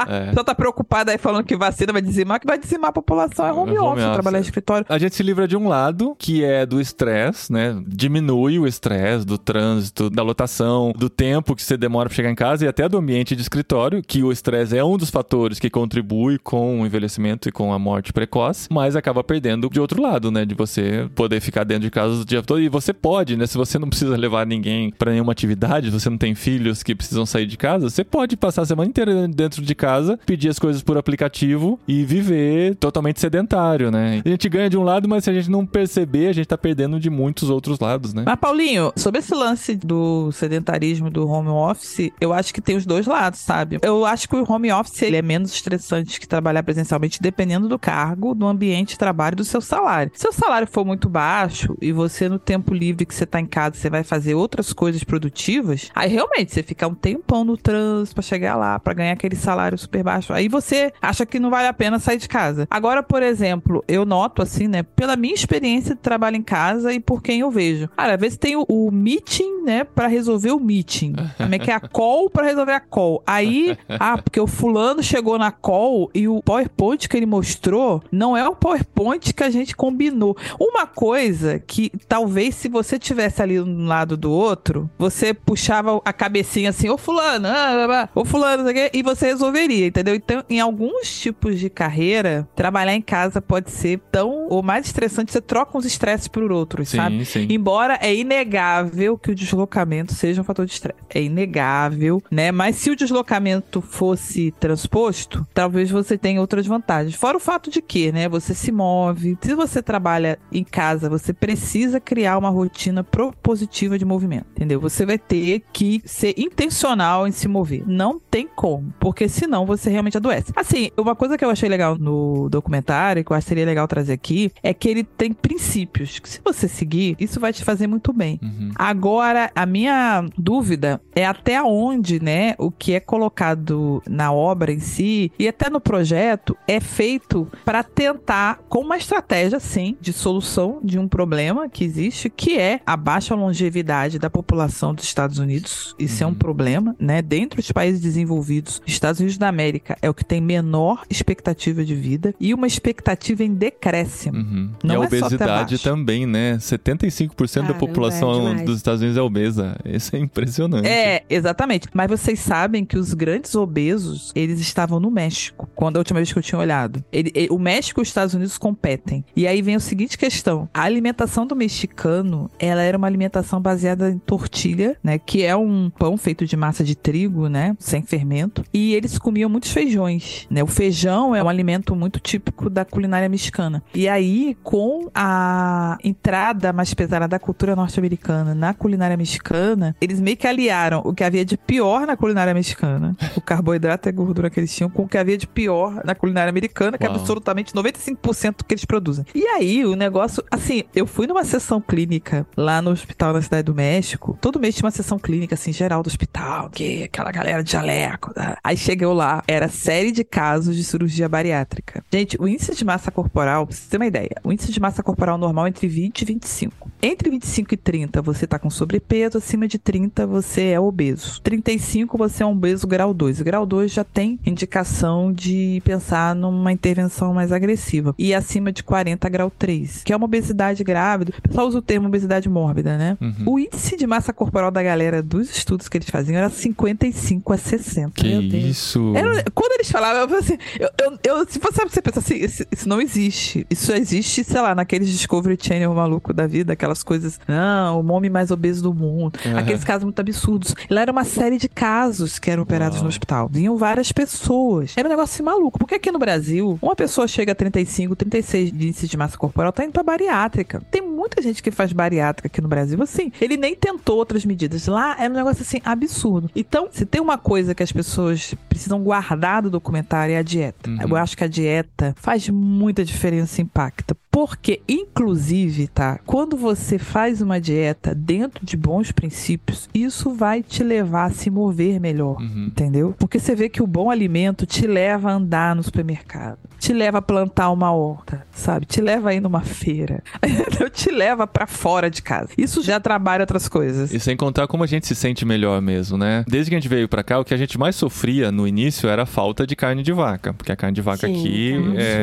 É. 0.08 0.34
Só 0.36 0.44
tá 0.44 0.54
preocupado 0.54 1.10
aí 1.12 1.18
falando 1.18 1.46
que 1.46 1.56
vacina 1.56 1.92
vai 1.94 2.02
dizimar, 2.02 2.40
que 2.40 2.46
vai 2.46 2.58
dizimar 2.58 2.90
a 2.90 2.94
população 2.94 3.46
é 3.46 3.52
home, 3.54 3.76
É 3.76 3.80
home 3.80 3.92
office, 3.92 4.04
office, 4.04 4.14
trabalhar 4.14 4.38
é. 4.40 4.42
Escritório. 4.54 4.86
A 4.88 4.98
gente 4.98 5.16
se 5.16 5.24
livra 5.24 5.48
de 5.48 5.58
um 5.58 5.68
lado, 5.68 6.16
que 6.18 6.44
é 6.44 6.66
do 6.66 6.80
estresse, 6.80 7.52
né? 7.52 7.82
Diminui 7.88 8.60
o 8.60 8.68
estresse 8.68 9.26
do 9.26 9.38
trânsito, 9.38 10.10
da 10.10 10.22
lotação, 10.22 10.94
do 10.96 11.10
tempo 11.10 11.56
que 11.56 11.64
você 11.64 11.76
demora 11.76 12.08
pra 12.08 12.16
chegar 12.16 12.30
em 12.30 12.36
casa 12.36 12.66
e 12.66 12.68
até 12.68 12.88
do 12.88 12.98
ambiente 12.98 13.36
de 13.36 13.42
escritório, 13.42 14.02
que 14.06 14.24
o 14.24 14.32
estresse 14.32 14.78
é 14.78 14.84
um 14.84 14.98
dos 14.98 15.10
fatores 15.10 15.60
que 15.60 15.70
contribui 15.70 16.38
com 16.38 16.82
o 16.82 16.86
envelhecimento 16.86 17.50
e 17.50 17.52
com 17.52 17.74
a 17.74 17.80
morte 17.80 18.14
precoce, 18.14 18.68
mas 18.72 18.96
acaba 18.96 19.24
perdendo 19.24 19.70
de 19.70 19.80
outro 19.80 20.02
lado, 20.02 20.30
né? 20.32 20.46
De 20.46 20.54
você 20.54 21.10
poder 21.16 21.42
ficar 21.42 21.64
dentro 21.64 21.84
de 21.84 21.92
casa 21.92 22.22
o 22.22 22.26
dia 22.26 22.44
todo. 22.44 22.62
E 22.62 22.70
você 22.70 22.94
pode, 22.94 23.36
né? 23.36 23.48
Se 23.48 23.58
você 23.58 23.80
não 23.80 23.90
precisa 23.90 24.16
levar 24.16 24.46
ninguém 24.46 24.92
pra 24.92 25.12
nenhuma 25.12 25.32
atividade, 25.32 25.90
você 25.90 26.10
não 26.10 26.18
tem 26.18 26.36
filhos 26.36 26.84
que 26.84 26.94
precisam 26.94 27.26
sair 27.26 27.46
de 27.46 27.58
casa, 27.58 27.90
você 27.90 28.04
pode 28.04 28.38
passar 28.38 28.62
a 28.62 28.66
semana 28.66 28.90
inteira 28.90 29.28
dentro 29.28 29.62
de 29.62 29.76
casa, 29.76 30.20
pedir 30.26 30.50
as 30.50 30.60
coisas 30.60 30.84
por 30.84 30.98
aplicativo 30.98 31.80
e 31.88 32.04
viver 32.04 32.76
totalmente 32.76 33.20
sedentário, 33.20 33.90
né? 33.90 34.22
A 34.24 34.30
gente 34.30 34.43
ganha 34.50 34.70
de 34.70 34.78
um 34.78 34.84
lado, 34.84 35.08
mas 35.08 35.24
se 35.24 35.30
a 35.30 35.34
gente 35.34 35.50
não 35.50 35.66
perceber, 35.66 36.28
a 36.28 36.34
gente 36.34 36.48
tá 36.48 36.58
perdendo 36.58 37.00
de 37.00 37.10
muitos 37.10 37.50
outros 37.50 37.80
lados, 37.80 38.14
né? 38.14 38.24
Mas, 38.26 38.40
Paulinho, 38.40 38.92
sobre 38.96 39.20
esse 39.20 39.34
lance 39.34 39.76
do 39.76 40.32
sedentarismo 40.32 41.10
do 41.10 41.28
home 41.28 41.50
office, 41.50 42.12
eu 42.20 42.34
acho 42.34 42.54
que 42.54 42.62
tem 42.62 42.76
os 42.76 42.86
dois 42.86 43.06
lados, 43.06 43.40
sabe? 43.40 43.80
Eu 43.82 44.06
acho 44.06 44.28
que 44.28 44.36
o 44.36 44.52
home 44.52 44.72
office 44.72 45.02
ele 45.02 45.18
é 45.18 45.22
menos 45.22 45.54
estressante 45.54 46.20
que 46.20 46.28
trabalhar 46.28 46.64
presencialmente, 46.64 47.22
dependendo 47.22 47.68
do 47.68 47.80
cargo, 47.80 48.34
do 48.34 48.48
ambiente 48.48 48.90
de 48.90 48.98
trabalho 48.98 49.34
e 49.34 49.38
do 49.38 49.44
seu 49.44 49.62
salário. 49.62 50.12
Se 50.16 50.28
o 50.28 50.32
salário 50.32 50.68
for 50.68 50.86
muito 50.86 51.10
baixo 51.10 51.76
e 51.82 51.92
você, 51.92 52.28
no 52.28 52.40
tempo 52.40 52.74
livre 52.74 53.06
que 53.06 53.14
você 53.14 53.26
tá 53.26 53.40
em 53.40 53.46
casa, 53.46 53.76
você 53.76 53.90
vai 53.90 54.04
fazer 54.04 54.36
outras 54.36 54.74
coisas 54.74 55.04
produtivas, 55.04 55.90
aí 55.94 56.10
realmente 56.10 56.54
você 56.54 56.64
fica 56.64 56.88
um 56.88 56.96
tempão 56.96 57.44
no 57.44 57.58
trânsito 57.58 58.16
pra 58.16 58.22
chegar 58.22 58.56
lá, 58.56 58.80
pra 58.80 58.94
ganhar 58.94 59.14
aquele 59.14 59.36
salário 59.36 59.78
super 59.78 60.04
baixo. 60.04 60.34
Aí 60.34 60.48
você 60.48 60.92
acha 61.02 61.26
que 61.26 61.40
não 61.40 61.50
vale 61.50 61.68
a 61.68 61.74
pena 61.74 62.00
sair 62.00 62.18
de 62.18 62.28
casa. 62.28 62.68
Agora, 62.70 63.04
por 63.04 63.22
exemplo, 63.22 63.84
eu 63.88 64.06
noto 64.06 64.33
assim, 64.42 64.68
né, 64.68 64.84
pela 64.84 65.16
minha 65.16 65.34
experiência 65.34 65.96
de 65.96 66.02
trabalho 66.02 66.36
em 66.36 66.42
casa 66.42 66.94
e 66.94 67.00
por 67.00 67.22
quem 67.22 67.42
eu 67.42 67.52
vejo. 67.52 67.88
Cara, 67.90 68.16
às 68.16 68.20
vezes 68.20 68.38
tem 68.38 68.56
o, 68.56 68.66
o 68.68 68.92
meeting, 68.92 69.64
né, 69.64 69.84
pra 69.84 70.08
resolver 70.08 70.52
o 70.52 70.60
meeting. 70.60 71.14
Como 71.38 71.56
é 71.56 71.60
que 71.60 71.72
é 71.72 71.74
a 71.74 71.80
call 71.80 72.30
pra 72.30 72.46
resolver 72.46 72.74
a 72.74 72.80
call. 72.80 73.22
Aí, 73.26 73.78
ah, 73.88 74.18
porque 74.18 74.40
o 74.40 74.48
fulano 74.48 75.04
chegou 75.04 75.38
na 75.38 75.52
call 75.52 76.10
e 76.14 76.28
o 76.28 76.42
PowerPoint 76.42 77.08
que 77.08 77.18
ele 77.18 77.26
mostrou 77.26 78.02
não 78.12 78.36
é 78.36 78.48
o 78.48 78.56
PowerPoint 78.56 79.34
que 79.34 79.44
a 79.44 79.50
gente 79.50 79.76
combinou. 79.76 80.36
Uma 80.60 80.86
coisa 80.86 81.60
que 81.60 81.92
talvez 82.08 82.56
se 82.56 82.70
você 82.70 82.98
tivesse 82.98 83.42
ali 83.42 83.60
um 83.60 83.86
lado 83.86 84.16
do 84.16 84.32
outro, 84.32 84.90
você 84.98 85.34
puxava 85.34 86.02
a 86.04 86.14
cabecinha 86.14 86.70
assim, 86.70 86.90
ô 86.90 86.98
fulano, 86.98 87.48
ah, 87.48 88.10
ô 88.16 88.26
fulano, 88.26 88.64
e 88.94 89.04
você 89.04 89.28
resolveria, 89.28 89.88
entendeu? 89.88 90.16
Então, 90.16 90.44
em 90.50 90.60
alguns 90.60 91.20
tipos 91.20 91.60
de 91.60 91.70
carreira, 91.70 92.48
trabalhar 92.56 92.96
em 92.96 93.02
casa 93.02 93.42
pode 93.42 93.72
ser 93.72 94.00
tão 94.12 94.23
ou 94.30 94.62
mais 94.62 94.86
estressante, 94.86 95.32
você 95.32 95.42
troca 95.42 95.78
uns 95.78 95.86
estresses 95.86 96.28
por 96.28 96.52
outros, 96.52 96.90
sabe? 96.90 97.26
Sim, 97.26 97.48
sim. 97.48 97.54
Embora 97.54 97.98
é 98.02 98.14
inegável 98.14 99.18
que 99.18 99.32
o 99.32 99.36
deslocamento 99.36 100.14
seja 100.14 100.42
um 100.42 100.44
fator 100.44 100.66
de 100.66 100.74
estresse. 100.74 101.00
É 101.10 101.22
inegável, 101.22 102.22
né? 102.32 102.52
Mas 102.52 102.76
se 102.78 102.90
o 102.90 102.96
deslocamento 102.96 103.82
fosse 103.82 104.52
transposto, 104.60 105.46
talvez 105.54 105.90
você 105.90 106.18
tenha 106.18 106.42
outras 106.42 106.66
vantagens. 106.66 107.16
Fora 107.16 107.38
o 107.38 107.40
fato 107.40 107.70
de 107.70 107.82
que, 107.82 108.12
né? 108.12 108.28
Você 108.30 108.54
se 108.54 108.72
move. 108.72 109.38
Se 109.42 109.54
você 109.56 109.82
trabalha 109.82 110.40
em 110.52 110.64
casa, 110.64 111.10
você 111.10 111.34
precisa 111.34 112.00
criar 112.00 112.38
uma 112.38 112.50
rotina 112.50 113.04
propositiva 113.04 113.98
de 113.98 114.06
movimento, 114.06 114.48
entendeu? 114.52 114.80
Você 114.80 115.06
vai 115.06 115.18
ter 115.18 115.64
que 115.72 116.02
ser 116.06 116.34
intencional 116.38 117.28
em 117.28 117.32
se 117.32 117.48
mover. 117.48 117.84
Não 117.86 118.20
tem 118.20 118.48
como, 118.48 118.94
porque 119.00 119.28
senão 119.28 119.66
você 119.66 119.90
realmente 119.90 120.18
adoece. 120.18 120.52
Assim, 120.56 120.90
uma 120.98 121.16
coisa 121.16 121.38
que 121.38 121.46
eu 121.46 121.50
achei 121.50 121.70
legal 121.70 121.98
no 121.98 122.50
documentário, 122.50 123.24
que 123.24 123.32
eu 123.32 123.36
acho 123.36 123.46
que 123.46 123.50
seria 123.50 123.66
legal 123.66 123.88
trazer 123.88 124.13
aqui, 124.14 124.52
é 124.62 124.74
que 124.74 124.88
ele 124.88 125.04
tem 125.04 125.34
princípios 125.34 126.20
que 126.20 126.30
se 126.30 126.40
você 126.44 126.68
seguir, 126.68 127.16
isso 127.20 127.40
vai 127.40 127.52
te 127.54 127.64
fazer 127.64 127.88
muito 127.88 128.14
bem. 128.14 128.40
Uhum. 128.42 128.72
Agora, 128.76 129.52
a 129.56 129.66
minha 129.66 130.26
dúvida 130.38 131.02
é 131.16 131.26
até 131.26 131.62
onde, 131.62 132.22
né, 132.22 132.56
o 132.58 132.72
que 132.72 132.94
é 132.94 133.00
colocado 133.00 134.02
na 134.08 134.32
obra 134.32 134.72
em 134.72 134.80
si 134.80 135.32
e 135.38 135.48
até 135.48 135.70
no 135.70 135.80
projeto 135.80 136.58
é 136.68 136.80
feito 136.80 137.48
para 137.66 137.84
tentar, 137.84 138.60
com 138.70 138.80
uma 138.80 138.98
estratégia, 138.98 139.60
sim, 139.60 139.98
de 140.00 140.14
solução 140.14 140.80
de 140.84 140.98
um 141.00 141.08
problema 141.08 141.68
que 141.70 141.84
existe, 141.84 142.30
que 142.30 142.58
é 142.58 142.80
a 142.86 142.96
baixa 142.98 143.36
longevidade 143.36 144.20
da 144.20 144.30
população 144.30 144.94
dos 144.94 145.06
Estados 145.06 145.40
Unidos. 145.40 145.96
Isso 145.98 146.24
é 146.24 146.28
um 146.28 146.30
Uhum. 146.30 146.36
problema, 146.36 146.96
né? 147.00 147.22
Dentre 147.22 147.60
os 147.60 147.72
países 147.72 148.02
desenvolvidos, 148.02 148.82
Estados 148.86 149.20
Unidos 149.20 149.38
da 149.38 149.48
América 149.48 149.98
é 150.02 150.10
o 150.10 150.14
que 150.14 150.26
tem 150.26 150.42
menor 150.42 151.04
expectativa 151.10 151.84
de 151.86 151.96
vida 151.96 152.34
e 152.40 152.54
uma 152.54 152.68
expectativa 152.68 153.44
em 153.44 153.54
decréscimo. 153.54 153.93
Uhum. 154.34 154.70
Não 154.84 154.96
e 154.96 154.98
a 154.98 155.02
é 155.04 155.06
obesidade 155.08 155.78
também, 155.80 156.26
né? 156.26 156.58
75% 156.58 157.56
da 157.56 157.62
Caramba, 157.68 157.80
população 157.80 158.50
é 158.54 158.64
dos 158.64 158.78
Estados 158.78 159.02
Unidos 159.02 159.18
é 159.18 159.22
obesa. 159.22 159.76
Isso 159.86 160.16
é 160.16 160.20
impressionante. 160.20 160.88
É, 160.88 161.24
exatamente. 161.30 161.88
Mas 161.94 162.08
vocês 162.10 162.40
sabem 162.40 162.84
que 162.86 162.98
os 162.98 163.14
grandes 163.14 163.56
obesos, 163.56 164.32
eles 164.36 164.60
estavam 164.60 165.00
no 165.00 165.12
México, 165.12 165.70
quando 165.76 165.98
a 165.98 166.00
última 166.00 166.20
vez 166.20 166.32
que 166.32 166.40
eu 166.40 166.44
tinha 166.44 166.60
olhado. 166.60 167.04
Ele- 167.12 167.32
ele- 167.36 167.48
o 167.52 167.60
México 167.60 168.00
e 168.00 168.04
os 168.04 168.08
Estados 168.08 168.34
Unidos 168.34 168.58
competem. 168.58 169.24
E 169.36 169.46
aí 169.48 169.62
vem 169.62 169.76
a 169.76 169.80
seguinte 169.80 170.18
questão. 170.18 170.68
A 170.74 170.82
alimentação 170.84 171.46
do 171.46 171.56
mexicano, 171.56 172.50
ela 172.60 172.82
era 172.82 172.98
uma 172.98 173.08
alimentação 173.08 173.62
baseada 173.62 174.10
em 174.10 174.18
tortilha, 174.18 174.98
né? 175.04 175.18
Que 175.18 175.44
é 175.44 175.56
um 175.56 175.90
pão 175.90 176.18
feito 176.18 176.46
de 176.46 176.56
massa 176.56 176.84
de 176.84 176.96
trigo, 176.96 177.48
né? 177.48 177.76
Sem 177.80 178.02
fermento. 178.02 178.64
E 178.74 178.94
eles 178.94 179.18
comiam 179.18 179.50
muitos 179.50 179.72
feijões, 179.72 180.48
né? 180.50 180.64
O 180.64 180.68
feijão 180.68 181.36
é 181.36 181.44
um 181.44 181.50
alimento 181.50 181.96
muito 181.96 182.20
típico 182.20 182.70
da 182.70 182.86
culinária 182.86 183.28
mexicana. 183.30 183.83
E 183.94 184.08
aí, 184.08 184.58
com 184.64 185.10
a 185.14 185.98
entrada 186.04 186.74
mais 186.74 186.94
pesada 186.94 187.28
da 187.28 187.40
cultura 187.40 187.76
norte-americana 187.76 188.56
na 188.56 188.74
culinária 188.74 189.16
mexicana, 189.18 189.96
eles 190.02 190.20
meio 190.20 190.38
que 190.38 190.48
aliaram 190.48 191.02
o 191.06 191.14
que 191.14 191.24
havia 191.24 191.46
de 191.46 191.58
pior 191.58 192.06
na 192.08 192.18
culinária 192.18 192.54
mexicana, 192.54 193.16
o 193.36 193.42
carboidrato 193.42 194.08
e 194.08 194.10
a 194.10 194.12
gordura 194.12 194.50
que 194.50 194.60
eles 194.60 194.74
tinham, 194.76 194.90
com 194.90 195.04
o 195.04 195.08
que 195.08 195.18
havia 195.18 195.38
de 195.38 195.48
pior 195.48 196.02
na 196.04 196.16
culinária 196.16 196.50
americana, 196.50 196.98
que 196.98 197.06
é 197.06 197.10
Uau. 197.10 197.20
absolutamente 197.20 197.74
95% 197.74 198.58
do 198.58 198.66
que 198.66 198.74
eles 198.74 198.86
produzem. 198.86 199.26
E 199.34 199.46
aí, 199.48 199.86
o 199.86 199.96
negócio, 199.96 200.44
assim, 200.50 200.84
eu 200.96 201.06
fui 201.06 201.28
numa 201.28 201.44
sessão 201.44 201.80
clínica 201.82 202.46
lá 202.58 202.82
no 202.82 202.92
hospital 202.92 203.34
na 203.34 203.42
Cidade 203.42 203.64
do 203.64 203.76
México. 203.76 204.38
Todo 204.42 204.60
mês 204.60 204.76
tinha 204.76 204.86
uma 204.86 204.92
sessão 204.92 205.20
clínica, 205.20 205.56
assim, 205.56 205.72
geral 205.72 206.02
do 206.04 206.08
hospital, 206.08 206.70
que 206.70 207.04
aquela 207.04 207.32
galera 207.32 207.64
de 207.64 207.72
jaleco. 207.72 208.32
né? 208.36 208.56
Aí 208.64 208.78
cheguei 208.78 209.08
lá, 209.08 209.44
era 209.48 209.68
série 209.68 210.12
de 210.12 210.24
casos 210.24 210.76
de 210.76 210.84
cirurgia 210.84 211.28
bariátrica. 211.28 212.04
Gente, 212.12 212.38
o 212.40 212.48
índice 212.48 212.74
de 212.76 212.86
massa 212.86 213.12
corporal, 213.12 213.68
pra 213.74 213.84
você 213.84 213.90
ter 213.90 213.98
uma 213.98 214.06
ideia, 214.06 214.30
o 214.44 214.52
índice 214.52 214.72
de 214.72 214.80
massa 214.80 215.02
corporal 215.04 215.38
normal 215.38 215.66
é 215.66 215.70
entre 215.70 215.88
20 215.88 216.22
e 216.22 216.26
25. 216.26 216.92
Entre 217.02 217.30
25 217.30 217.74
e 217.74 217.78
30, 217.78 218.22
você 218.22 218.48
tá 218.48 218.58
com 218.58 218.70
sobrepeso, 218.70 219.38
acima 219.38 219.68
de 219.68 219.78
30, 219.78 220.26
você 220.26 220.68
é 220.68 220.80
obeso. 220.80 221.42
35, 221.42 222.18
você 222.18 222.44
é 222.44 222.46
um 222.46 222.52
obeso 222.52 222.88
grau 222.88 223.14
2. 223.14 223.42
Grau 223.42 223.66
2 223.66 223.92
já 223.92 224.04
tem 224.04 224.40
indicação 224.46 225.32
de 225.34 225.82
pensar 225.84 226.34
numa 226.36 226.72
intervenção 226.72 227.34
mais 227.34 227.52
agressiva. 227.52 228.16
E 228.18 228.34
acima 228.34 228.72
de 228.72 228.84
40, 228.84 229.28
grau 229.30 229.50
3, 229.52 230.04
que 230.04 230.14
é 230.14 230.16
uma 230.16 230.26
obesidade 230.26 230.84
grávida. 230.84 231.34
O 231.38 231.42
pessoal 231.42 231.68
usa 231.68 231.80
o 231.80 231.82
termo 231.82 232.08
obesidade 232.08 232.48
mórbida, 232.48 232.98
né? 232.98 233.18
Uhum. 233.20 233.54
O 233.54 233.60
índice 233.60 233.98
de 233.98 234.08
massa 234.08 234.32
corporal 234.32 234.72
da 234.72 234.82
galera 234.82 235.22
dos 235.22 235.50
estudos 235.56 235.90
que 235.90 235.98
eles 235.98 236.10
faziam 236.10 236.38
era 236.38 236.50
55 236.50 237.54
a 237.54 237.58
60. 237.58 238.12
Que 238.16 238.28
Meu 238.30 238.42
Deus. 238.50 238.64
isso? 238.66 239.14
Era- 239.16 239.44
quando 239.54 239.74
eles 239.74 239.92
falavam, 239.92 240.22
eu 240.22 240.28
falei 240.30 240.44
assim, 240.44 240.58
eu, 240.80 240.90
eu, 241.02 241.38
eu- 241.40 241.48
se 241.50 241.60
você, 241.60 241.84
você 241.84 242.02
pensa 242.02 242.20
assim, 242.20 242.36
isso, 242.36 242.64
isso 242.72 242.88
não 242.88 243.02
existe. 243.02 243.63
Isso 243.70 243.92
existe, 243.94 244.44
sei 244.44 244.62
lá, 244.62 244.76
naqueles 244.76 245.10
Discovery 245.10 245.58
Channel 245.60 245.94
maluco 245.94 246.34
da 246.34 246.48
vida, 246.48 246.74
aquelas 246.74 247.04
coisas, 247.04 247.40
não, 247.48 248.02
o 248.02 248.12
homem 248.12 248.30
mais 248.30 248.52
obeso 248.52 248.84
do 248.84 248.94
mundo, 248.94 249.40
Aham. 249.46 249.60
aqueles 249.60 249.84
casos 249.84 250.04
muito 250.04 250.20
absurdos. 250.20 250.76
Lá 250.90 251.02
era 251.02 251.12
uma 251.12 251.24
série 251.24 251.58
de 251.58 251.70
casos 251.70 252.40
que 252.40 252.50
eram 252.50 252.64
operados 252.64 252.98
Uau. 252.98 253.04
no 253.04 253.10
hospital. 253.10 253.50
Vinham 253.52 253.78
várias 253.78 254.12
pessoas. 254.12 254.94
Era 254.96 255.08
um 255.08 255.12
negócio 255.12 255.34
assim, 255.34 255.44
maluco. 255.44 255.80
Porque 255.80 255.96
aqui 255.96 256.12
no 256.12 256.20
Brasil, 256.20 256.78
uma 256.82 256.96
pessoa 256.96 257.28
chega 257.28 257.52
a 257.52 257.56
35, 257.56 258.16
36 258.16 258.72
de 258.72 258.88
índice 258.88 259.08
de 259.08 259.18
massa 259.18 259.38
corporal, 259.38 259.72
tá 259.72 259.84
indo 259.84 259.92
pra 259.92 260.04
bariátrica. 260.04 260.82
Tem 260.92 261.02
muita 261.02 261.42
gente 261.42 261.62
que 261.62 261.72
faz 261.72 261.92
bariátrica 261.94 262.48
aqui 262.48 262.62
no 262.62 262.68
Brasil, 262.68 263.02
assim. 263.02 263.32
Ele 263.40 263.58
nem 263.58 263.76
tentou 263.76 264.18
outras 264.18 264.46
medidas. 264.46 264.88
Lá 264.88 265.16
era 265.20 265.32
um 265.32 265.36
negócio 265.36 265.62
assim, 265.62 265.80
absurdo. 265.84 266.50
Então, 266.56 266.88
se 266.92 267.06
tem 267.06 267.22
uma 267.22 267.38
coisa 267.38 267.74
que 267.76 267.84
as 267.84 267.92
pessoas 267.92 268.54
precisam 268.70 269.02
guardar 269.02 269.62
do 269.62 269.70
documentário 269.70 270.34
é 270.36 270.38
a 270.38 270.42
dieta. 270.42 270.90
Uhum. 270.90 270.98
Eu 271.02 271.16
acho 271.16 271.38
que 271.38 271.44
a 271.44 271.48
dieta 271.48 272.16
faz 272.18 272.50
muita 272.50 273.04
diferença 273.04 273.53
e 273.60 273.64
impacta. 273.64 274.16
Porque, 274.34 274.82
inclusive, 274.90 275.88
tá? 275.88 276.20
Quando 276.26 276.58
você 276.58 276.98
faz 276.98 277.40
uma 277.40 277.62
dieta 277.62 278.16
dentro 278.16 278.66
de 278.66 278.76
bons 278.76 279.12
princípios, 279.12 279.88
isso 279.94 280.34
vai 280.34 280.64
te 280.64 280.84
levar 280.84 281.26
a 281.26 281.30
se 281.30 281.52
mover 281.52 282.00
melhor. 282.00 282.42
Uhum. 282.42 282.66
Entendeu? 282.66 283.16
Porque 283.20 283.40
você 283.40 283.54
vê 283.54 283.70
que 283.70 283.84
o 283.84 283.86
bom 283.86 284.10
alimento 284.10 284.66
te 284.66 284.88
leva 284.88 285.30
a 285.30 285.36
andar 285.36 285.76
no 285.76 285.84
supermercado, 285.84 286.58
te 286.80 286.92
leva 286.92 287.20
a 287.20 287.22
plantar 287.22 287.70
uma 287.70 287.92
horta, 287.92 288.46
sabe? 288.52 288.88
Te 288.88 289.00
leva 289.02 289.30
a 289.30 289.34
ir 289.36 289.40
numa 289.40 289.62
feira, 289.62 290.24
te 290.92 291.12
leva 291.12 291.46
pra 291.46 291.68
fora 291.68 292.10
de 292.10 292.24
casa. 292.24 292.50
Isso 292.58 292.82
já 292.82 293.00
trabalha 293.00 293.44
outras 293.44 293.70
coisas. 293.70 294.12
E 294.12 294.20
sem 294.20 294.36
contar 294.36 294.68
como 294.68 294.84
a 294.84 294.88
gente 294.88 295.06
se 295.06 295.14
sente 295.14 295.46
melhor 295.46 295.80
mesmo, 295.80 296.18
né? 296.18 296.44
Desde 296.48 296.72
que 296.72 296.76
a 296.76 296.80
gente 296.80 296.90
veio 296.90 297.08
pra 297.08 297.24
cá, 297.24 297.40
o 297.40 297.46
que 297.46 297.54
a 297.54 297.58
gente 297.58 297.78
mais 297.78 297.96
sofria 297.96 298.52
no 298.52 298.68
início 298.68 299.08
era 299.08 299.24
a 299.24 299.28
falta 299.28 299.68
de 299.68 299.76
carne 299.76 300.02
de 300.02 300.12
vaca. 300.12 300.54
Porque 300.54 300.72
a 300.72 300.76
carne 300.76 300.96
de 300.96 301.02
vaca 301.02 301.28
Sim, 301.28 301.40
aqui 301.40 301.74
é 301.98 302.14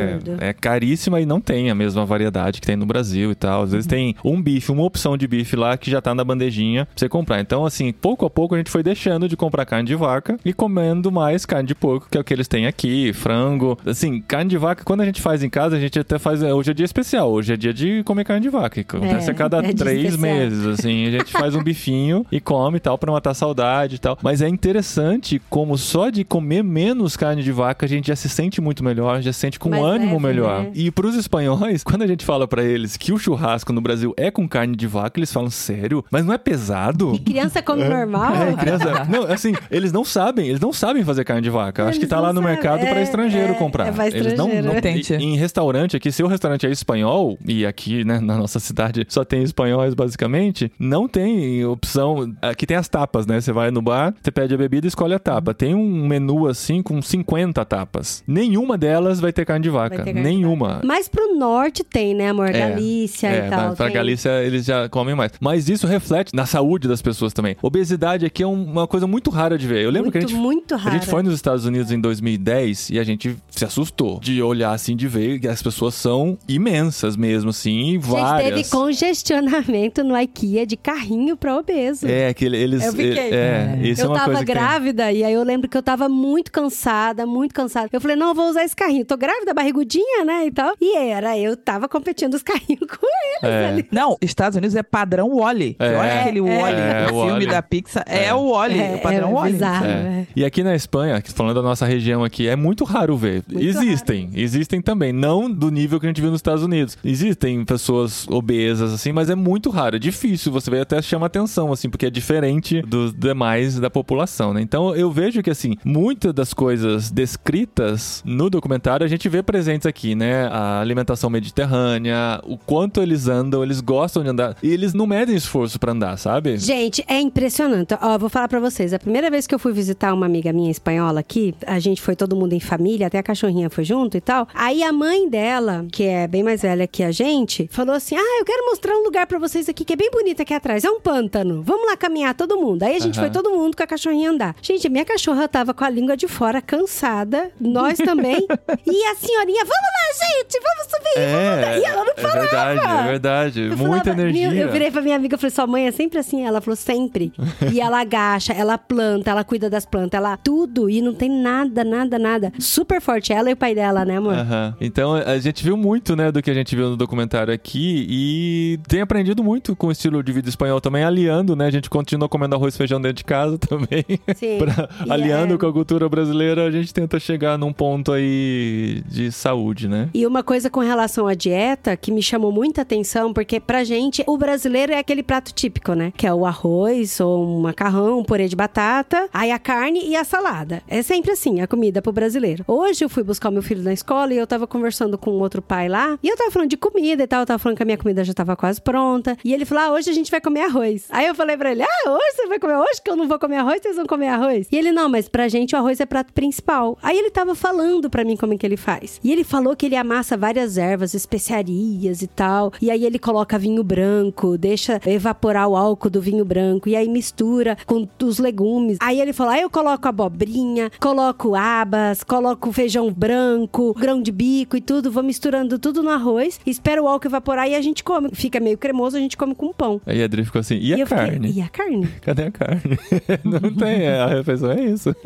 é, 0.40 0.48
é 0.48 0.52
caríssima 0.52 1.20
e 1.20 1.26
não 1.26 1.40
tem 1.40 1.70
a 1.70 1.74
mesma 1.74 1.99
variedade 2.04 2.60
que 2.60 2.66
tem 2.66 2.76
no 2.76 2.86
Brasil 2.86 3.30
e 3.30 3.34
tal. 3.34 3.62
Às 3.62 3.72
vezes 3.72 3.86
tem 3.86 4.14
um 4.24 4.40
bife, 4.40 4.70
uma 4.72 4.82
opção 4.84 5.16
de 5.16 5.26
bife 5.26 5.56
lá 5.56 5.76
que 5.76 5.90
já 5.90 6.00
tá 6.00 6.14
na 6.14 6.24
bandejinha 6.24 6.84
pra 6.86 6.94
você 6.96 7.08
comprar. 7.08 7.40
Então, 7.40 7.64
assim, 7.64 7.92
pouco 7.92 8.24
a 8.26 8.30
pouco 8.30 8.54
a 8.54 8.58
gente 8.58 8.70
foi 8.70 8.82
deixando 8.82 9.28
de 9.28 9.36
comprar 9.36 9.64
carne 9.66 9.86
de 9.86 9.94
vaca 9.94 10.38
e 10.44 10.52
comendo 10.52 11.10
mais 11.10 11.44
carne 11.46 11.66
de 11.68 11.74
porco, 11.74 12.08
que 12.10 12.16
é 12.18 12.20
o 12.20 12.24
que 12.24 12.32
eles 12.34 12.48
têm 12.48 12.66
aqui, 12.66 13.12
frango. 13.12 13.78
Assim, 13.86 14.20
carne 14.20 14.50
de 14.50 14.58
vaca, 14.58 14.84
quando 14.84 15.00
a 15.00 15.04
gente 15.06 15.20
faz 15.20 15.42
em 15.42 15.48
casa, 15.50 15.76
a 15.76 15.80
gente 15.80 15.98
até 15.98 16.18
faz. 16.18 16.42
é, 16.42 16.52
Hoje 16.52 16.70
é 16.70 16.74
dia 16.74 16.84
especial, 16.84 17.30
hoje 17.30 17.52
é 17.52 17.56
dia 17.56 17.72
de 17.72 18.02
comer 18.04 18.24
carne 18.24 18.42
de 18.42 18.48
vaca. 18.50 18.82
que 18.82 18.96
Acontece 18.96 19.28
É, 19.28 19.32
a 19.32 19.34
cada 19.34 19.58
é 19.64 19.72
três 19.72 20.14
especial. 20.14 20.18
meses, 20.36 20.66
assim. 20.66 21.06
A 21.06 21.10
gente 21.10 21.32
faz 21.32 21.54
um 21.54 21.62
bifinho 21.62 22.26
e 22.30 22.40
come 22.40 22.76
e 22.76 22.80
tal 22.80 22.96
pra 22.98 23.12
matar 23.12 23.34
saudade 23.34 23.96
e 23.96 23.98
tal. 23.98 24.18
Mas 24.22 24.42
é 24.42 24.48
interessante 24.48 25.40
como 25.50 25.76
só 25.76 26.10
de 26.10 26.24
comer 26.24 26.62
menos 26.62 27.16
carne 27.16 27.42
de 27.42 27.52
vaca 27.52 27.86
a 27.86 27.88
gente 27.88 28.08
já 28.08 28.16
se 28.16 28.28
sente 28.28 28.60
muito 28.60 28.82
melhor, 28.84 29.20
já 29.22 29.32
se 29.32 29.38
sente 29.40 29.58
com 29.58 29.82
ânimo 29.84 30.18
melhor. 30.20 30.62
né? 30.64 30.70
E 30.74 30.90
pros 30.90 31.14
espanhóis, 31.16 31.82
quando 31.90 32.02
a 32.02 32.06
gente 32.06 32.24
fala 32.24 32.46
pra 32.46 32.62
eles 32.64 32.96
que 32.96 33.12
o 33.12 33.18
churrasco 33.18 33.72
no 33.72 33.80
Brasil 33.80 34.14
é 34.16 34.30
com 34.30 34.48
carne 34.48 34.76
de 34.76 34.86
vaca, 34.86 35.18
eles 35.18 35.32
falam, 35.32 35.50
sério? 35.50 36.04
Mas 36.10 36.24
não 36.24 36.32
é 36.32 36.38
pesado? 36.38 37.12
E 37.14 37.18
criança 37.18 37.60
come 37.62 37.84
normal? 37.84 38.34
É, 38.34 38.54
criança. 38.54 39.04
Não, 39.08 39.24
assim, 39.24 39.54
eles 39.70 39.92
não 39.92 40.04
sabem, 40.04 40.48
eles 40.48 40.60
não 40.60 40.72
sabem 40.72 41.04
fazer 41.04 41.24
carne 41.24 41.42
de 41.42 41.50
vaca. 41.50 41.82
Eu 41.82 41.88
Acho 41.88 41.98
que 41.98 42.04
Eles 42.04 42.10
tá 42.10 42.20
lá 42.20 42.32
no 42.32 42.40
sabem. 42.40 42.54
mercado 42.56 42.80
pra 42.80 43.00
É, 43.00 43.02
estrangeiro 43.02 43.52
é, 43.52 43.56
comprar. 43.56 43.88
é 43.88 43.92
pra 43.92 44.06
eles 44.06 44.22
não, 44.36 44.46
estrangeiro. 44.46 44.66
não 44.68 44.78
Entendi. 44.78 45.14
Em 45.14 45.36
restaurante 45.36 45.96
aqui, 45.96 46.10
se 46.12 46.22
o 46.22 46.26
restaurante 46.26 46.66
é 46.66 46.70
espanhol, 46.70 47.36
e 47.46 47.66
aqui, 47.66 48.04
né, 48.04 48.20
na 48.20 48.36
nossa 48.38 48.58
cidade 48.60 49.04
só 49.08 49.24
tem 49.24 49.42
espanhóis 49.42 49.92
basicamente, 49.94 50.70
não 50.78 51.08
tem 51.08 51.64
opção. 51.64 52.32
Aqui 52.40 52.66
tem 52.66 52.76
as 52.76 52.88
tapas, 52.88 53.26
né? 53.26 53.40
Você 53.40 53.52
vai 53.52 53.70
no 53.70 53.82
bar, 53.82 54.14
você 54.22 54.30
pede 54.30 54.54
a 54.54 54.56
bebida 54.56 54.86
e 54.86 54.88
escolhe 54.88 55.14
a 55.14 55.18
tapa. 55.18 55.52
Tem 55.52 55.74
um 55.74 56.06
menu 56.06 56.46
assim 56.46 56.82
com 56.82 57.00
50 57.02 57.64
tapas. 57.64 58.22
Nenhuma 58.26 58.78
delas 58.78 59.20
vai 59.20 59.32
ter 59.32 59.44
carne 59.44 59.62
de 59.62 59.70
vaca. 59.70 59.96
Carne 59.96 60.12
de 60.14 60.20
Nenhuma. 60.20 60.80
Mas 60.84 61.08
pro 61.08 61.36
norte 61.36 61.79
tem, 61.84 62.14
né, 62.14 62.28
amor? 62.30 62.48
É, 62.50 62.52
Galícia 62.70 63.26
É, 63.28 63.46
e 63.46 63.50
tal. 63.50 63.58
pra, 63.68 63.72
pra 63.76 63.86
tem. 63.86 63.94
Galícia 63.94 64.42
eles 64.42 64.64
já 64.64 64.88
comem 64.88 65.14
mais. 65.14 65.32
Mas 65.40 65.68
isso 65.68 65.86
reflete 65.86 66.34
na 66.34 66.46
saúde 66.46 66.88
das 66.88 67.00
pessoas 67.02 67.32
também. 67.32 67.56
Obesidade 67.62 68.26
aqui 68.26 68.42
é 68.42 68.46
um- 68.46 68.64
uma 68.64 68.86
coisa 68.86 69.06
muito 69.06 69.30
rara 69.30 69.56
de 69.58 69.66
ver. 69.66 69.82
Eu 69.84 69.90
lembro 69.90 70.10
muito, 70.10 70.12
que 70.12 70.18
a 70.18 70.20
gente 70.20 70.34
muito 70.34 70.74
a 70.74 70.78
raro. 70.78 70.96
gente 70.96 71.06
foi 71.06 71.22
nos 71.22 71.34
Estados 71.34 71.64
Unidos 71.64 71.90
em 71.92 72.00
2010 72.00 72.90
e 72.90 72.98
a 72.98 73.04
gente 73.04 73.36
se 73.50 73.64
assustou 73.64 74.18
de 74.20 74.42
olhar 74.42 74.72
assim, 74.72 74.94
de 74.96 75.06
ver 75.08 75.38
que 75.40 75.48
as 75.48 75.62
pessoas 75.62 75.94
são 75.94 76.38
imensas 76.48 77.16
mesmo, 77.16 77.50
assim, 77.50 77.70
e 77.70 77.88
A 77.88 77.92
gente 77.92 78.06
várias. 78.06 78.48
teve 78.54 78.70
congestionamento 78.70 80.02
no 80.04 80.16
IKEA 80.16 80.66
de 80.66 80.76
carrinho 80.76 81.36
pra 81.36 81.56
obeso. 81.56 82.06
É, 82.06 82.32
que 82.34 82.44
ele- 82.44 82.56
eles. 82.56 82.84
Eu 82.84 82.92
fiquei. 82.92 83.18
É, 83.18 83.78
isso 83.82 84.02
é 84.02 84.04
eu 84.04 84.08
uma 84.08 84.16
tava 84.16 84.26
coisa 84.32 84.44
que 84.44 84.52
grávida 84.52 85.12
e 85.12 85.22
aí 85.24 85.32
eu 85.32 85.42
lembro 85.42 85.68
que 85.68 85.76
eu 85.76 85.82
tava 85.82 86.08
muito 86.08 86.50
cansada, 86.52 87.26
muito 87.26 87.54
cansada. 87.54 87.88
Eu 87.92 88.00
falei, 88.00 88.16
não, 88.16 88.28
eu 88.28 88.34
vou 88.34 88.48
usar 88.48 88.64
esse 88.64 88.74
carrinho. 88.76 89.04
Tô 89.04 89.16
grávida, 89.16 89.52
barrigudinha, 89.54 90.24
né, 90.24 90.46
e 90.46 90.50
tal. 90.50 90.74
E 90.80 90.96
era, 90.96 91.36
eu 91.38 91.56
tava 91.72 91.88
competindo 91.88 92.34
os 92.34 92.42
carrinhos 92.42 92.80
com 92.88 93.06
eles 93.06 93.54
É. 93.54 93.68
ali. 93.68 93.86
Não, 93.92 94.16
Estados 94.20 94.56
Unidos 94.56 94.74
é 94.76 94.82
padrão 94.82 95.36
Wally. 95.36 95.76
É. 95.78 95.96
Olha 95.96 96.20
aquele 96.20 96.38
É, 96.40 96.42
Wally, 96.60 96.80
é, 96.80 97.04
o 97.04 97.08
filme 97.08 97.30
Wall-E. 97.30 97.46
da 97.46 97.62
Pixar. 97.62 98.04
É, 98.06 98.24
É. 98.26 98.34
o 98.34 98.50
Wally, 98.52 98.80
É, 98.80 98.94
o 98.96 98.98
padrão 99.00 99.30
é 99.30 99.32
Wally. 99.34 99.52
bizarro. 99.52 99.86
É. 99.86 99.90
É. 99.90 100.26
E 100.34 100.44
aqui 100.44 100.62
na 100.64 100.74
Espanha, 100.74 101.22
falando 101.34 101.54
da 101.54 101.62
nossa 101.62 101.86
região 101.86 102.24
aqui, 102.24 102.48
é 102.48 102.56
muito 102.56 102.84
raro 102.84 103.16
ver. 103.16 103.42
Muito 103.48 103.64
Existem, 103.64 103.88
existem, 103.88 104.30
existem 104.34 104.82
também. 104.82 105.12
Não 105.12 105.50
do 105.50 105.70
nível 105.70 105.98
que 106.00 106.06
a 106.06 106.08
gente 106.08 106.20
viu 106.20 106.30
nos 106.30 106.38
Estados 106.38 106.62
Unidos. 106.64 106.96
Existem 107.04 107.64
pessoas 107.64 108.26
obesas, 108.28 108.92
assim, 108.92 109.12
mas 109.12 109.30
é 109.30 109.34
muito 109.34 109.70
raro. 109.70 109.96
É 109.96 109.98
difícil. 109.98 110.50
Você 110.52 110.70
vê 110.70 110.80
até 110.80 111.00
chama 111.00 111.26
atenção, 111.26 111.72
assim, 111.72 111.88
porque 111.88 112.06
é 112.06 112.10
diferente 112.10 112.82
dos 112.82 113.12
demais 113.14 113.78
da 113.78 113.88
população, 113.90 114.52
né? 114.52 114.60
Então 114.60 114.94
eu 114.94 115.10
vejo 115.10 115.42
que, 115.42 115.50
assim, 115.50 115.76
muitas 115.84 116.32
das 116.34 116.52
coisas 116.52 117.10
descritas 117.10 118.22
no 118.24 118.48
documentário 118.50 119.04
a 119.04 119.08
gente 119.08 119.28
vê 119.28 119.42
presentes 119.42 119.86
aqui, 119.86 120.14
né? 120.14 120.46
A 120.46 120.80
alimentação 120.80 121.30
mediterrânea, 121.50 122.40
o 122.44 122.56
quanto 122.56 123.02
eles 123.02 123.28
andam, 123.28 123.62
eles 123.62 123.80
gostam 123.80 124.22
de 124.22 124.30
andar. 124.30 124.56
E 124.62 124.70
eles 124.70 124.94
não 124.94 125.06
medem 125.06 125.34
esforço 125.34 125.78
para 125.78 125.92
andar, 125.92 126.16
sabe? 126.16 126.56
Gente, 126.56 127.04
é 127.08 127.20
impressionante. 127.20 127.94
Ó, 128.00 128.18
vou 128.18 128.28
falar 128.28 128.48
para 128.48 128.60
vocês. 128.60 128.94
A 128.94 128.98
primeira 128.98 129.30
vez 129.30 129.46
que 129.46 129.54
eu 129.54 129.58
fui 129.58 129.72
visitar 129.72 130.14
uma 130.14 130.26
amiga 130.26 130.52
minha 130.52 130.70
espanhola 130.70 131.20
aqui, 131.20 131.54
a 131.66 131.78
gente 131.78 132.00
foi 132.00 132.16
todo 132.16 132.36
mundo 132.36 132.52
em 132.52 132.60
família, 132.60 133.08
até 133.08 133.18
a 133.18 133.22
cachorrinha 133.22 133.68
foi 133.68 133.84
junto 133.84 134.16
e 134.16 134.20
tal. 134.20 134.48
Aí 134.54 134.82
a 134.82 134.92
mãe 134.92 135.28
dela, 135.28 135.86
que 135.92 136.04
é 136.04 136.26
bem 136.26 136.42
mais 136.42 136.62
velha 136.62 136.86
que 136.86 137.02
a 137.02 137.10
gente, 137.10 137.68
falou 137.70 137.94
assim: 137.94 138.16
Ah, 138.16 138.38
eu 138.38 138.44
quero 138.44 138.64
mostrar 138.66 138.94
um 138.94 139.02
lugar 139.02 139.26
para 139.26 139.38
vocês 139.38 139.68
aqui 139.68 139.84
que 139.84 139.92
é 139.92 139.96
bem 139.96 140.10
bonito 140.10 140.40
aqui 140.42 140.54
atrás. 140.54 140.84
É 140.84 140.90
um 140.90 141.00
pântano. 141.00 141.62
Vamos 141.62 141.86
lá 141.86 141.96
caminhar 141.96 142.34
todo 142.34 142.56
mundo. 142.56 142.82
Aí 142.82 142.96
a 142.96 143.00
gente 143.00 143.18
Aham. 143.18 143.28
foi 143.28 143.30
todo 143.30 143.50
mundo 143.50 143.76
com 143.76 143.82
a 143.82 143.86
cachorrinha 143.86 144.30
andar. 144.30 144.54
Gente, 144.62 144.88
minha 144.88 145.04
cachorra 145.04 145.48
tava 145.48 145.74
com 145.74 145.84
a 145.84 145.90
língua 145.90 146.16
de 146.16 146.28
fora, 146.28 146.62
cansada. 146.62 147.50
Nós 147.60 147.98
também. 147.98 148.46
e 148.86 149.04
a 149.04 149.14
senhorinha, 149.16 149.64
vamos 149.64 149.70
lá, 149.70 150.26
gente, 150.26 150.60
vamos 150.60 150.90
subir. 150.90 151.18
É, 151.18 151.39
E 151.78 151.84
ela 151.84 152.04
não 152.04 152.12
é 152.16 152.40
verdade, 152.40 152.80
é 152.86 153.02
verdade. 153.08 153.60
Eu 153.62 153.76
Muita 153.76 154.04
falava- 154.04 154.10
energia. 154.22 154.52
Eu 154.62 154.70
virei 154.72 154.90
pra 154.90 155.00
minha 155.02 155.16
amiga 155.16 155.36
e 155.36 155.38
falei, 155.38 155.50
sua 155.50 155.66
mãe 155.66 155.86
é 155.86 155.90
sempre 155.92 156.18
assim? 156.18 156.44
Ela 156.44 156.60
falou, 156.60 156.76
sempre. 156.76 157.32
e 157.72 157.80
ela 157.80 158.00
agacha, 158.00 158.52
ela 158.52 158.76
planta, 158.78 159.30
ela 159.30 159.44
cuida 159.44 159.68
das 159.70 159.84
plantas, 159.86 160.18
ela 160.18 160.36
tudo. 160.36 160.88
E 160.90 161.00
não 161.02 161.14
tem 161.14 161.30
nada, 161.30 161.82
nada, 161.84 162.18
nada. 162.18 162.52
Super 162.58 163.00
forte. 163.00 163.32
Ela 163.32 163.50
e 163.50 163.52
o 163.52 163.56
pai 163.56 163.74
dela, 163.74 164.04
né, 164.04 164.16
amor? 164.18 164.34
Aham. 164.34 164.74
Então 164.80 165.14
a 165.14 165.38
gente 165.38 165.62
viu 165.64 165.76
muito, 165.76 166.14
né, 166.16 166.30
do 166.30 166.42
que 166.42 166.50
a 166.50 166.54
gente 166.54 166.74
viu 166.76 166.90
no 166.90 166.96
documentário 166.96 167.52
aqui 167.52 168.06
e 168.08 168.78
tem 168.88 169.00
aprendido 169.00 169.42
muito 169.42 169.74
com 169.76 169.86
o 169.88 169.92
estilo 169.92 170.22
de 170.22 170.32
vida 170.32 170.48
espanhol 170.48 170.80
também, 170.80 171.04
aliando, 171.04 171.54
né? 171.56 171.66
A 171.66 171.70
gente 171.70 171.88
continua 171.90 172.28
comendo 172.28 172.54
arroz 172.54 172.74
e 172.74 172.78
feijão 172.78 173.00
dentro 173.00 173.16
de 173.18 173.24
casa 173.24 173.56
também. 173.58 174.04
Sim. 174.36 174.58
Pra- 174.58 174.88
E 175.06 175.10
aliando 175.12 175.54
é- 175.54 175.58
com 175.58 175.66
a 175.66 175.72
cultura 175.72 176.08
brasileira, 176.08 176.66
a 176.66 176.70
gente 176.70 176.92
tenta 176.92 177.18
chegar 177.18 177.56
num 177.58 177.72
ponto 177.72 178.12
aí 178.12 179.02
de 179.08 179.30
saúde, 179.32 179.88
né? 179.88 180.08
E 180.14 180.26
uma 180.26 180.42
coisa 180.42 180.68
com 180.70 180.80
relação 180.80 181.26
à 181.30 181.34
dieta 181.34 181.96
que 181.96 182.12
me 182.12 182.22
chamou 182.22 182.52
muita 182.52 182.82
atenção, 182.82 183.32
porque 183.32 183.58
pra 183.58 183.84
gente, 183.84 184.22
o 184.26 184.36
brasileiro 184.36 184.92
é 184.92 184.98
aquele 184.98 185.22
prato 185.22 185.52
típico, 185.52 185.94
né? 185.94 186.12
Que 186.16 186.26
é 186.26 186.34
o 186.34 186.44
arroz, 186.44 187.20
ou 187.20 187.44
um 187.44 187.60
macarrão, 187.60 188.18
um 188.18 188.24
purê 188.24 188.48
de 188.48 188.56
batata, 188.56 189.28
aí 189.32 189.50
a 189.50 189.58
carne 189.58 190.06
e 190.06 190.16
a 190.16 190.24
salada. 190.24 190.82
É 190.88 191.02
sempre 191.02 191.32
assim, 191.32 191.60
a 191.60 191.66
comida 191.66 192.02
pro 192.02 192.12
brasileiro. 192.12 192.64
Hoje 192.66 193.04
eu 193.04 193.08
fui 193.08 193.22
buscar 193.22 193.48
o 193.48 193.52
meu 193.52 193.62
filho 193.62 193.82
na 193.82 193.92
escola 193.92 194.34
e 194.34 194.36
eu 194.36 194.46
tava 194.46 194.66
conversando 194.66 195.16
com 195.16 195.30
outro 195.38 195.62
pai 195.62 195.88
lá, 195.88 196.18
e 196.22 196.28
eu 196.28 196.36
tava 196.36 196.50
falando 196.50 196.70
de 196.70 196.76
comida 196.76 197.22
e 197.22 197.26
tal, 197.26 197.40
eu 197.40 197.46
tava 197.46 197.58
falando 197.58 197.76
que 197.76 197.82
a 197.82 197.86
minha 197.86 197.98
comida 197.98 198.24
já 198.24 198.34
tava 198.34 198.56
quase 198.56 198.80
pronta, 198.80 199.36
e 199.44 199.54
ele 199.54 199.64
falou, 199.64 199.84
ah, 199.84 199.92
hoje 199.92 200.10
a 200.10 200.12
gente 200.12 200.30
vai 200.30 200.40
comer 200.40 200.62
arroz. 200.62 201.06
Aí 201.10 201.26
eu 201.26 201.34
falei 201.34 201.56
pra 201.56 201.70
ele, 201.70 201.82
ah, 201.82 202.10
hoje 202.10 202.36
você 202.36 202.46
vai 202.46 202.58
comer 202.58 202.76
hoje 202.76 203.00
que 203.02 203.10
eu 203.10 203.16
não 203.16 203.28
vou 203.28 203.38
comer 203.38 203.56
arroz, 203.56 203.80
vocês 203.80 203.96
vão 203.96 204.06
comer 204.06 204.28
arroz? 204.28 204.66
E 204.70 204.76
ele, 204.76 204.92
não, 204.92 205.08
mas 205.08 205.28
pra 205.28 205.48
gente 205.48 205.74
o 205.74 205.78
arroz 205.78 206.00
é 206.00 206.06
prato 206.06 206.32
principal. 206.32 206.98
Aí 207.02 207.18
ele 207.18 207.30
tava 207.30 207.54
falando 207.54 208.10
pra 208.10 208.24
mim 208.24 208.36
como 208.36 208.54
é 208.54 208.56
que 208.56 208.66
ele 208.66 208.76
faz. 208.76 209.20
E 209.22 209.30
ele 209.32 209.44
falou 209.44 209.76
que 209.76 209.86
ele 209.86 209.96
amassa 209.96 210.36
várias 210.36 210.76
ervas, 210.76 211.14
especiarias 211.20 212.22
e 212.22 212.26
tal. 212.26 212.72
E 212.80 212.90
aí 212.90 213.04
ele 213.04 213.18
coloca 213.18 213.58
vinho 213.58 213.82
branco, 213.82 214.58
deixa 214.58 215.00
evaporar 215.06 215.68
o 215.68 215.76
álcool 215.76 216.10
do 216.10 216.20
vinho 216.20 216.44
branco. 216.44 216.88
E 216.88 216.96
aí 216.96 217.08
mistura 217.08 217.76
com 217.86 218.08
os 218.22 218.38
legumes. 218.38 218.98
Aí 219.00 219.20
ele 219.20 219.32
falou: 219.32 219.52
aí 219.52 219.62
eu 219.62 219.70
coloco 219.70 220.06
abobrinha, 220.08 220.90
coloco 221.00 221.54
abas, 221.54 222.22
coloco 222.22 222.72
feijão 222.72 223.12
branco, 223.12 223.94
grão 223.94 224.20
de 224.22 224.32
bico 224.32 224.76
e 224.76 224.80
tudo. 224.80 225.10
Vou 225.10 225.22
misturando 225.22 225.78
tudo 225.78 226.02
no 226.02 226.10
arroz. 226.10 226.60
Espero 226.66 227.04
o 227.04 227.08
álcool 227.08 227.28
evaporar 227.28 227.68
e 227.68 227.74
a 227.74 227.80
gente 227.80 228.02
come. 228.02 228.30
Fica 228.32 228.60
meio 228.60 228.78
cremoso, 228.78 229.16
a 229.16 229.20
gente 229.20 229.36
come 229.36 229.54
com 229.54 229.72
pão. 229.72 230.00
Aí 230.06 230.22
a 230.22 230.24
Adri 230.24 230.44
ficou 230.44 230.60
assim, 230.60 230.76
e 230.76 231.00
a 231.00 231.06
carne? 231.06 231.52
e 231.52 231.60
a 231.60 231.68
carne? 231.68 232.08
Cadê 232.22 232.44
a 232.44 232.50
carne? 232.50 232.98
não 233.44 233.74
tem, 233.74 234.02
é, 234.02 234.20
a 234.20 234.26
refeição 234.26 234.70
é 234.70 234.84
isso. 234.84 235.14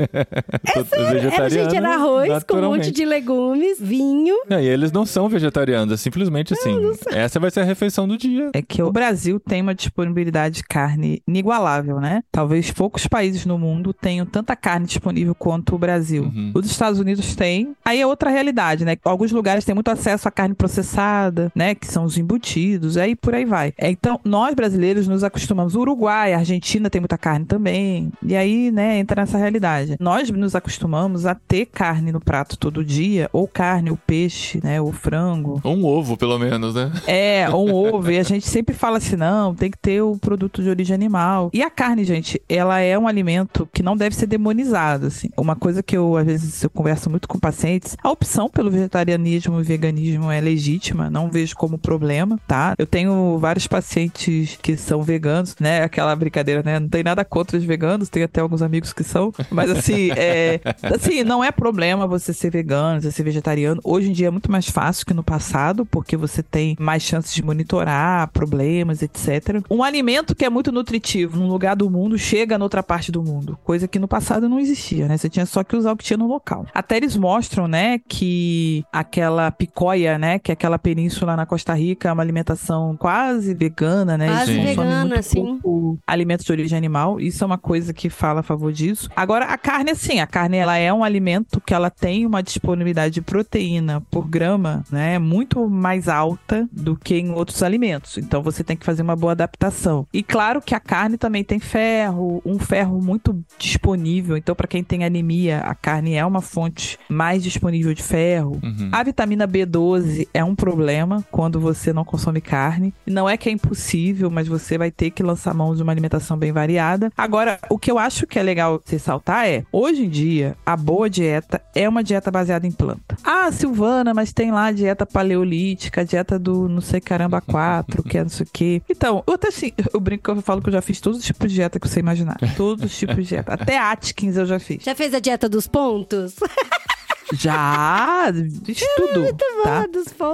É 0.64 1.34
Era, 1.34 1.50
gente, 1.50 1.76
era 1.76 1.94
arroz 1.94 2.44
com 2.44 2.56
um 2.56 2.62
monte 2.62 2.90
de 2.90 3.04
legumes, 3.04 3.78
vinho. 3.80 4.34
Não, 4.48 4.60
e 4.60 4.66
eles 4.66 4.90
não 4.92 5.04
são 5.04 5.28
vegetarianos, 5.28 5.83
é 5.92 5.96
simplesmente 5.96 6.54
assim. 6.54 6.74
Essa 7.10 7.38
vai 7.38 7.50
ser 7.50 7.60
a 7.60 7.64
refeição 7.64 8.06
do 8.06 8.16
dia. 8.16 8.50
É 8.52 8.62
que 8.62 8.82
o 8.82 8.90
Brasil 8.90 9.38
tem 9.38 9.62
uma 9.62 9.74
disponibilidade 9.74 10.56
de 10.56 10.64
carne 10.64 11.22
inigualável, 11.26 12.00
né? 12.00 12.22
Talvez 12.30 12.70
poucos 12.70 13.06
países 13.06 13.44
no 13.44 13.58
mundo 13.58 13.92
tenham 13.92 14.24
tanta 14.24 14.54
carne 14.56 14.86
disponível 14.86 15.34
quanto 15.34 15.74
o 15.74 15.78
Brasil. 15.78 16.24
Uhum. 16.24 16.52
Os 16.54 16.66
Estados 16.66 16.98
Unidos 16.98 17.34
têm. 17.34 17.74
Aí 17.84 18.00
é 18.00 18.06
outra 18.06 18.30
realidade, 18.30 18.84
né? 18.84 18.96
Alguns 19.04 19.32
lugares 19.32 19.64
têm 19.64 19.74
muito 19.74 19.90
acesso 19.90 20.28
à 20.28 20.30
carne 20.30 20.54
processada, 20.54 21.50
né? 21.54 21.74
Que 21.74 21.86
são 21.86 22.04
os 22.04 22.16
embutidos, 22.16 22.96
aí 22.96 23.14
por 23.16 23.34
aí 23.34 23.44
vai. 23.44 23.72
É, 23.76 23.90
então, 23.90 24.20
nós 24.24 24.54
brasileiros 24.54 25.08
nos 25.08 25.24
acostumamos. 25.24 25.74
O 25.74 25.80
Uruguai, 25.80 26.32
a 26.32 26.38
Argentina 26.38 26.88
tem 26.88 27.00
muita 27.00 27.18
carne 27.18 27.44
também. 27.44 28.12
E 28.22 28.36
aí, 28.36 28.70
né, 28.70 28.98
entra 28.98 29.22
nessa 29.22 29.38
realidade. 29.38 29.96
Nós 30.00 30.30
nos 30.30 30.54
acostumamos 30.54 31.26
a 31.26 31.34
ter 31.34 31.66
carne 31.66 32.12
no 32.12 32.20
prato 32.20 32.56
todo 32.58 32.84
dia, 32.84 33.28
ou 33.32 33.46
carne, 33.46 33.90
ou 33.90 33.96
peixe, 33.96 34.60
né? 34.62 34.80
Ou 34.80 34.92
frango. 34.92 35.60
Um 35.74 35.84
ovo, 35.84 36.16
pelo 36.16 36.38
menos, 36.38 36.74
né? 36.74 36.92
É, 37.06 37.48
um 37.50 37.72
ovo. 37.72 38.10
E 38.10 38.18
a 38.18 38.22
gente 38.22 38.46
sempre 38.46 38.74
fala 38.74 38.98
assim, 38.98 39.16
não, 39.16 39.54
tem 39.54 39.70
que 39.70 39.78
ter 39.78 40.00
o 40.02 40.16
produto 40.16 40.62
de 40.62 40.68
origem 40.68 40.94
animal. 40.94 41.50
E 41.52 41.62
a 41.62 41.70
carne, 41.70 42.04
gente, 42.04 42.40
ela 42.48 42.78
é 42.80 42.98
um 42.98 43.08
alimento 43.08 43.68
que 43.72 43.82
não 43.82 43.96
deve 43.96 44.14
ser 44.14 44.26
demonizado, 44.26 45.06
assim. 45.06 45.30
Uma 45.36 45.56
coisa 45.56 45.82
que 45.82 45.96
eu, 45.96 46.16
às 46.16 46.26
vezes, 46.26 46.62
eu 46.62 46.70
converso 46.70 47.10
muito 47.10 47.28
com 47.28 47.38
pacientes, 47.38 47.96
a 48.02 48.10
opção 48.10 48.48
pelo 48.48 48.70
vegetarianismo 48.70 49.60
e 49.60 49.62
veganismo 49.62 50.30
é 50.30 50.40
legítima, 50.40 51.10
não 51.10 51.30
vejo 51.30 51.56
como 51.56 51.78
problema, 51.78 52.38
tá? 52.46 52.74
Eu 52.78 52.86
tenho 52.86 53.38
vários 53.38 53.66
pacientes 53.66 54.58
que 54.62 54.76
são 54.76 55.02
veganos, 55.02 55.56
né? 55.58 55.82
Aquela 55.82 56.14
brincadeira, 56.14 56.62
né? 56.64 56.78
Não 56.78 56.88
tem 56.88 57.02
nada 57.02 57.24
contra 57.24 57.56
os 57.56 57.64
veganos, 57.64 58.08
tem 58.08 58.22
até 58.22 58.40
alguns 58.40 58.62
amigos 58.62 58.92
que 58.92 59.02
são, 59.02 59.32
mas 59.50 59.70
assim, 59.70 60.10
é, 60.12 60.60
assim, 60.94 61.24
não 61.24 61.42
é 61.42 61.50
problema 61.50 62.06
você 62.06 62.32
ser 62.32 62.50
vegano, 62.50 63.00
você 63.00 63.10
ser 63.10 63.22
vegetariano. 63.22 63.80
Hoje 63.82 64.10
em 64.10 64.12
dia 64.12 64.28
é 64.28 64.30
muito 64.30 64.50
mais 64.50 64.68
fácil 64.68 65.06
que 65.06 65.14
no 65.14 65.22
passado, 65.22 65.63
porque 65.86 66.16
você 66.16 66.42
tem 66.42 66.76
mais 66.78 67.02
chances 67.02 67.32
de 67.32 67.42
monitorar 67.42 68.28
problemas, 68.32 69.02
etc. 69.02 69.62
Um 69.70 69.82
alimento 69.82 70.34
que 70.34 70.44
é 70.44 70.50
muito 70.50 70.72
nutritivo 70.72 71.38
num 71.38 71.48
lugar 71.48 71.76
do 71.76 71.88
mundo 71.88 72.18
chega 72.18 72.58
noutra 72.58 72.82
parte 72.82 73.12
do 73.12 73.22
mundo, 73.22 73.58
coisa 73.64 73.86
que 73.86 73.98
no 73.98 74.08
passado 74.08 74.48
não 74.48 74.58
existia, 74.58 75.06
né? 75.06 75.16
Você 75.16 75.28
tinha 75.28 75.46
só 75.46 75.62
que 75.62 75.76
usar 75.76 75.92
o 75.92 75.96
que 75.96 76.04
tinha 76.04 76.16
no 76.16 76.26
local. 76.26 76.66
Até 76.74 76.96
eles 76.96 77.16
mostram, 77.16 77.68
né, 77.68 78.00
que 78.08 78.84
aquela 78.92 79.50
picóia, 79.50 80.18
né, 80.18 80.38
que 80.38 80.50
é 80.50 80.54
aquela 80.54 80.78
península 80.78 81.36
na 81.36 81.46
Costa 81.46 81.72
Rica, 81.74 82.08
é 82.08 82.12
uma 82.12 82.22
alimentação 82.22 82.96
quase 82.96 83.54
vegana, 83.54 84.18
né? 84.18 84.26
Quase 84.26 84.52
Eles 84.52 84.64
vegana, 84.64 85.04
muito 85.04 85.22
sim. 85.22 85.42
pouco 85.42 85.98
alimentos 86.06 86.44
de 86.44 86.52
origem 86.52 86.76
animal. 86.76 87.20
Isso 87.20 87.44
é 87.44 87.46
uma 87.46 87.58
coisa 87.58 87.92
que 87.92 88.10
fala 88.10 88.40
a 88.40 88.42
favor 88.42 88.72
disso. 88.72 89.08
Agora, 89.14 89.46
a 89.46 89.58
carne, 89.58 89.90
assim, 89.90 90.20
a 90.20 90.26
carne 90.26 90.56
ela 90.56 90.76
é 90.76 90.92
um 90.92 91.04
alimento 91.04 91.60
que 91.60 91.74
ela 91.74 91.90
tem 91.90 92.26
uma 92.26 92.42
disponibilidade 92.42 93.14
de 93.14 93.22
proteína 93.22 94.00
por 94.10 94.26
grama, 94.26 94.84
né, 94.90 95.18
muito 95.18 95.53
mais 95.68 96.08
alta 96.08 96.68
do 96.72 96.96
que 96.96 97.16
em 97.16 97.30
outros 97.30 97.62
alimentos. 97.62 98.18
Então 98.18 98.42
você 98.42 98.62
tem 98.62 98.76
que 98.76 98.84
fazer 98.84 99.02
uma 99.02 99.16
boa 99.16 99.32
adaptação. 99.32 100.06
E 100.12 100.22
claro 100.22 100.60
que 100.60 100.74
a 100.74 100.80
carne 100.80 101.16
também 101.16 101.44
tem 101.44 101.58
ferro, 101.58 102.42
um 102.44 102.58
ferro 102.58 103.00
muito 103.00 103.44
disponível. 103.58 104.36
Então, 104.36 104.54
para 104.54 104.68
quem 104.68 104.82
tem 104.82 105.04
anemia, 105.04 105.60
a 105.60 105.74
carne 105.74 106.14
é 106.14 106.24
uma 106.24 106.40
fonte 106.40 106.98
mais 107.08 107.42
disponível 107.42 107.94
de 107.94 108.02
ferro. 108.02 108.58
Uhum. 108.62 108.88
A 108.92 109.02
vitamina 109.02 109.46
B12 109.46 110.28
é 110.32 110.42
um 110.44 110.54
problema 110.54 111.24
quando 111.30 111.60
você 111.60 111.92
não 111.92 112.04
consome 112.04 112.40
carne. 112.40 112.94
Não 113.06 113.28
é 113.28 113.36
que 113.36 113.48
é 113.48 113.52
impossível, 113.52 114.30
mas 114.30 114.48
você 114.48 114.76
vai 114.78 114.90
ter 114.90 115.10
que 115.10 115.22
lançar 115.22 115.54
mão 115.54 115.74
de 115.74 115.82
uma 115.82 115.92
alimentação 115.92 116.36
bem 116.36 116.52
variada. 116.52 117.12
Agora, 117.16 117.58
o 117.68 117.78
que 117.78 117.90
eu 117.90 117.98
acho 117.98 118.26
que 118.26 118.38
é 118.38 118.42
legal 118.42 118.80
ressaltar 118.86 119.46
é, 119.46 119.64
hoje 119.72 120.04
em 120.04 120.08
dia, 120.08 120.56
a 120.64 120.76
boa 120.76 121.08
dieta 121.08 121.60
é 121.74 121.88
uma 121.88 122.02
dieta 122.02 122.30
baseada 122.30 122.66
em 122.66 122.72
planta. 122.72 123.16
Ah, 123.24 123.50
Silvana, 123.50 124.14
mas 124.14 124.32
tem 124.32 124.50
lá 124.50 124.66
a 124.66 124.72
dieta 124.72 125.06
paleolítica, 125.34 126.00
a 126.00 126.04
dieta 126.04 126.38
do 126.38 126.68
não 126.68 126.80
sei 126.80 127.00
caramba 127.00 127.40
4, 127.40 128.02
que 128.04 128.18
é 128.18 128.22
não 128.22 128.30
sei 128.30 128.46
o 128.46 128.48
quê. 128.52 128.82
Então, 128.88 129.22
eu 129.26 129.34
até 129.34 129.48
assim, 129.48 129.72
eu 129.92 130.00
brinco, 130.00 130.30
eu 130.30 130.40
falo 130.42 130.62
que 130.62 130.68
eu 130.68 130.72
já 130.72 130.80
fiz 130.80 131.00
todos 131.00 131.18
os 131.18 131.24
tipos 131.24 131.50
de 131.50 131.56
dieta 131.56 131.80
que 131.80 131.88
você 131.88 132.00
imaginar. 132.00 132.36
Todos 132.56 132.84
os 132.84 132.96
tipos 132.96 133.16
de 133.16 133.24
dieta. 133.24 133.54
Até 133.54 133.78
Atkins 133.78 134.36
eu 134.36 134.46
já 134.46 134.58
fiz. 134.58 134.84
Já 134.84 134.94
fez 134.94 135.12
a 135.12 135.18
dieta 135.18 135.48
dos 135.48 135.66
pontos? 135.66 136.36
Já, 137.32 138.26
fiz 138.64 138.84
tudo, 138.96 139.34
tá? 139.62 139.86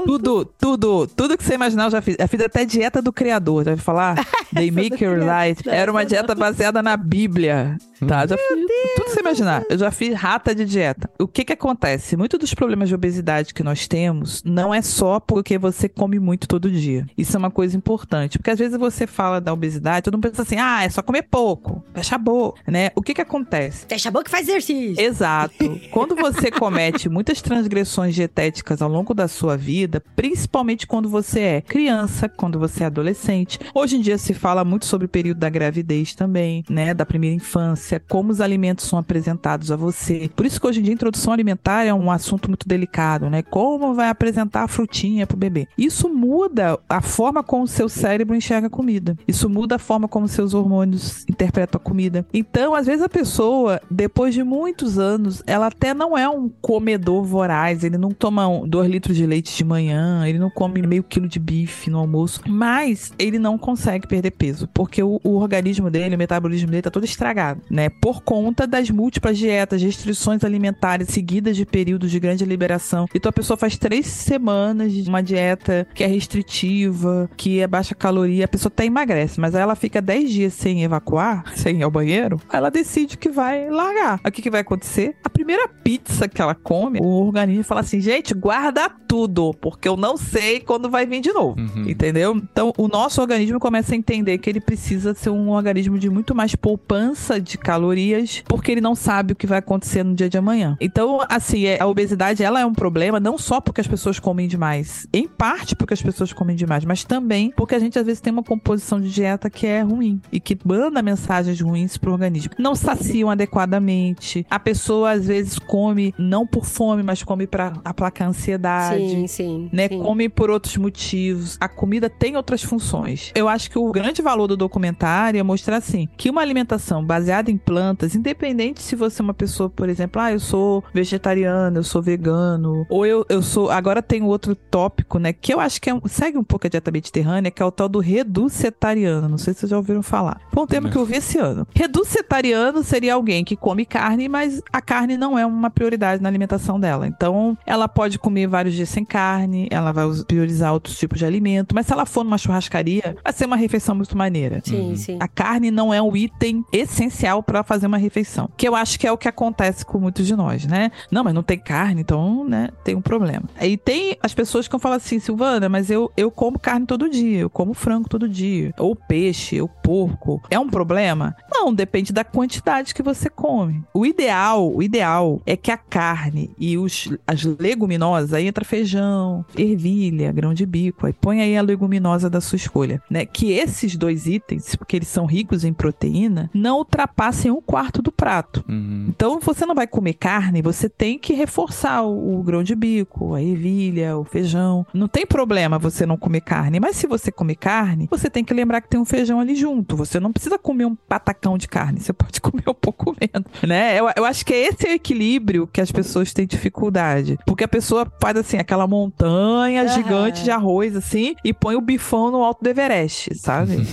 Tudo, 0.04 0.44
tudo, 0.44 1.06
tudo 1.06 1.36
que 1.36 1.44
você 1.44 1.54
imaginar 1.54 1.84
eu 1.84 1.90
já 1.90 2.02
fiz. 2.02 2.16
Eu 2.18 2.28
fiz 2.28 2.40
até 2.40 2.64
dieta 2.64 3.00
do 3.00 3.12
criador, 3.12 3.64
já 3.64 3.70
ouviu 3.72 3.84
falar? 3.84 4.16
They 4.54 4.70
make 4.70 5.02
your 5.02 5.18
life. 5.18 5.68
Era 5.68 5.90
uma 5.90 6.04
dieta 6.04 6.34
baseada 6.34 6.82
na 6.82 6.96
Bíblia, 6.96 7.76
tá? 8.06 8.26
Já 8.26 8.36
fiz 8.36 8.46
tudo 8.48 9.04
que 9.04 9.10
você 9.10 9.20
imaginar? 9.20 9.64
Eu 9.68 9.78
já 9.78 9.90
fiz 9.90 10.14
rata 10.14 10.54
de 10.54 10.64
dieta. 10.64 11.08
O 11.18 11.28
que 11.28 11.44
que 11.44 11.52
acontece? 11.52 12.16
Muitos 12.16 12.38
dos 12.38 12.54
problemas 12.54 12.88
de 12.88 12.94
obesidade 12.94 13.54
que 13.54 13.62
nós 13.62 13.86
temos 13.86 14.42
não 14.44 14.74
é 14.74 14.82
só 14.82 15.20
porque 15.20 15.56
você 15.58 15.88
come 15.88 16.18
muito 16.18 16.48
todo 16.48 16.70
dia. 16.70 17.06
Isso 17.16 17.36
é 17.36 17.38
uma 17.38 17.50
coisa 17.50 17.76
importante. 17.76 18.38
Porque 18.38 18.50
às 18.50 18.58
vezes 18.58 18.76
você 18.76 19.06
fala 19.06 19.40
da 19.40 19.52
obesidade, 19.52 20.02
todo 20.02 20.14
mundo 20.14 20.28
pensa 20.28 20.42
assim, 20.42 20.56
ah, 20.58 20.82
é 20.82 20.88
só 20.88 21.02
comer 21.02 21.22
pouco. 21.22 21.84
Fecha 21.94 22.16
a 22.16 22.18
boca, 22.18 22.60
né? 22.66 22.90
O 22.96 23.02
que 23.02 23.14
que 23.14 23.20
acontece? 23.20 23.86
Fecha 23.88 24.08
a 24.08 24.12
boca 24.12 24.28
e 24.28 24.30
faz 24.30 24.48
exercício. 24.48 25.00
Exato. 25.00 25.80
Quando 25.92 26.16
você 26.16 26.50
comete 26.80 27.10
muitas 27.10 27.42
transgressões 27.42 28.14
dietéticas 28.14 28.80
ao 28.80 28.88
longo 28.88 29.12
da 29.12 29.28
sua 29.28 29.54
vida, 29.54 30.02
principalmente 30.16 30.86
quando 30.86 31.10
você 31.10 31.40
é 31.40 31.60
criança, 31.60 32.26
quando 32.26 32.58
você 32.58 32.84
é 32.84 32.86
adolescente. 32.86 33.58
Hoje 33.74 33.96
em 33.96 34.00
dia 34.00 34.16
se 34.16 34.32
fala 34.32 34.64
muito 34.64 34.86
sobre 34.86 35.04
o 35.04 35.08
período 35.08 35.36
da 35.36 35.50
gravidez 35.50 36.14
também, 36.14 36.64
né? 36.70 36.94
Da 36.94 37.04
primeira 37.04 37.36
infância, 37.36 38.02
como 38.08 38.32
os 38.32 38.40
alimentos 38.40 38.86
são 38.86 38.98
apresentados 38.98 39.70
a 39.70 39.76
você. 39.76 40.30
Por 40.34 40.46
isso 40.46 40.58
que 40.58 40.66
hoje 40.66 40.80
em 40.80 40.82
dia 40.82 40.92
a 40.92 40.94
introdução 40.94 41.34
alimentar 41.34 41.84
é 41.84 41.92
um 41.92 42.10
assunto 42.10 42.48
muito 42.48 42.66
delicado, 42.66 43.28
né? 43.28 43.42
Como 43.42 43.92
vai 43.92 44.08
apresentar 44.08 44.62
a 44.62 44.68
frutinha 44.68 45.26
pro 45.26 45.36
bebê. 45.36 45.68
Isso 45.76 46.08
muda 46.08 46.78
a 46.88 47.02
forma 47.02 47.42
como 47.42 47.64
o 47.64 47.68
seu 47.68 47.90
cérebro 47.90 48.34
enxerga 48.34 48.68
a 48.68 48.70
comida. 48.70 49.18
Isso 49.28 49.50
muda 49.50 49.76
a 49.76 49.78
forma 49.78 50.08
como 50.08 50.26
seus 50.26 50.54
hormônios 50.54 51.26
interpretam 51.28 51.78
a 51.78 51.84
comida. 51.84 52.24
Então, 52.32 52.74
às 52.74 52.86
vezes 52.86 53.02
a 53.02 53.08
pessoa, 53.08 53.82
depois 53.90 54.32
de 54.32 54.42
muitos 54.42 54.98
anos, 54.98 55.42
ela 55.46 55.66
até 55.66 55.92
não 55.92 56.16
é 56.16 56.26
um 56.26 56.48
comedor 56.70 57.24
voraz, 57.24 57.82
ele 57.82 57.98
não 57.98 58.12
toma 58.12 58.46
um, 58.46 58.64
dois 58.64 58.88
litros 58.88 59.16
de 59.16 59.26
leite 59.26 59.56
de 59.56 59.64
manhã, 59.64 60.24
ele 60.24 60.38
não 60.38 60.48
come 60.48 60.80
meio 60.82 61.02
quilo 61.02 61.26
de 61.26 61.40
bife 61.40 61.90
no 61.90 61.98
almoço, 61.98 62.40
mas 62.46 63.12
ele 63.18 63.40
não 63.40 63.58
consegue 63.58 64.06
perder 64.06 64.30
peso, 64.30 64.68
porque 64.72 65.02
o, 65.02 65.20
o 65.24 65.34
organismo 65.34 65.90
dele, 65.90 66.14
o 66.14 66.18
metabolismo 66.18 66.70
dele 66.70 66.82
tá 66.82 66.88
todo 66.88 67.02
estragado, 67.02 67.60
né? 67.68 67.88
Por 67.88 68.22
conta 68.22 68.68
das 68.68 68.88
múltiplas 68.88 69.36
dietas, 69.36 69.82
restrições 69.82 70.44
alimentares 70.44 71.08
seguidas 71.08 71.56
de 71.56 71.66
períodos 71.66 72.08
de 72.08 72.20
grande 72.20 72.44
liberação. 72.44 73.08
Então 73.12 73.30
a 73.30 73.32
pessoa 73.32 73.56
faz 73.56 73.76
três 73.76 74.06
semanas 74.06 74.92
de 74.92 75.08
uma 75.08 75.24
dieta 75.24 75.88
que 75.92 76.04
é 76.04 76.06
restritiva, 76.06 77.28
que 77.36 77.58
é 77.58 77.66
baixa 77.66 77.96
caloria, 77.96 78.44
a 78.44 78.48
pessoa 78.48 78.70
até 78.72 78.84
emagrece, 78.84 79.40
mas 79.40 79.56
aí 79.56 79.62
ela 79.62 79.74
fica 79.74 80.00
dez 80.00 80.30
dias 80.30 80.52
sem 80.52 80.84
evacuar, 80.84 81.52
sem 81.56 81.80
ir 81.80 81.82
ao 81.82 81.90
banheiro, 81.90 82.40
ela 82.52 82.70
decide 82.70 83.18
que 83.18 83.28
vai 83.28 83.68
largar. 83.68 84.20
O 84.24 84.30
que, 84.30 84.40
que 84.40 84.50
vai 84.50 84.60
acontecer? 84.60 85.16
A 85.24 85.28
primeira 85.28 85.66
pizza 85.66 86.28
que 86.28 86.40
ela 86.40 86.59
come, 86.62 87.00
o 87.00 87.26
organismo 87.26 87.64
fala 87.64 87.80
assim, 87.80 88.00
gente, 88.00 88.34
guarda 88.34 88.88
tudo, 89.08 89.52
porque 89.60 89.88
eu 89.88 89.96
não 89.96 90.16
sei 90.16 90.60
quando 90.60 90.88
vai 90.88 91.06
vir 91.06 91.20
de 91.20 91.32
novo. 91.32 91.60
Uhum. 91.60 91.88
Entendeu? 91.88 92.36
Então, 92.36 92.72
o 92.76 92.86
nosso 92.88 93.20
organismo 93.20 93.58
começa 93.58 93.94
a 93.94 93.96
entender 93.96 94.38
que 94.38 94.48
ele 94.48 94.60
precisa 94.60 95.14
ser 95.14 95.30
um 95.30 95.50
organismo 95.50 95.98
de 95.98 96.08
muito 96.08 96.34
mais 96.34 96.54
poupança 96.54 97.40
de 97.40 97.58
calorias, 97.58 98.42
porque 98.46 98.70
ele 98.72 98.80
não 98.80 98.94
sabe 98.94 99.32
o 99.32 99.36
que 99.36 99.46
vai 99.46 99.58
acontecer 99.58 100.02
no 100.04 100.14
dia 100.14 100.28
de 100.28 100.38
amanhã. 100.38 100.76
Então, 100.80 101.20
assim, 101.28 101.64
é- 101.64 101.80
a 101.80 101.86
obesidade 101.86 102.42
ela 102.42 102.60
é 102.60 102.66
um 102.66 102.74
problema 102.74 103.18
não 103.18 103.36
só 103.38 103.60
porque 103.60 103.80
as 103.80 103.86
pessoas 103.86 104.18
comem 104.18 104.46
demais, 104.46 105.06
em 105.12 105.26
parte 105.26 105.74
porque 105.74 105.94
as 105.94 106.02
pessoas 106.02 106.32
comem 106.32 106.54
demais, 106.56 106.84
mas 106.84 107.04
também 107.04 107.52
porque 107.56 107.74
a 107.74 107.78
gente 107.78 107.98
às 107.98 108.04
vezes 108.06 108.20
tem 108.20 108.32
uma 108.32 108.42
composição 108.42 109.00
de 109.00 109.10
dieta 109.10 109.50
que 109.50 109.66
é 109.66 109.80
ruim 109.82 110.20
e 110.30 110.38
que 110.38 110.56
manda 110.64 111.02
mensagens 111.02 111.60
ruins 111.60 111.96
pro 111.96 112.12
organismo. 112.12 112.52
Não 112.58 112.74
saciam 112.74 113.30
adequadamente. 113.30 114.46
A 114.50 114.58
pessoa 114.58 115.12
às 115.12 115.26
vezes 115.26 115.58
come 115.58 116.14
não 116.18 116.46
por 116.50 116.64
fome, 116.64 117.02
mas 117.02 117.22
come 117.22 117.46
para 117.46 117.72
aplacar 117.84 118.26
a 118.26 118.30
ansiedade 118.30 118.98
Sim, 119.08 119.26
sim. 119.26 119.70
né? 119.72 119.88
sim. 119.88 120.02
Come 120.02 120.28
por 120.28 120.50
outros 120.50 120.76
motivos. 120.76 121.56
A 121.60 121.68
comida 121.68 122.10
tem 122.10 122.36
outras 122.36 122.62
funções. 122.62 123.30
Eu 123.34 123.48
acho 123.48 123.70
que 123.70 123.78
o 123.78 123.90
grande 123.92 124.20
valor 124.22 124.46
do 124.46 124.56
documentário 124.56 125.38
é 125.38 125.42
mostrar 125.42 125.76
assim 125.76 126.08
que 126.16 126.28
uma 126.30 126.40
alimentação 126.40 127.04
baseada 127.04 127.50
em 127.50 127.56
plantas, 127.56 128.14
independente 128.14 128.82
se 128.82 128.96
você 128.96 129.22
é 129.22 129.24
uma 129.24 129.34
pessoa, 129.34 129.70
por 129.70 129.88
exemplo, 129.88 130.20
ah, 130.20 130.32
eu 130.32 130.40
sou 130.40 130.82
vegetariano, 130.92 131.78
eu 131.78 131.84
sou 131.84 132.02
vegano, 132.02 132.86
ou 132.88 133.06
eu, 133.06 133.24
eu 133.28 133.42
sou. 133.42 133.70
Agora 133.70 134.02
tem 134.02 134.22
outro 134.22 134.54
tópico, 134.54 135.18
né? 135.18 135.32
Que 135.32 135.52
eu 135.54 135.60
acho 135.60 135.80
que 135.80 135.88
é 135.90 135.94
um- 135.94 136.00
segue 136.06 136.36
um 136.38 136.44
pouco 136.44 136.66
a 136.66 136.70
dieta 136.70 136.90
mediterrânea, 136.90 137.50
que 137.50 137.62
é 137.62 137.64
o 137.64 137.70
tal 137.70 137.88
do 137.88 137.98
reducetariano. 138.00 139.28
Não 139.28 139.38
sei 139.38 139.54
se 139.54 139.60
vocês 139.60 139.70
já 139.70 139.76
ouviram 139.76 140.02
falar. 140.02 140.40
Foi 140.52 140.62
um 140.62 140.66
termo 140.66 140.90
que 140.90 140.96
eu 140.96 141.04
vi 141.04 141.16
esse 141.16 141.38
ano. 141.38 141.66
Reducetariano 141.74 142.82
seria 142.82 143.14
alguém 143.14 143.44
que 143.44 143.56
come 143.56 143.84
carne, 143.84 144.28
mas 144.28 144.60
a 144.72 144.80
carne 144.80 145.16
não 145.16 145.38
é 145.38 145.44
uma 145.46 145.70
prioridade 145.70 146.22
na 146.22 146.28
alimentação 146.28 146.39
dela. 146.80 147.06
Então, 147.06 147.56
ela 147.66 147.88
pode 147.88 148.18
comer 148.18 148.46
vários 148.46 148.74
dias 148.74 148.88
sem 148.88 149.04
carne, 149.04 149.68
ela 149.70 149.92
vai 149.92 150.04
priorizar 150.26 150.72
outros 150.72 150.98
tipos 150.98 151.18
de 151.18 151.24
alimento, 151.24 151.74
mas 151.74 151.86
se 151.86 151.92
ela 151.92 152.06
for 152.06 152.24
numa 152.24 152.38
churrascaria, 152.38 153.16
vai 153.22 153.32
ser 153.32 153.46
uma 153.46 153.56
refeição 153.56 153.94
muito 153.94 154.16
maneira. 154.16 154.60
Sim, 154.64 154.96
sim. 154.96 155.18
A 155.20 155.28
carne 155.28 155.70
não 155.70 155.92
é 155.92 156.00
um 156.00 156.16
item 156.16 156.64
essencial 156.72 157.42
para 157.42 157.62
fazer 157.62 157.86
uma 157.86 157.98
refeição. 157.98 158.48
Que 158.56 158.68
eu 158.68 158.74
acho 158.74 158.98
que 158.98 159.06
é 159.06 159.12
o 159.12 159.18
que 159.18 159.28
acontece 159.28 159.84
com 159.84 159.98
muitos 159.98 160.26
de 160.26 160.34
nós, 160.36 160.66
né? 160.66 160.90
Não, 161.10 161.24
mas 161.24 161.34
não 161.34 161.42
tem 161.42 161.58
carne, 161.58 162.00
então, 162.00 162.44
né, 162.44 162.68
tem 162.84 162.94
um 162.94 163.02
problema. 163.02 163.44
Aí 163.56 163.76
tem 163.76 164.16
as 164.22 164.34
pessoas 164.34 164.66
que 164.66 164.72
vão 164.72 164.80
falar 164.80 164.96
assim, 164.96 165.18
Silvana, 165.18 165.68
mas 165.68 165.90
eu, 165.90 166.10
eu 166.16 166.30
como 166.30 166.58
carne 166.58 166.86
todo 166.86 167.08
dia, 167.08 167.40
eu 167.40 167.50
como 167.50 167.74
frango 167.74 168.08
todo 168.08 168.28
dia, 168.28 168.72
ou 168.78 168.94
peixe, 168.94 169.60
ou 169.60 169.68
porco. 169.68 170.42
É 170.50 170.58
um 170.58 170.68
problema? 170.68 171.34
Não, 171.50 171.72
depende 171.74 172.12
da 172.12 172.24
quantidade 172.24 172.94
que 172.94 173.02
você 173.02 173.28
come. 173.28 173.82
O 173.92 174.06
ideal, 174.06 174.72
o 174.72 174.82
ideal 174.82 175.40
é 175.46 175.56
que 175.56 175.70
a 175.70 175.76
carne 175.76 176.29
e 176.58 176.78
os, 176.78 177.10
as 177.26 177.44
leguminosas, 177.44 178.32
aí 178.32 178.46
entra 178.46 178.64
feijão, 178.64 179.44
ervilha, 179.56 180.32
grão 180.32 180.54
de 180.54 180.66
bico, 180.66 181.06
aí 181.06 181.12
põe 181.12 181.40
aí 181.40 181.56
a 181.56 181.62
leguminosa 181.62 182.28
da 182.28 182.40
sua 182.40 182.56
escolha, 182.56 183.02
né? 183.10 183.24
Que 183.24 183.52
esses 183.52 183.96
dois 183.96 184.26
itens, 184.26 184.74
porque 184.76 184.96
eles 184.96 185.08
são 185.08 185.26
ricos 185.26 185.64
em 185.64 185.72
proteína, 185.72 186.50
não 186.54 186.78
ultrapassem 186.78 187.50
um 187.50 187.60
quarto 187.60 188.02
do 188.02 188.12
prato. 188.12 188.64
Uhum. 188.68 189.06
Então, 189.08 189.40
você 189.40 189.64
não 189.66 189.74
vai 189.74 189.86
comer 189.86 190.14
carne, 190.14 190.62
você 190.62 190.88
tem 190.88 191.18
que 191.18 191.32
reforçar 191.32 192.02
o, 192.02 192.38
o 192.38 192.42
grão 192.42 192.62
de 192.62 192.74
bico, 192.74 193.34
a 193.34 193.42
ervilha, 193.42 194.16
o 194.16 194.24
feijão. 194.24 194.86
Não 194.92 195.08
tem 195.08 195.26
problema 195.26 195.78
você 195.78 196.04
não 196.06 196.16
comer 196.16 196.40
carne, 196.40 196.80
mas 196.80 196.96
se 196.96 197.06
você 197.06 197.30
comer 197.32 197.56
carne, 197.56 198.08
você 198.10 198.28
tem 198.28 198.44
que 198.44 198.54
lembrar 198.54 198.80
que 198.80 198.88
tem 198.88 199.00
um 199.00 199.04
feijão 199.04 199.40
ali 199.40 199.54
junto. 199.54 199.96
Você 199.96 200.20
não 200.20 200.32
precisa 200.32 200.58
comer 200.58 200.84
um 200.84 200.94
patacão 200.94 201.56
de 201.56 201.68
carne, 201.68 202.00
você 202.00 202.12
pode 202.12 202.40
comer 202.42 202.64
um 202.68 202.74
pouco 202.74 203.16
menos, 203.20 203.62
né? 203.66 203.98
Eu, 203.98 204.10
eu 204.16 204.24
acho 204.24 204.44
que 204.44 204.52
é 204.52 204.66
esse 204.66 204.86
o 204.86 204.92
equilíbrio 204.92 205.66
que 205.66 205.80
as 205.80 205.90
pessoas 205.90 206.19
têm 206.32 206.46
dificuldade. 206.46 207.38
Porque 207.46 207.64
a 207.64 207.68
pessoa 207.68 208.06
faz 208.20 208.36
assim, 208.36 208.58
aquela 208.58 208.86
montanha 208.86 209.82
Aham. 209.82 209.92
gigante 209.94 210.44
de 210.44 210.50
arroz, 210.50 210.94
assim, 210.96 211.34
e 211.44 211.52
põe 211.52 211.74
o 211.76 211.80
bifão 211.80 212.30
no 212.30 212.42
alto 212.44 212.62
do 212.62 212.68
Everest, 212.68 213.34
sabe? 213.38 213.76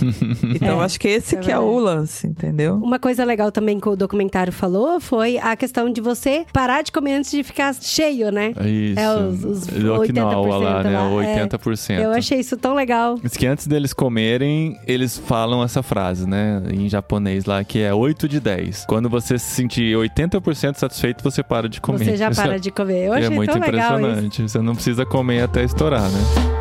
Então, 0.54 0.68
eu 0.76 0.80
É, 0.82 0.84
acho 0.84 0.98
que 1.00 1.08
esse 1.08 1.36
é 1.36 1.38
que 1.38 1.50
é 1.50 1.58
o 1.58 1.78
lance, 1.78 2.26
entendeu? 2.26 2.74
Uma 2.76 2.98
coisa 2.98 3.24
legal 3.24 3.50
também 3.52 3.78
que 3.80 3.88
o 3.88 3.96
documentário 3.96 4.52
falou 4.52 5.00
foi 5.00 5.38
a 5.38 5.54
questão 5.56 5.90
de 5.90 6.00
você 6.00 6.44
parar 6.52 6.82
de 6.82 6.90
comer 6.92 7.14
antes 7.14 7.30
de 7.30 7.42
ficar 7.42 7.74
cheio, 7.74 8.30
né? 8.30 8.52
Isso. 8.64 8.98
É, 9.00 9.16
os- 9.16 9.44
os 9.44 9.66
Do 9.66 9.94
Okinawa 9.94 10.58
lá, 10.58 10.80
80% 10.80 10.84
né? 10.84 10.98
lá, 10.98 11.08
O 11.08 11.20
é. 11.20 11.34
80%. 11.46 12.00
Eu 12.02 12.12
achei 12.12 12.38
isso 12.40 12.56
tão 12.56 12.74
legal. 12.74 13.16
Diz 13.22 13.36
que 13.36 13.46
antes 13.46 13.66
deles 13.66 13.92
comerem, 13.92 14.76
eles 14.86 15.16
falam 15.18 15.62
essa 15.62 15.82
frase, 15.82 16.26
né? 16.28 16.62
Em 16.72 16.88
japonês 16.88 17.44
lá, 17.44 17.62
que 17.64 17.78
é 17.80 17.92
8 17.94 18.28
de 18.28 18.40
10. 18.40 18.84
Quando 18.86 19.08
você 19.08 19.38
se 19.38 19.54
sentir 19.54 19.96
80% 19.96 20.76
satisfeito, 20.76 21.22
você 21.22 21.42
para 21.42 21.68
de 21.68 21.80
comer. 21.80 22.04
Você 22.04 22.16
já 22.18 22.30
para 22.30 22.58
de 22.58 22.70
comer. 22.70 23.06
Eu 23.06 23.14
é 23.14 23.18
achei 23.18 23.30
muito 23.30 23.52
tão 23.52 23.60
legal 23.60 23.92
isso. 23.92 23.98
impressionante. 24.00 24.42
Você 24.42 24.58
não 24.58 24.74
precisa 24.74 25.06
comer 25.06 25.42
até 25.42 25.62
estourar, 25.64 26.02
né? 26.02 26.57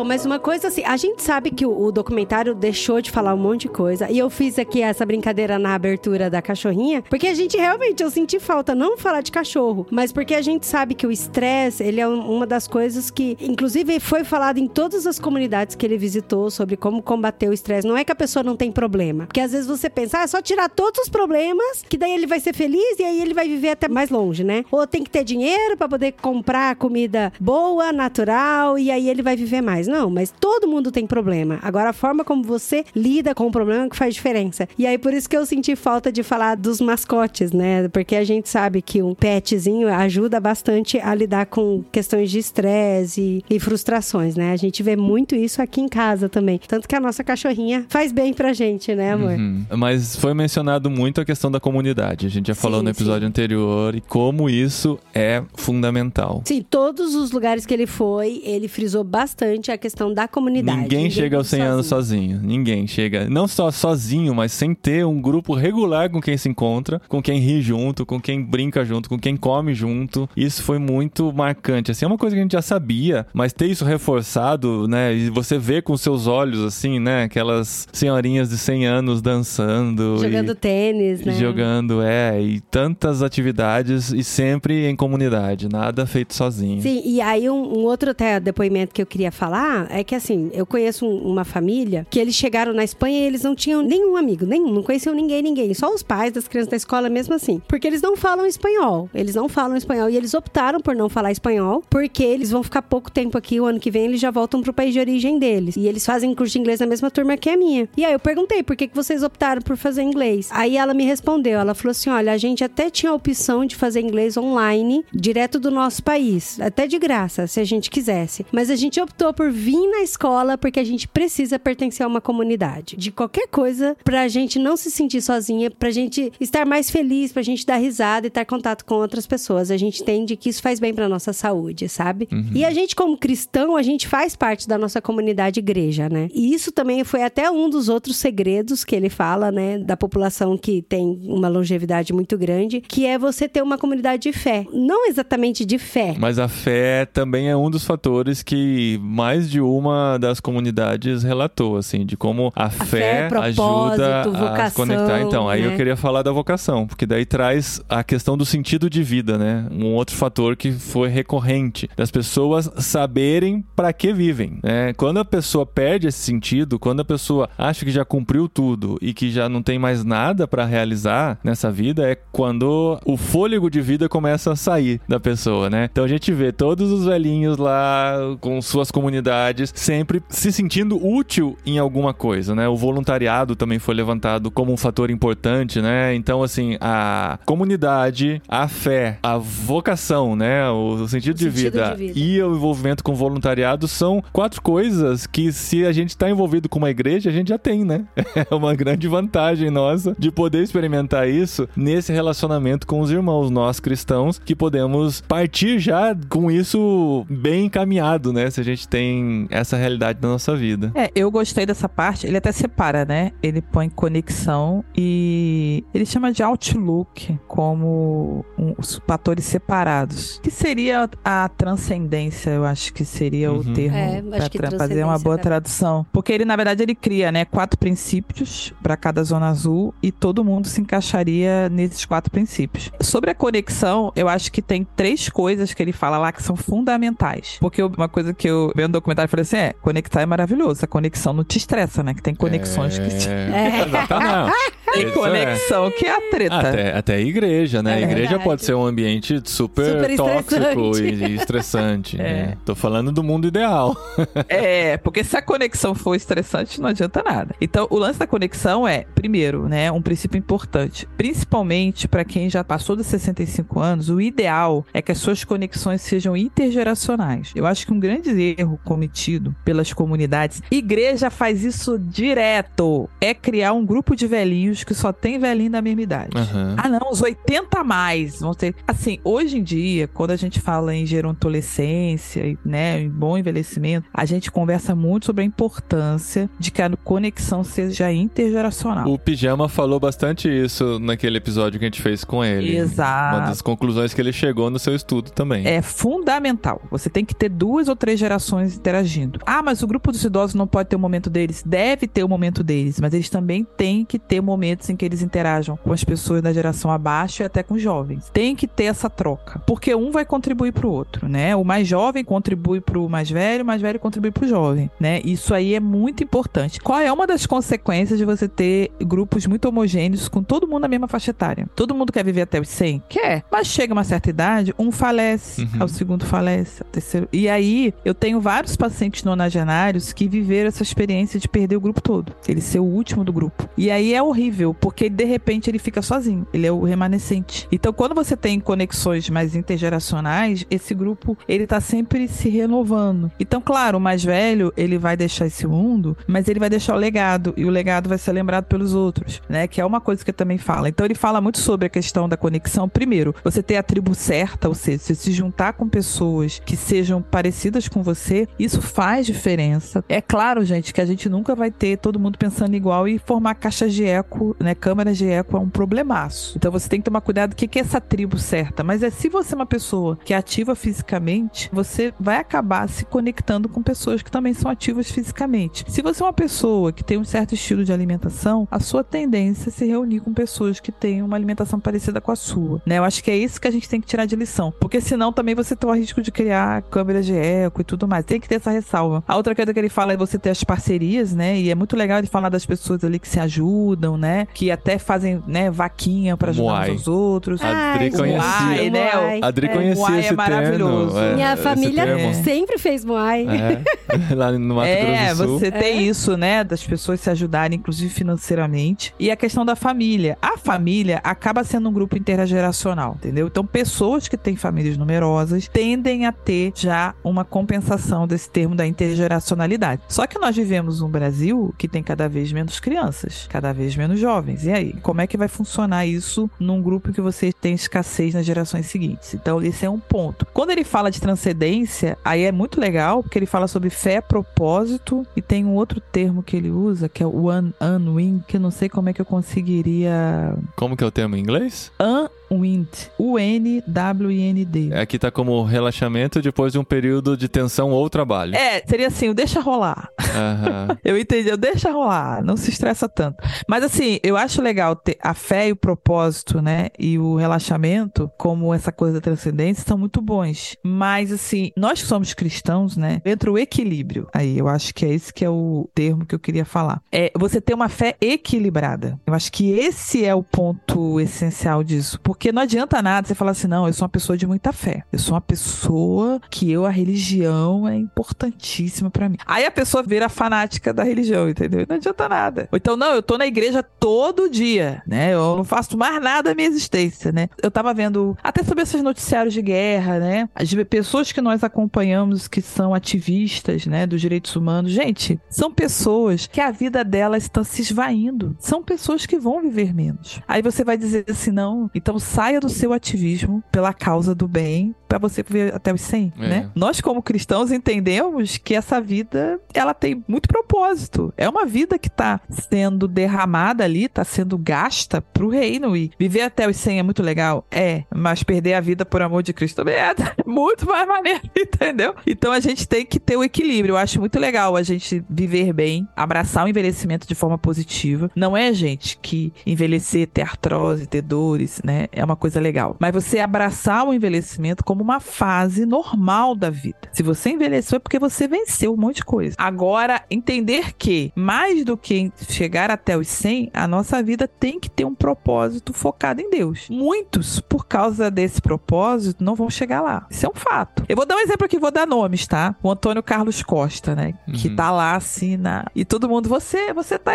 Então, 0.00 0.08
mas 0.08 0.24
uma 0.24 0.38
coisa 0.38 0.68
assim, 0.68 0.82
a 0.82 0.96
gente 0.96 1.22
sabe 1.22 1.50
que 1.50 1.66
o, 1.66 1.78
o 1.78 1.92
documentário 1.92 2.54
deixou 2.54 3.02
de 3.02 3.10
falar 3.10 3.34
um 3.34 3.36
monte 3.36 3.62
de 3.62 3.68
coisa. 3.68 4.10
E 4.10 4.16
eu 4.18 4.30
fiz 4.30 4.58
aqui 4.58 4.80
essa 4.80 5.04
brincadeira 5.04 5.58
na 5.58 5.74
abertura 5.74 6.30
da 6.30 6.40
cachorrinha, 6.40 7.02
porque 7.10 7.26
a 7.26 7.34
gente 7.34 7.54
realmente, 7.58 8.02
eu 8.02 8.10
senti 8.10 8.40
falta 8.40 8.74
não 8.74 8.96
falar 8.96 9.20
de 9.20 9.30
cachorro, 9.30 9.86
mas 9.90 10.10
porque 10.10 10.34
a 10.34 10.40
gente 10.40 10.64
sabe 10.64 10.94
que 10.94 11.06
o 11.06 11.12
estresse, 11.12 11.82
ele 11.84 12.00
é 12.00 12.08
um- 12.08 12.34
uma 12.34 12.46
das 12.46 12.66
coisas 12.66 13.10
que, 13.10 13.36
inclusive, 13.42 14.00
foi 14.00 14.24
falado 14.24 14.56
em 14.56 14.66
todas 14.66 15.06
as 15.06 15.18
comunidades 15.18 15.76
que 15.76 15.84
ele 15.84 15.98
visitou 15.98 16.50
sobre 16.50 16.78
como 16.78 17.02
combater 17.02 17.50
o 17.50 17.52
estresse. 17.52 17.86
Não 17.86 17.94
é 17.94 18.02
que 18.02 18.10
a 18.12 18.14
pessoa 18.16 18.42
não 18.42 18.56
tem 18.56 18.72
problema. 18.72 19.26
Porque 19.26 19.40
às 19.40 19.52
vezes 19.52 19.66
você 19.66 19.90
pensa, 19.90 20.20
ah, 20.20 20.22
é 20.22 20.26
só 20.26 20.40
tirar 20.40 20.70
todos 20.70 20.98
os 21.02 21.08
problemas, 21.10 21.82
que 21.86 21.98
daí 21.98 22.12
ele 22.12 22.26
vai 22.26 22.40
ser 22.40 22.54
feliz 22.54 22.98
e 22.98 23.02
aí 23.04 23.20
ele 23.20 23.34
vai 23.34 23.46
viver 23.46 23.68
até 23.72 23.86
mais 23.86 24.08
longe, 24.08 24.44
né? 24.44 24.64
Ou 24.70 24.86
tem 24.86 25.04
que 25.04 25.10
ter 25.10 25.24
dinheiro 25.24 25.76
pra 25.76 25.86
poder 25.86 26.12
comprar 26.22 26.74
comida 26.76 27.30
boa, 27.38 27.92
natural, 27.92 28.78
e 28.78 28.90
aí 28.90 29.06
ele 29.10 29.20
vai 29.20 29.36
viver 29.36 29.60
mais. 29.60 29.89
Não, 29.90 30.08
mas 30.08 30.32
todo 30.38 30.68
mundo 30.68 30.92
tem 30.92 31.04
problema. 31.04 31.58
Agora, 31.62 31.90
a 31.90 31.92
forma 31.92 32.24
como 32.24 32.44
você 32.44 32.84
lida 32.94 33.34
com 33.34 33.48
o 33.48 33.50
problema 33.50 33.86
é 33.86 33.88
que 33.88 33.96
faz 33.96 34.14
diferença. 34.14 34.68
E 34.78 34.86
aí, 34.86 34.96
por 34.96 35.12
isso 35.12 35.28
que 35.28 35.36
eu 35.36 35.44
senti 35.44 35.74
falta 35.74 36.12
de 36.12 36.22
falar 36.22 36.54
dos 36.54 36.80
mascotes, 36.80 37.50
né? 37.50 37.88
Porque 37.88 38.14
a 38.14 38.22
gente 38.22 38.48
sabe 38.48 38.80
que 38.80 39.02
um 39.02 39.14
petzinho 39.14 39.88
ajuda 39.88 40.38
bastante 40.38 40.98
a 40.98 41.12
lidar 41.12 41.46
com 41.46 41.82
questões 41.90 42.30
de 42.30 42.38
estresse 42.38 43.42
e, 43.50 43.56
e 43.56 43.58
frustrações, 43.58 44.36
né? 44.36 44.52
A 44.52 44.56
gente 44.56 44.80
vê 44.80 44.94
muito 44.94 45.34
isso 45.34 45.60
aqui 45.60 45.80
em 45.80 45.88
casa 45.88 46.28
também. 46.28 46.60
Tanto 46.68 46.86
que 46.86 46.94
a 46.94 47.00
nossa 47.00 47.24
cachorrinha 47.24 47.84
faz 47.88 48.12
bem 48.12 48.32
pra 48.32 48.52
gente, 48.52 48.94
né, 48.94 49.12
amor? 49.12 49.32
Uhum. 49.32 49.64
Mas 49.76 50.14
foi 50.14 50.34
mencionado 50.34 50.88
muito 50.88 51.20
a 51.20 51.24
questão 51.24 51.50
da 51.50 51.58
comunidade. 51.58 52.26
A 52.26 52.30
gente 52.30 52.46
já 52.46 52.54
falou 52.54 52.78
Sim, 52.78 52.84
no 52.84 52.90
episódio 52.90 53.22
sim. 53.22 53.28
anterior 53.28 53.94
e 53.96 54.00
como 54.00 54.48
isso 54.48 54.98
é 55.12 55.42
fundamental. 55.54 56.42
Sim, 56.44 56.64
todos 56.68 57.14
os 57.14 57.32
lugares 57.32 57.66
que 57.66 57.74
ele 57.74 57.86
foi, 57.86 58.40
ele 58.44 58.68
frisou 58.68 59.02
bastante 59.02 59.72
a 59.72 59.79
questão 59.80 60.12
da 60.12 60.28
comunidade. 60.28 60.82
Ninguém 60.82 61.10
chega 61.10 61.36
aos 61.36 61.48
100 61.48 61.58
vive 61.58 61.70
anos 61.72 61.86
sozinho. 61.86 62.40
Ninguém 62.42 62.86
chega. 62.86 63.28
Não 63.28 63.48
só 63.48 63.70
sozinho, 63.70 64.34
mas 64.34 64.52
sem 64.52 64.74
ter 64.74 65.04
um 65.04 65.20
grupo 65.20 65.54
regular 65.54 66.10
com 66.10 66.20
quem 66.20 66.36
se 66.36 66.48
encontra, 66.48 67.00
com 67.08 67.20
quem 67.20 67.40
ri 67.40 67.60
junto, 67.60 68.06
com 68.06 68.20
quem 68.20 68.42
brinca 68.42 68.84
junto, 68.84 69.08
com 69.08 69.18
quem 69.18 69.36
come 69.36 69.74
junto. 69.74 70.28
Isso 70.36 70.62
foi 70.62 70.78
muito 70.78 71.32
marcante. 71.32 71.90
Assim, 71.90 72.04
é 72.04 72.08
uma 72.08 72.18
coisa 72.18 72.36
que 72.36 72.40
a 72.40 72.42
gente 72.42 72.52
já 72.52 72.62
sabia, 72.62 73.26
mas 73.32 73.52
ter 73.52 73.66
isso 73.66 73.84
reforçado, 73.84 74.86
né? 74.86 75.14
E 75.14 75.30
você 75.30 75.58
vê 75.58 75.82
com 75.82 75.96
seus 75.96 76.26
olhos, 76.26 76.62
assim, 76.62 77.00
né? 77.00 77.24
Aquelas 77.24 77.88
senhorinhas 77.92 78.50
de 78.50 78.58
100 78.58 78.86
anos 78.86 79.22
dançando. 79.22 80.18
Jogando 80.20 80.52
e... 80.52 80.54
tênis, 80.54 81.24
né? 81.24 81.32
Jogando, 81.32 82.02
é, 82.02 82.40
e 82.40 82.60
tantas 82.60 83.22
atividades 83.22 84.12
e 84.12 84.22
sempre 84.22 84.86
em 84.86 84.94
comunidade, 84.94 85.68
nada 85.68 86.06
feito 86.06 86.34
sozinho. 86.34 86.82
Sim, 86.82 87.02
e 87.04 87.20
aí 87.20 87.48
um, 87.48 87.78
um 87.78 87.84
outro 87.84 88.10
até 88.10 88.38
depoimento 88.38 88.94
que 88.94 89.00
eu 89.00 89.06
queria 89.06 89.32
falar 89.32 89.69
é 89.90 90.02
que 90.04 90.14
assim, 90.14 90.50
eu 90.52 90.66
conheço 90.66 91.06
um- 91.06 91.18
uma 91.30 91.44
família 91.44 92.06
que 92.10 92.18
eles 92.18 92.34
chegaram 92.34 92.72
na 92.72 92.84
Espanha 92.84 93.20
e 93.20 93.22
eles 93.24 93.42
não 93.42 93.54
tinham 93.54 93.82
nenhum 93.82 94.16
amigo, 94.16 94.44
nenhum, 94.46 94.72
não 94.72 94.82
conheciam 94.82 95.14
ninguém, 95.14 95.42
ninguém, 95.42 95.72
só 95.74 95.92
os 95.92 96.02
pais 96.02 96.32
das 96.32 96.46
crianças 96.48 96.70
da 96.70 96.76
escola 96.76 97.08
mesmo 97.08 97.34
assim, 97.34 97.60
porque 97.68 97.86
eles 97.86 98.02
não 98.02 98.16
falam 98.16 98.46
espanhol, 98.46 99.08
eles 99.14 99.34
não 99.34 99.48
falam 99.48 99.76
espanhol 99.76 100.08
e 100.10 100.16
eles 100.16 100.34
optaram 100.34 100.80
por 100.80 100.94
não 100.94 101.08
falar 101.08 101.32
espanhol 101.32 101.82
porque 101.90 102.22
eles 102.22 102.50
vão 102.50 102.62
ficar 102.62 102.82
pouco 102.82 103.10
tempo 103.10 103.36
aqui, 103.38 103.60
o 103.60 103.64
ano 103.66 103.80
que 103.80 103.90
vem 103.90 104.04
eles 104.06 104.20
já 104.20 104.30
voltam 104.30 104.60
pro 104.62 104.72
país 104.72 104.92
de 104.92 105.00
origem 105.00 105.38
deles 105.38 105.76
e 105.76 105.86
eles 105.86 106.04
fazem 106.04 106.34
curso 106.34 106.52
de 106.52 106.58
inglês 106.58 106.80
na 106.80 106.86
mesma 106.86 107.10
turma 107.10 107.36
que 107.36 107.48
a 107.50 107.56
minha. 107.56 107.88
E 107.96 108.04
aí 108.04 108.12
eu 108.12 108.18
perguntei 108.18 108.62
por 108.62 108.76
que, 108.76 108.88
que 108.88 108.94
vocês 108.96 109.22
optaram 109.22 109.62
por 109.62 109.76
fazer 109.76 110.02
inglês. 110.02 110.48
Aí 110.52 110.76
ela 110.76 110.94
me 110.94 111.04
respondeu, 111.04 111.58
ela 111.58 111.74
falou 111.74 111.90
assim, 111.90 112.10
olha, 112.10 112.32
a 112.32 112.36
gente 112.38 112.64
até 112.64 112.90
tinha 112.90 113.10
a 113.12 113.14
opção 113.14 113.64
de 113.64 113.76
fazer 113.76 114.00
inglês 114.00 114.36
online 114.36 115.04
direto 115.12 115.58
do 115.58 115.70
nosso 115.70 116.02
país, 116.02 116.58
até 116.60 116.86
de 116.86 116.98
graça, 116.98 117.46
se 117.46 117.60
a 117.60 117.64
gente 117.64 117.90
quisesse. 117.90 118.44
Mas 118.52 118.70
a 118.70 118.76
gente 118.76 119.00
optou 119.00 119.32
por 119.32 119.50
vir 119.60 119.86
na 119.90 120.02
escola 120.02 120.56
porque 120.56 120.80
a 120.80 120.84
gente 120.84 121.06
precisa 121.06 121.58
pertencer 121.58 122.04
a 122.04 122.08
uma 122.08 122.20
comunidade. 122.20 122.96
De 122.96 123.10
qualquer 123.10 123.46
coisa, 123.48 123.94
pra 124.02 124.26
gente 124.26 124.58
não 124.58 124.76
se 124.76 124.90
sentir 124.90 125.20
sozinha, 125.20 125.70
pra 125.70 125.90
gente 125.90 126.32
estar 126.40 126.64
mais 126.64 126.90
feliz, 126.90 127.30
pra 127.30 127.42
gente 127.42 127.66
dar 127.66 127.76
risada 127.76 128.26
e 128.26 128.30
ter 128.30 128.44
contato 128.46 128.84
com 128.84 128.94
outras 128.94 129.26
pessoas. 129.26 129.70
A 129.70 129.76
gente 129.76 130.00
entende 130.02 130.34
que 130.36 130.48
isso 130.48 130.62
faz 130.62 130.80
bem 130.80 130.94
pra 130.94 131.08
nossa 131.08 131.32
saúde, 131.32 131.88
sabe? 131.88 132.26
E 132.54 132.64
a 132.64 132.70
gente, 132.70 132.96
como 132.96 133.18
cristão, 133.18 133.76
a 133.76 133.82
gente 133.82 134.08
faz 134.08 134.34
parte 134.34 134.66
da 134.66 134.78
nossa 134.78 135.00
comunidade 135.02 135.60
igreja, 135.60 136.08
né? 136.08 136.28
E 136.32 136.54
isso 136.54 136.72
também 136.72 137.04
foi 137.04 137.22
até 137.22 137.50
um 137.50 137.68
dos 137.68 137.88
outros 137.88 138.16
segredos 138.16 138.82
que 138.82 138.96
ele 138.96 139.10
fala, 139.10 139.52
né? 139.52 139.78
Da 139.78 139.96
população 139.96 140.56
que 140.56 140.80
tem 140.82 141.20
uma 141.24 141.48
longevidade 141.48 142.12
muito 142.12 142.38
grande, 142.38 142.80
que 142.80 143.04
é 143.04 143.18
você 143.18 143.48
ter 143.48 143.62
uma 143.62 143.76
comunidade 143.76 144.22
de 144.22 144.32
fé. 144.32 144.64
Não 144.72 145.06
exatamente 145.08 145.64
de 145.64 145.78
fé, 145.78 146.14
Mas 146.18 146.38
a 146.38 146.48
fé 146.48 147.04
também 147.06 147.50
é 147.50 147.56
um 147.56 147.70
dos 147.70 147.84
fatores 147.84 148.42
que 148.42 148.98
mais 149.02 149.49
de 149.50 149.60
uma 149.60 150.18
das 150.18 150.40
comunidades 150.40 151.22
relatou, 151.22 151.76
assim, 151.76 152.06
de 152.06 152.16
como 152.16 152.52
a, 152.54 152.70
fé, 152.70 152.84
fé, 152.84 153.28
propósito, 153.28 153.62
ajuda 153.62 154.20
a 154.20 154.24
se 154.24 154.30
vocação, 154.30 154.86
conectar. 154.86 155.20
Então, 155.20 155.48
aí 155.48 155.62
né? 155.62 155.72
eu 155.72 155.76
queria 155.76 155.96
falar 155.96 156.22
da 156.22 156.32
vocação, 156.32 156.86
porque 156.86 157.04
daí 157.06 157.26
traz 157.26 157.82
a 157.88 158.04
questão 158.04 158.36
do 158.36 158.44
sentido 158.44 158.88
de 158.88 159.02
vida, 159.02 159.36
né? 159.36 159.66
Um 159.70 159.94
outro 159.94 160.16
fator 160.16 160.56
que 160.56 160.72
foi 160.72 161.08
recorrente, 161.08 161.88
das 161.96 162.10
pessoas 162.10 162.70
saberem 162.76 163.64
para 163.74 163.92
que 163.92 164.12
vivem, 164.12 164.58
né? 164.62 164.92
Quando 164.94 165.18
a 165.18 165.24
pessoa 165.24 165.66
perde 165.66 166.06
esse 166.06 166.18
sentido, 166.18 166.78
quando 166.78 167.00
a 167.00 167.04
pessoa 167.04 167.48
acha 167.58 167.84
que 167.84 167.90
já 167.90 168.04
cumpriu 168.04 168.48
tudo 168.48 168.98
e 169.00 169.12
que 169.12 169.30
já 169.30 169.48
não 169.48 169.62
tem 169.62 169.78
mais 169.78 170.04
nada 170.04 170.46
para 170.46 170.64
realizar 170.64 171.38
nessa 171.42 171.70
vida, 171.70 172.08
é 172.08 172.16
quando 172.30 172.98
o 173.04 173.16
fôlego 173.16 173.70
de 173.70 173.80
vida 173.80 174.08
começa 174.08 174.52
a 174.52 174.56
sair 174.56 175.00
da 175.08 175.18
pessoa, 175.18 175.68
né? 175.68 175.88
Então 175.90 176.04
a 176.04 176.08
gente 176.08 176.32
vê 176.32 176.52
todos 176.52 176.90
os 176.90 177.04
velhinhos 177.04 177.56
lá 177.56 178.36
com 178.40 178.60
suas 178.62 178.90
comunidades 178.90 179.39
sempre 179.74 180.22
se 180.28 180.52
sentindo 180.52 181.04
útil 181.04 181.56
em 181.64 181.78
alguma 181.78 182.12
coisa, 182.12 182.54
né? 182.54 182.68
O 182.68 182.76
voluntariado 182.76 183.56
também 183.56 183.78
foi 183.78 183.94
levantado 183.94 184.50
como 184.50 184.72
um 184.72 184.76
fator 184.76 185.10
importante, 185.10 185.80
né? 185.80 186.14
Então 186.14 186.42
assim, 186.42 186.76
a 186.80 187.38
comunidade, 187.44 188.42
a 188.48 188.68
fé, 188.68 189.18
a 189.22 189.36
vocação, 189.36 190.36
né? 190.36 190.68
O 190.70 191.06
sentido, 191.08 191.36
de, 191.36 191.44
sentido 191.44 191.52
vida 191.52 191.94
de 191.96 192.06
vida. 192.06 192.18
e 192.18 192.42
o 192.42 192.54
envolvimento 192.54 193.02
com 193.02 193.14
voluntariado 193.14 193.86
são 193.88 194.22
quatro 194.32 194.60
coisas 194.62 195.26
que 195.26 195.52
se 195.52 195.84
a 195.84 195.92
gente 195.92 196.10
está 196.10 196.28
envolvido 196.28 196.68
com 196.68 196.78
uma 196.78 196.90
igreja, 196.90 197.30
a 197.30 197.32
gente 197.32 197.48
já 197.48 197.58
tem, 197.58 197.84
né? 197.84 198.04
É 198.50 198.54
uma 198.54 198.74
grande 198.74 199.06
vantagem 199.06 199.70
nossa 199.70 200.16
de 200.18 200.30
poder 200.30 200.62
experimentar 200.62 201.28
isso 201.28 201.68
nesse 201.76 202.12
relacionamento 202.12 202.86
com 202.86 203.00
os 203.00 203.10
irmãos, 203.10 203.50
nós 203.50 203.78
cristãos, 203.80 204.38
que 204.38 204.54
podemos 204.54 205.20
partir 205.20 205.78
já 205.78 206.16
com 206.28 206.50
isso 206.50 207.26
bem 207.28 207.66
encaminhado, 207.66 208.32
né? 208.32 208.50
Se 208.50 208.60
a 208.60 208.64
gente 208.64 208.88
tem 208.88 209.29
essa 209.50 209.76
realidade 209.76 210.18
na 210.22 210.28
nossa 210.28 210.54
vida. 210.56 210.92
É, 210.94 211.10
eu 211.14 211.30
gostei 211.30 211.64
dessa 211.66 211.88
parte. 211.88 212.26
Ele 212.26 212.36
até 212.36 212.52
separa, 212.52 213.04
né? 213.04 213.32
Ele 213.42 213.60
põe 213.60 213.88
conexão 213.88 214.84
e 214.96 215.84
ele 215.94 216.06
chama 216.06 216.32
de 216.32 216.42
outlook 216.42 217.38
como 217.48 218.44
um- 218.58 218.74
os 218.78 219.00
fatores 219.06 219.44
separados. 219.44 220.38
Que 220.42 220.50
seria 220.50 221.08
a 221.24 221.48
transcendência, 221.48 222.50
eu 222.50 222.64
acho 222.64 222.92
que 222.92 223.04
seria 223.04 223.52
Uhum. 223.52 223.58
o 223.58 223.72
termo 223.74 223.96
É, 224.34 224.48
tra- 224.48 224.70
fazer 224.78 225.04
uma 225.04 225.18
boa 225.18 225.38
tradução. 225.38 226.04
Porque 226.12 226.32
ele, 226.32 226.44
na 226.44 226.56
verdade, 226.56 226.82
ele 226.82 226.94
cria, 226.94 227.32
né, 227.32 227.44
quatro 227.44 227.78
princípios 227.78 228.72
para 228.82 228.96
cada 228.96 229.22
zona 229.24 229.48
azul 229.48 229.94
e 230.02 230.10
todo 230.12 230.44
mundo 230.44 230.66
se 230.68 230.80
encaixaria 230.80 231.68
nesses 231.68 232.04
quatro 232.04 232.30
princípios. 232.30 232.90
Sobre 233.00 233.30
a 233.30 233.34
conexão, 233.34 234.12
eu 234.14 234.28
acho 234.28 234.50
que 234.52 234.62
tem 234.62 234.84
três 234.96 235.28
coisas 235.28 235.72
que 235.74 235.82
ele 235.82 235.92
fala 235.92 236.18
lá 236.18 236.32
que 236.32 236.42
são 236.42 236.56
fundamentais. 236.56 237.56
Porque 237.60 237.82
uma 237.82 238.08
coisa 238.08 238.32
que 238.34 238.48
eu 238.48 238.72
vendo 238.74 238.88
no 238.88 238.92
documentário 238.94 239.19
eu 239.24 239.28
falei 239.28 239.42
assim: 239.42 239.56
é, 239.56 239.72
conectar 239.80 240.20
é 240.22 240.26
maravilhoso. 240.26 240.84
A 240.84 240.88
conexão 240.88 241.32
não 241.32 241.44
te 241.44 241.58
estressa, 241.58 242.02
né? 242.02 242.14
Que 242.14 242.22
tem 242.22 242.34
conexões 242.34 242.98
que 242.98 243.08
te. 243.08 243.28
É. 243.28 243.84
Exatamente. 243.86 244.52
Tem 244.92 245.06
Isso 245.06 245.08
é. 245.08 245.12
conexão 245.12 245.90
que 245.90 246.06
é 246.06 246.10
a 246.16 246.20
treta. 246.30 246.56
Até, 246.58 246.96
até 246.96 247.14
a 247.14 247.20
igreja, 247.20 247.82
né? 247.82 247.92
É 247.92 247.94
a 247.94 248.00
igreja 248.00 248.28
verdade. 248.30 248.44
pode 248.44 248.64
ser 248.64 248.74
um 248.74 248.84
ambiente 248.84 249.40
super, 249.44 249.84
Super 249.86 250.16
tóxico 250.16 250.40
estressante. 250.54 251.02
e, 251.02 251.24
e 251.24 251.34
estressante. 251.34 252.16
É. 252.20 252.22
né? 252.22 252.56
Tô 252.64 252.74
falando 252.74 253.10
do 253.12 253.22
mundo 253.22 253.46
ideal. 253.48 253.96
É, 254.48 254.96
porque 254.96 255.22
se 255.22 255.36
a 255.36 255.42
conexão 255.42 255.94
for 255.94 256.14
estressante, 256.14 256.80
não 256.80 256.88
adianta 256.88 257.22
nada. 257.22 257.54
Então, 257.60 257.86
o 257.90 257.96
lance 257.98 258.18
da 258.18 258.26
conexão 258.26 258.86
é, 258.86 259.04
primeiro, 259.14 259.68
né, 259.68 259.90
um 259.92 260.02
princípio 260.02 260.38
importante. 260.38 261.06
Principalmente 261.16 262.08
para 262.08 262.24
quem 262.24 262.50
já 262.50 262.62
passou 262.64 262.96
dos 262.96 263.06
65 263.06 263.80
anos, 263.80 264.08
o 264.10 264.20
ideal 264.20 264.84
é 264.92 265.00
que 265.00 265.12
as 265.12 265.18
suas 265.18 265.44
conexões 265.44 266.02
sejam 266.02 266.36
intergeracionais. 266.36 267.52
Eu 267.54 267.66
acho 267.66 267.86
que 267.86 267.92
um 267.92 268.00
grande 268.00 268.30
erro 268.58 268.78
cometido 269.00 269.54
pelas 269.64 269.92
comunidades, 269.92 270.62
igreja 270.70 271.30
faz 271.30 271.64
isso 271.64 271.98
direto, 271.98 273.08
é 273.18 273.32
criar 273.32 273.72
um 273.72 273.84
grupo 273.84 274.14
de 274.14 274.26
velhinhos 274.26 274.84
que 274.84 274.92
só 274.92 275.10
tem 275.10 275.38
velhinho 275.38 275.70
da 275.70 275.80
mesma 275.80 276.02
idade. 276.02 276.36
Aham. 276.36 276.76
Ah, 276.76 276.88
não, 276.88 277.10
os 277.10 277.22
80 277.22 277.78
a 277.78 277.84
mais 277.84 278.40
vão 278.40 278.52
ter. 278.52 278.74
Assim, 278.86 279.18
hoje 279.24 279.56
em 279.56 279.62
dia, 279.62 280.06
quando 280.08 280.32
a 280.32 280.36
gente 280.36 280.60
fala 280.60 280.94
em 280.94 281.06
gerontolescência, 281.06 282.58
né, 282.64 283.00
em 283.00 283.08
bom 283.08 283.38
envelhecimento, 283.38 284.06
a 284.12 284.26
gente 284.26 284.50
conversa 284.50 284.94
muito 284.94 285.26
sobre 285.26 285.42
a 285.42 285.46
importância 285.46 286.50
de 286.58 286.70
que 286.70 286.82
a 286.82 286.90
conexão 287.02 287.64
seja 287.64 288.12
intergeracional. 288.12 289.08
O 289.08 289.18
Pijama 289.18 289.68
falou 289.68 289.98
bastante 289.98 290.48
isso 290.48 290.98
naquele 290.98 291.38
episódio 291.38 291.78
que 291.78 291.86
a 291.86 291.88
gente 291.88 292.02
fez 292.02 292.22
com 292.22 292.44
ele. 292.44 292.76
Uma 292.76 292.82
Exato. 292.82 293.48
das 293.48 293.62
conclusões 293.62 294.12
que 294.12 294.20
ele 294.20 294.32
chegou 294.32 294.68
no 294.68 294.78
seu 294.78 294.94
estudo 294.94 295.30
também. 295.30 295.66
É 295.66 295.80
fundamental. 295.80 296.82
Você 296.90 297.08
tem 297.08 297.24
que 297.24 297.34
ter 297.34 297.48
duas 297.48 297.88
ou 297.88 297.96
três 297.96 298.18
gerações 298.18 298.78
interagindo. 298.90 299.38
Ah, 299.46 299.62
mas 299.62 299.82
o 299.82 299.86
grupo 299.86 300.10
dos 300.10 300.22
idosos 300.24 300.54
não 300.54 300.66
pode 300.66 300.88
ter 300.88 300.96
o 300.96 300.98
momento 300.98 301.30
deles. 301.30 301.62
Deve 301.64 302.06
ter 302.06 302.24
o 302.24 302.28
momento 302.28 302.62
deles, 302.62 303.00
mas 303.00 303.14
eles 303.14 303.30
também 303.30 303.64
têm 303.64 304.04
que 304.04 304.18
ter 304.18 304.40
momentos 304.40 304.90
em 304.90 304.96
que 304.96 305.04
eles 305.04 305.22
interajam 305.22 305.76
com 305.76 305.92
as 305.92 306.02
pessoas 306.02 306.42
da 306.42 306.52
geração 306.52 306.90
abaixo 306.90 307.42
e 307.42 307.44
até 307.44 307.62
com 307.62 307.78
jovens. 307.78 308.30
Tem 308.32 308.56
que 308.56 308.66
ter 308.66 308.84
essa 308.84 309.08
troca, 309.08 309.60
porque 309.60 309.94
um 309.94 310.10
vai 310.10 310.24
contribuir 310.24 310.72
para 310.72 310.86
o 310.86 310.90
outro, 310.90 311.28
né? 311.28 311.54
O 311.54 311.64
mais 311.64 311.86
jovem 311.86 312.24
contribui 312.24 312.80
para 312.80 312.98
o 312.98 313.08
mais 313.08 313.30
velho, 313.30 313.62
o 313.62 313.66
mais 313.66 313.80
velho 313.80 314.00
contribui 314.00 314.30
para 314.30 314.44
o 314.44 314.48
jovem, 314.48 314.90
né? 314.98 315.20
Isso 315.24 315.54
aí 315.54 315.74
é 315.74 315.80
muito 315.80 316.24
importante. 316.24 316.80
Qual 316.80 316.98
é 316.98 317.12
uma 317.12 317.26
das 317.26 317.46
consequências 317.46 318.18
de 318.18 318.24
você 318.24 318.48
ter 318.48 318.90
grupos 319.00 319.46
muito 319.46 319.66
homogêneos 319.66 320.28
com 320.28 320.42
todo 320.42 320.66
mundo 320.66 320.82
na 320.82 320.88
mesma 320.88 321.06
faixa 321.06 321.30
etária? 321.30 321.68
Todo 321.76 321.94
mundo 321.94 322.12
quer 322.12 322.24
viver 322.24 322.42
até 322.42 322.60
os 322.60 322.68
100? 322.68 323.02
Quer. 323.08 323.44
Mas 323.50 323.68
chega 323.68 323.92
uma 323.92 324.04
certa 324.04 324.30
idade, 324.30 324.74
um 324.78 324.90
falece, 324.90 325.62
uhum. 325.62 325.84
o 325.84 325.88
segundo 325.88 326.24
falece, 326.24 326.82
o 326.82 326.86
terceiro. 326.86 327.28
E 327.32 327.48
aí, 327.48 327.94
eu 328.04 328.14
tenho 328.14 328.40
vários 328.40 328.76
pacientes 328.80 329.24
nonagenários 329.24 330.10
que 330.10 330.26
viveram 330.26 330.68
essa 330.68 330.82
experiência 330.82 331.38
de 331.38 331.46
perder 331.46 331.76
o 331.76 331.80
grupo 331.80 332.00
todo. 332.00 332.32
Ele 332.48 332.62
ser 332.62 332.78
o 332.78 332.84
último 332.84 333.22
do 333.22 333.30
grupo. 333.30 333.68
E 333.76 333.90
aí 333.90 334.14
é 334.14 334.22
horrível, 334.22 334.72
porque 334.72 335.10
de 335.10 335.24
repente 335.24 335.68
ele 335.68 335.78
fica 335.78 336.00
sozinho. 336.00 336.46
Ele 336.50 336.66
é 336.66 336.72
o 336.72 336.82
remanescente. 336.82 337.68
Então, 337.70 337.92
quando 337.92 338.14
você 338.14 338.34
tem 338.34 338.58
conexões 338.58 339.28
mais 339.28 339.54
intergeracionais, 339.54 340.64
esse 340.70 340.94
grupo, 340.94 341.36
ele 341.46 341.66
tá 341.66 341.78
sempre 341.78 342.26
se 342.26 342.48
renovando. 342.48 343.30
Então, 343.38 343.60
claro, 343.60 343.98
o 343.98 344.00
mais 344.00 344.24
velho, 344.24 344.72
ele 344.78 344.96
vai 344.96 345.14
deixar 345.14 345.46
esse 345.46 345.66
mundo, 345.66 346.16
mas 346.26 346.48
ele 346.48 346.58
vai 346.58 346.70
deixar 346.70 346.94
o 346.94 346.98
legado. 346.98 347.52
E 347.58 347.66
o 347.66 347.70
legado 347.70 348.08
vai 348.08 348.16
ser 348.16 348.32
lembrado 348.32 348.64
pelos 348.64 348.94
outros, 348.94 349.42
né? 349.46 349.68
Que 349.68 349.82
é 349.82 349.84
uma 349.84 350.00
coisa 350.00 350.24
que 350.24 350.30
ele 350.30 350.36
também 350.36 350.56
fala. 350.56 350.88
Então, 350.88 351.04
ele 351.04 351.14
fala 351.14 351.38
muito 351.38 351.58
sobre 351.58 351.86
a 351.86 351.90
questão 351.90 352.26
da 352.26 352.36
conexão. 352.36 352.88
Primeiro, 352.88 353.34
você 353.44 353.62
ter 353.62 353.76
a 353.76 353.82
tribo 353.82 354.14
certa, 354.14 354.68
ou 354.68 354.74
seja, 354.74 354.98
você 354.98 355.14
se 355.14 355.32
juntar 355.32 355.74
com 355.74 355.86
pessoas 355.86 356.62
que 356.64 356.76
sejam 356.76 357.20
parecidas 357.20 357.86
com 357.86 358.02
você, 358.02 358.48
isso 358.58 358.69
faz 358.76 359.26
diferença. 359.26 360.04
É 360.08 360.20
claro, 360.20 360.64
gente, 360.64 360.92
que 360.92 361.00
a 361.00 361.06
gente 361.06 361.28
nunca 361.28 361.54
vai 361.54 361.70
ter 361.70 361.98
todo 361.98 362.18
mundo 362.18 362.38
pensando 362.38 362.74
igual 362.74 363.08
e 363.08 363.18
formar 363.18 363.54
caixas 363.54 363.92
de 363.94 364.04
eco, 364.04 364.56
né? 364.60 364.74
Câmeras 364.74 365.16
de 365.16 365.26
eco 365.26 365.56
é 365.56 365.60
um 365.60 365.68
problemaço. 365.68 366.54
Então 366.56 366.70
você 366.70 366.88
tem 366.88 367.00
que 367.00 367.04
tomar 367.04 367.20
cuidado 367.20 367.52
o 367.52 367.56
que, 367.56 367.66
que 367.66 367.78
é 367.78 367.82
essa 367.82 368.00
tribo 368.00 368.38
certa. 368.38 368.84
Mas 368.84 369.02
é 369.02 369.10
se 369.10 369.28
você 369.28 369.54
é 369.54 369.56
uma 369.56 369.66
pessoa 369.66 370.18
que 370.24 370.34
é 370.34 370.36
ativa 370.36 370.74
fisicamente, 370.74 371.68
você 371.72 372.12
vai 372.18 372.36
acabar 372.36 372.88
se 372.88 373.04
conectando 373.04 373.68
com 373.68 373.82
pessoas 373.82 374.22
que 374.22 374.30
também 374.30 374.54
são 374.54 374.70
ativas 374.70 375.10
fisicamente. 375.10 375.84
Se 375.88 376.02
você 376.02 376.22
é 376.22 376.26
uma 376.26 376.32
pessoa 376.32 376.92
que 376.92 377.04
tem 377.04 377.18
um 377.18 377.24
certo 377.24 377.54
estilo 377.54 377.84
de 377.84 377.92
alimentação, 377.92 378.66
a 378.70 378.80
sua 378.80 379.02
tendência 379.02 379.68
é 379.68 379.72
se 379.72 379.84
reunir 379.84 380.20
com 380.20 380.32
pessoas 380.32 380.80
que 380.80 380.92
têm 380.92 381.22
uma 381.22 381.36
alimentação 381.36 381.80
parecida 381.80 382.20
com 382.20 382.30
a 382.30 382.36
sua, 382.36 382.80
né? 382.86 382.98
Eu 382.98 383.04
acho 383.04 383.22
que 383.22 383.30
é 383.30 383.36
isso 383.36 383.60
que 383.60 383.68
a 383.68 383.70
gente 383.70 383.88
tem 383.88 384.00
que 384.00 384.06
tirar 384.06 384.26
de 384.26 384.36
lição, 384.36 384.72
porque 384.78 385.00
senão 385.00 385.32
também 385.32 385.54
você 385.54 385.74
tem 385.74 385.88
o 385.88 385.92
risco 385.92 386.22
de 386.22 386.30
criar 386.30 386.82
câmeras 386.82 387.26
de 387.26 387.34
eco 387.34 387.80
e 387.80 387.84
tudo 387.84 388.06
mais. 388.06 388.24
Tem 388.24 388.40
que 388.40 388.48
ter 388.48 388.59
essa 388.60 388.70
ressalva. 388.70 389.24
A 389.26 389.36
outra 389.36 389.54
coisa 389.54 389.72
que 389.72 389.78
ele 389.78 389.88
fala 389.88 390.12
é 390.12 390.16
você 390.16 390.38
ter 390.38 390.50
as 390.50 390.62
parcerias, 390.62 391.34
né? 391.34 391.58
E 391.58 391.70
é 391.70 391.74
muito 391.74 391.96
legal 391.96 392.18
ele 392.18 392.26
falar 392.26 392.48
das 392.48 392.64
pessoas 392.64 393.02
ali 393.04 393.18
que 393.18 393.28
se 393.28 393.40
ajudam, 393.40 394.16
né? 394.16 394.46
Que 394.54 394.70
até 394.70 394.98
fazem, 394.98 395.42
né, 395.46 395.70
vaquinha 395.70 396.36
para 396.36 396.50
ajudar 396.50 396.82
uns 396.84 396.90
aos 396.90 397.08
outros. 397.08 397.62
A 397.62 397.94
Adri 397.94 398.10
conhecia, 398.10 398.38
Moai, 398.40 398.90
né? 398.90 399.10
A 399.42 399.46
Adri 399.46 399.66
é. 399.66 399.68
conhecia 399.70 400.08
Moai 400.08 400.20
esse 400.20 400.32
é 400.32 400.36
maravilhoso. 400.36 401.18
É, 401.18 401.34
Minha 401.34 401.56
família 401.56 402.34
sempre 402.42 402.78
fez 402.78 403.04
Moai. 403.04 403.46
É. 403.46 404.34
Lá 404.34 404.52
no 404.52 404.74
Mato 404.74 404.86
é, 404.86 405.04
Grosso 405.04 405.42
do 405.42 405.48
Sul. 405.48 405.58
você 405.58 405.70
tem 405.70 406.06
isso, 406.06 406.36
né, 406.36 406.64
das 406.64 406.84
pessoas 406.84 407.20
se 407.20 407.30
ajudarem, 407.30 407.78
inclusive 407.78 408.12
financeiramente. 408.12 409.14
E 409.18 409.30
a 409.30 409.36
questão 409.36 409.64
da 409.64 409.74
família. 409.74 410.36
A 410.42 410.58
família 410.58 411.20
acaba 411.22 411.64
sendo 411.64 411.88
um 411.88 411.92
grupo 411.92 412.16
intergeracional, 412.16 413.14
entendeu? 413.16 413.46
Então, 413.46 413.64
pessoas 413.64 414.28
que 414.28 414.36
têm 414.36 414.56
famílias 414.56 414.96
numerosas 414.96 415.68
tendem 415.68 416.26
a 416.26 416.32
ter 416.32 416.72
já 416.74 417.14
uma 417.22 417.44
compensação 417.44 418.26
desse 418.26 418.49
termo 418.52 418.74
da 418.74 418.86
intergeracionalidade. 418.86 420.02
Só 420.08 420.26
que 420.26 420.38
nós 420.38 420.56
vivemos 420.56 421.00
um 421.00 421.08
Brasil 421.08 421.74
que 421.78 421.88
tem 421.88 422.02
cada 422.02 422.28
vez 422.28 422.52
menos 422.52 422.80
crianças, 422.80 423.46
cada 423.48 423.72
vez 423.72 423.96
menos 423.96 424.18
jovens. 424.18 424.64
E 424.64 424.70
aí, 424.70 424.92
como 425.02 425.20
é 425.20 425.26
que 425.26 425.36
vai 425.36 425.48
funcionar 425.48 426.06
isso 426.06 426.50
num 426.58 426.82
grupo 426.82 427.12
que 427.12 427.20
você 427.20 427.52
tem 427.52 427.74
escassez 427.74 428.34
nas 428.34 428.44
gerações 428.44 428.86
seguintes? 428.86 429.34
Então, 429.34 429.62
esse 429.62 429.84
é 429.84 429.90
um 429.90 429.98
ponto. 429.98 430.46
Quando 430.52 430.70
ele 430.70 430.84
fala 430.84 431.10
de 431.10 431.20
transcendência, 431.20 432.18
aí 432.24 432.44
é 432.44 432.52
muito 432.52 432.80
legal, 432.80 433.22
porque 433.22 433.38
ele 433.38 433.46
fala 433.46 433.68
sobre 433.68 433.90
fé, 433.90 434.20
propósito, 434.20 435.26
e 435.36 435.42
tem 435.42 435.64
um 435.64 435.74
outro 435.74 436.00
termo 436.00 436.42
que 436.42 436.56
ele 436.56 436.70
usa, 436.70 437.08
que 437.08 437.22
é 437.22 437.26
o 437.26 437.50
un, 437.50 437.72
unwin, 437.80 438.42
que 438.46 438.56
eu 438.56 438.60
não 438.60 438.70
sei 438.70 438.88
como 438.88 439.08
é 439.08 439.12
que 439.12 439.20
eu 439.20 439.26
conseguiria. 439.26 440.54
Como 440.76 440.96
que 440.96 441.04
é 441.04 441.06
o 441.06 441.10
termo 441.10 441.36
em 441.36 441.40
inglês? 441.40 441.92
Un 442.00 442.39
Wind. 442.50 442.88
U-N-W-I-N-D. 443.18 444.94
Aqui 444.94 445.18
tá 445.18 445.30
como 445.30 445.62
relaxamento 445.62 446.40
depois 446.42 446.72
de 446.72 446.78
um 446.78 446.84
período 446.84 447.36
de 447.36 447.48
tensão 447.48 447.90
ou 447.90 448.08
trabalho. 448.10 448.54
É, 448.54 448.82
seria 448.86 449.08
assim, 449.08 449.28
o 449.28 449.34
deixa 449.34 449.60
rolar. 449.60 450.08
Uhum. 450.20 450.96
eu 451.04 451.18
entendi, 451.18 451.48
eu 451.48 451.56
deixa 451.56 451.90
rolar, 451.90 452.42
não 452.42 452.56
se 452.56 452.70
estressa 452.70 453.08
tanto. 453.08 453.42
Mas 453.68 453.84
assim, 453.84 454.18
eu 454.22 454.36
acho 454.36 454.62
legal 454.62 454.96
ter 454.96 455.16
a 455.22 455.34
fé 455.34 455.68
e 455.68 455.72
o 455.72 455.76
propósito, 455.76 456.60
né? 456.60 456.88
E 456.98 457.18
o 457.18 457.36
relaxamento, 457.36 458.30
como 458.38 458.74
essa 458.74 458.92
coisa 458.92 459.14
da 459.14 459.20
transcendência, 459.20 459.84
são 459.86 459.98
muito 459.98 460.20
bons. 460.20 460.76
Mas 460.84 461.32
assim, 461.32 461.70
nós 461.76 462.00
que 462.00 462.08
somos 462.08 462.34
cristãos, 462.34 462.96
né? 462.96 463.20
Entra 463.24 463.50
o 463.50 463.58
equilíbrio. 463.58 464.28
Aí, 464.34 464.58
eu 464.58 464.68
acho 464.68 464.94
que 464.94 465.04
é 465.04 465.12
esse 465.12 465.32
que 465.32 465.44
é 465.44 465.50
o 465.50 465.88
termo 465.94 466.26
que 466.26 466.34
eu 466.34 466.38
queria 466.38 466.64
falar. 466.64 467.00
É 467.12 467.30
você 467.36 467.60
ter 467.60 467.74
uma 467.74 467.88
fé 467.88 468.16
equilibrada. 468.20 469.18
Eu 469.26 469.34
acho 469.34 469.52
que 469.52 469.70
esse 469.70 470.24
é 470.24 470.34
o 470.34 470.42
ponto 470.42 471.20
essencial 471.20 471.84
disso. 471.84 472.20
Porque 472.22 472.39
porque 472.40 472.52
não 472.52 472.62
adianta 472.62 473.02
nada 473.02 473.28
você 473.28 473.34
falar 473.34 473.50
assim, 473.50 473.68
não, 473.68 473.86
eu 473.86 473.92
sou 473.92 474.06
uma 474.06 474.08
pessoa 474.08 474.34
de 474.34 474.46
muita 474.46 474.72
fé. 474.72 475.04
Eu 475.12 475.18
sou 475.18 475.34
uma 475.34 475.42
pessoa 475.42 476.40
que 476.48 476.72
eu, 476.72 476.86
a 476.86 476.88
religião 476.88 477.86
é 477.86 477.94
importantíssima 477.94 479.10
para 479.10 479.28
mim. 479.28 479.36
Aí 479.44 479.66
a 479.66 479.70
pessoa 479.70 480.02
vira 480.02 480.26
fanática 480.30 480.90
da 480.90 481.04
religião, 481.04 481.50
entendeu? 481.50 481.84
Não 481.86 481.96
adianta 481.96 482.26
nada. 482.30 482.66
Ou 482.72 482.78
então, 482.78 482.96
não, 482.96 483.12
eu 483.12 483.22
tô 483.22 483.36
na 483.36 483.46
igreja 483.46 483.82
todo 483.82 484.48
dia, 484.48 485.02
né? 485.06 485.34
Eu 485.34 485.54
não 485.54 485.64
faço 485.64 485.98
mais 485.98 486.18
nada 486.22 486.48
da 486.48 486.54
minha 486.54 486.68
existência, 486.68 487.30
né? 487.30 487.50
Eu 487.62 487.70
tava 487.70 487.92
vendo 487.92 488.34
até 488.42 488.62
sobre 488.62 488.84
esses 488.84 489.02
noticiários 489.02 489.52
de 489.52 489.60
guerra, 489.60 490.18
né? 490.18 490.48
As 490.54 490.72
pessoas 490.88 491.32
que 491.32 491.42
nós 491.42 491.62
acompanhamos 491.62 492.48
que 492.48 492.62
são 492.62 492.94
ativistas, 492.94 493.84
né, 493.84 494.06
dos 494.06 494.18
direitos 494.18 494.56
humanos. 494.56 494.92
Gente, 494.92 495.38
são 495.50 495.70
pessoas 495.70 496.46
que 496.46 496.62
a 496.62 496.70
vida 496.70 497.04
delas 497.04 497.42
está 497.42 497.62
se 497.62 497.82
esvaindo. 497.82 498.56
São 498.58 498.82
pessoas 498.82 499.26
que 499.26 499.38
vão 499.38 499.60
viver 499.60 499.92
menos. 499.92 500.40
Aí 500.48 500.62
você 500.62 500.82
vai 500.82 500.96
dizer 500.96 501.26
assim, 501.28 501.50
não, 501.50 501.90
então 501.94 502.18
saia 502.32 502.60
do 502.60 502.68
seu 502.68 502.92
ativismo 502.92 503.60
pela 503.72 503.92
causa 503.92 504.36
do 504.36 504.46
bem 504.46 504.94
para 505.10 505.18
você 505.18 505.42
ver 505.42 505.74
até 505.74 505.92
os 505.92 506.00
100, 506.02 506.32
é. 506.38 506.48
né? 506.48 506.70
Nós 506.72 507.00
como 507.00 507.20
cristãos 507.20 507.72
entendemos 507.72 508.56
que 508.56 508.76
essa 508.76 509.00
vida 509.00 509.58
ela 509.74 509.92
tem 509.92 510.22
muito 510.28 510.48
propósito. 510.48 511.34
É 511.36 511.48
uma 511.48 511.66
vida 511.66 511.98
que 511.98 512.06
está 512.06 512.40
sendo 512.48 513.08
derramada 513.08 513.82
ali, 513.82 514.04
está 514.04 514.22
sendo 514.22 514.56
gasta 514.56 515.20
pro 515.20 515.48
reino 515.48 515.96
e 515.96 516.12
viver 516.16 516.42
até 516.42 516.68
os 516.68 516.76
100 516.76 517.00
é 517.00 517.02
muito 517.02 517.24
legal, 517.24 517.66
é, 517.72 518.04
mas 518.14 518.44
perder 518.44 518.74
a 518.74 518.80
vida 518.80 519.04
por 519.04 519.20
amor 519.20 519.42
de 519.42 519.52
Cristo 519.52 519.78
também 519.78 519.96
é 519.96 520.14
muito 520.46 520.86
mais 520.86 521.08
maneiro, 521.08 521.40
entendeu? 521.58 522.14
Então 522.24 522.52
a 522.52 522.60
gente 522.60 522.86
tem 522.86 523.04
que 523.04 523.18
ter 523.18 523.36
o 523.36 523.42
equilíbrio. 523.42 523.94
Eu 523.94 523.96
acho 523.96 524.20
muito 524.20 524.38
legal 524.38 524.76
a 524.76 524.82
gente 524.84 525.24
viver 525.28 525.72
bem, 525.72 526.06
abraçar 526.14 526.64
o 526.64 526.68
envelhecimento 526.68 527.26
de 527.26 527.34
forma 527.34 527.58
positiva. 527.58 528.30
Não 528.36 528.56
é 528.56 528.72
gente 528.72 529.18
que 529.20 529.52
envelhecer, 529.66 530.28
ter 530.28 530.42
artrose, 530.42 531.08
ter 531.08 531.22
dores, 531.22 531.80
né? 531.82 532.06
É 532.12 532.24
uma 532.24 532.36
coisa 532.36 532.60
legal. 532.60 532.96
Mas 533.00 533.12
você 533.12 533.40
abraçar 533.40 534.06
o 534.06 534.14
envelhecimento 534.14 534.84
como 534.84 534.99
uma 535.02 535.20
fase 535.20 535.86
normal 535.86 536.54
da 536.54 536.70
vida. 536.70 536.98
Se 537.12 537.22
você 537.22 537.50
envelheceu 537.50 537.96
é 537.96 537.98
porque 537.98 538.18
você 538.18 538.46
venceu 538.46 538.92
um 538.92 538.96
monte 538.96 539.16
de 539.16 539.24
coisa. 539.24 539.56
Agora, 539.58 540.22
entender 540.30 540.94
que 540.94 541.32
mais 541.34 541.84
do 541.84 541.96
que 541.96 542.32
chegar 542.48 542.90
até 542.90 543.16
os 543.16 543.28
100, 543.28 543.70
a 543.72 543.86
nossa 543.86 544.22
vida 544.22 544.46
tem 544.46 544.78
que 544.78 544.90
ter 544.90 545.04
um 545.04 545.14
propósito 545.14 545.92
focado 545.92 546.40
em 546.40 546.50
Deus. 546.50 546.86
Muitos, 546.90 547.60
por 547.60 547.86
causa 547.86 548.30
desse 548.30 548.60
propósito, 548.60 549.42
não 549.42 549.54
vão 549.54 549.70
chegar 549.70 550.00
lá. 550.00 550.26
Isso 550.30 550.46
é 550.46 550.48
um 550.48 550.54
fato. 550.54 551.04
Eu 551.08 551.16
vou 551.16 551.26
dar 551.26 551.36
um 551.36 551.40
exemplo 551.40 551.64
aqui, 551.64 551.78
vou 551.78 551.90
dar 551.90 552.06
nomes, 552.06 552.46
tá? 552.46 552.74
O 552.82 552.90
Antônio 552.90 553.22
Carlos 553.22 553.62
Costa, 553.62 554.14
né? 554.14 554.34
Uhum. 554.46 554.54
Que 554.54 554.70
tá 554.70 554.90
lá 554.90 555.16
assim 555.16 555.56
na. 555.56 555.86
E 555.94 556.04
todo 556.04 556.28
mundo, 556.28 556.48
você, 556.48 556.92
você 556.92 557.18
tá 557.18 557.32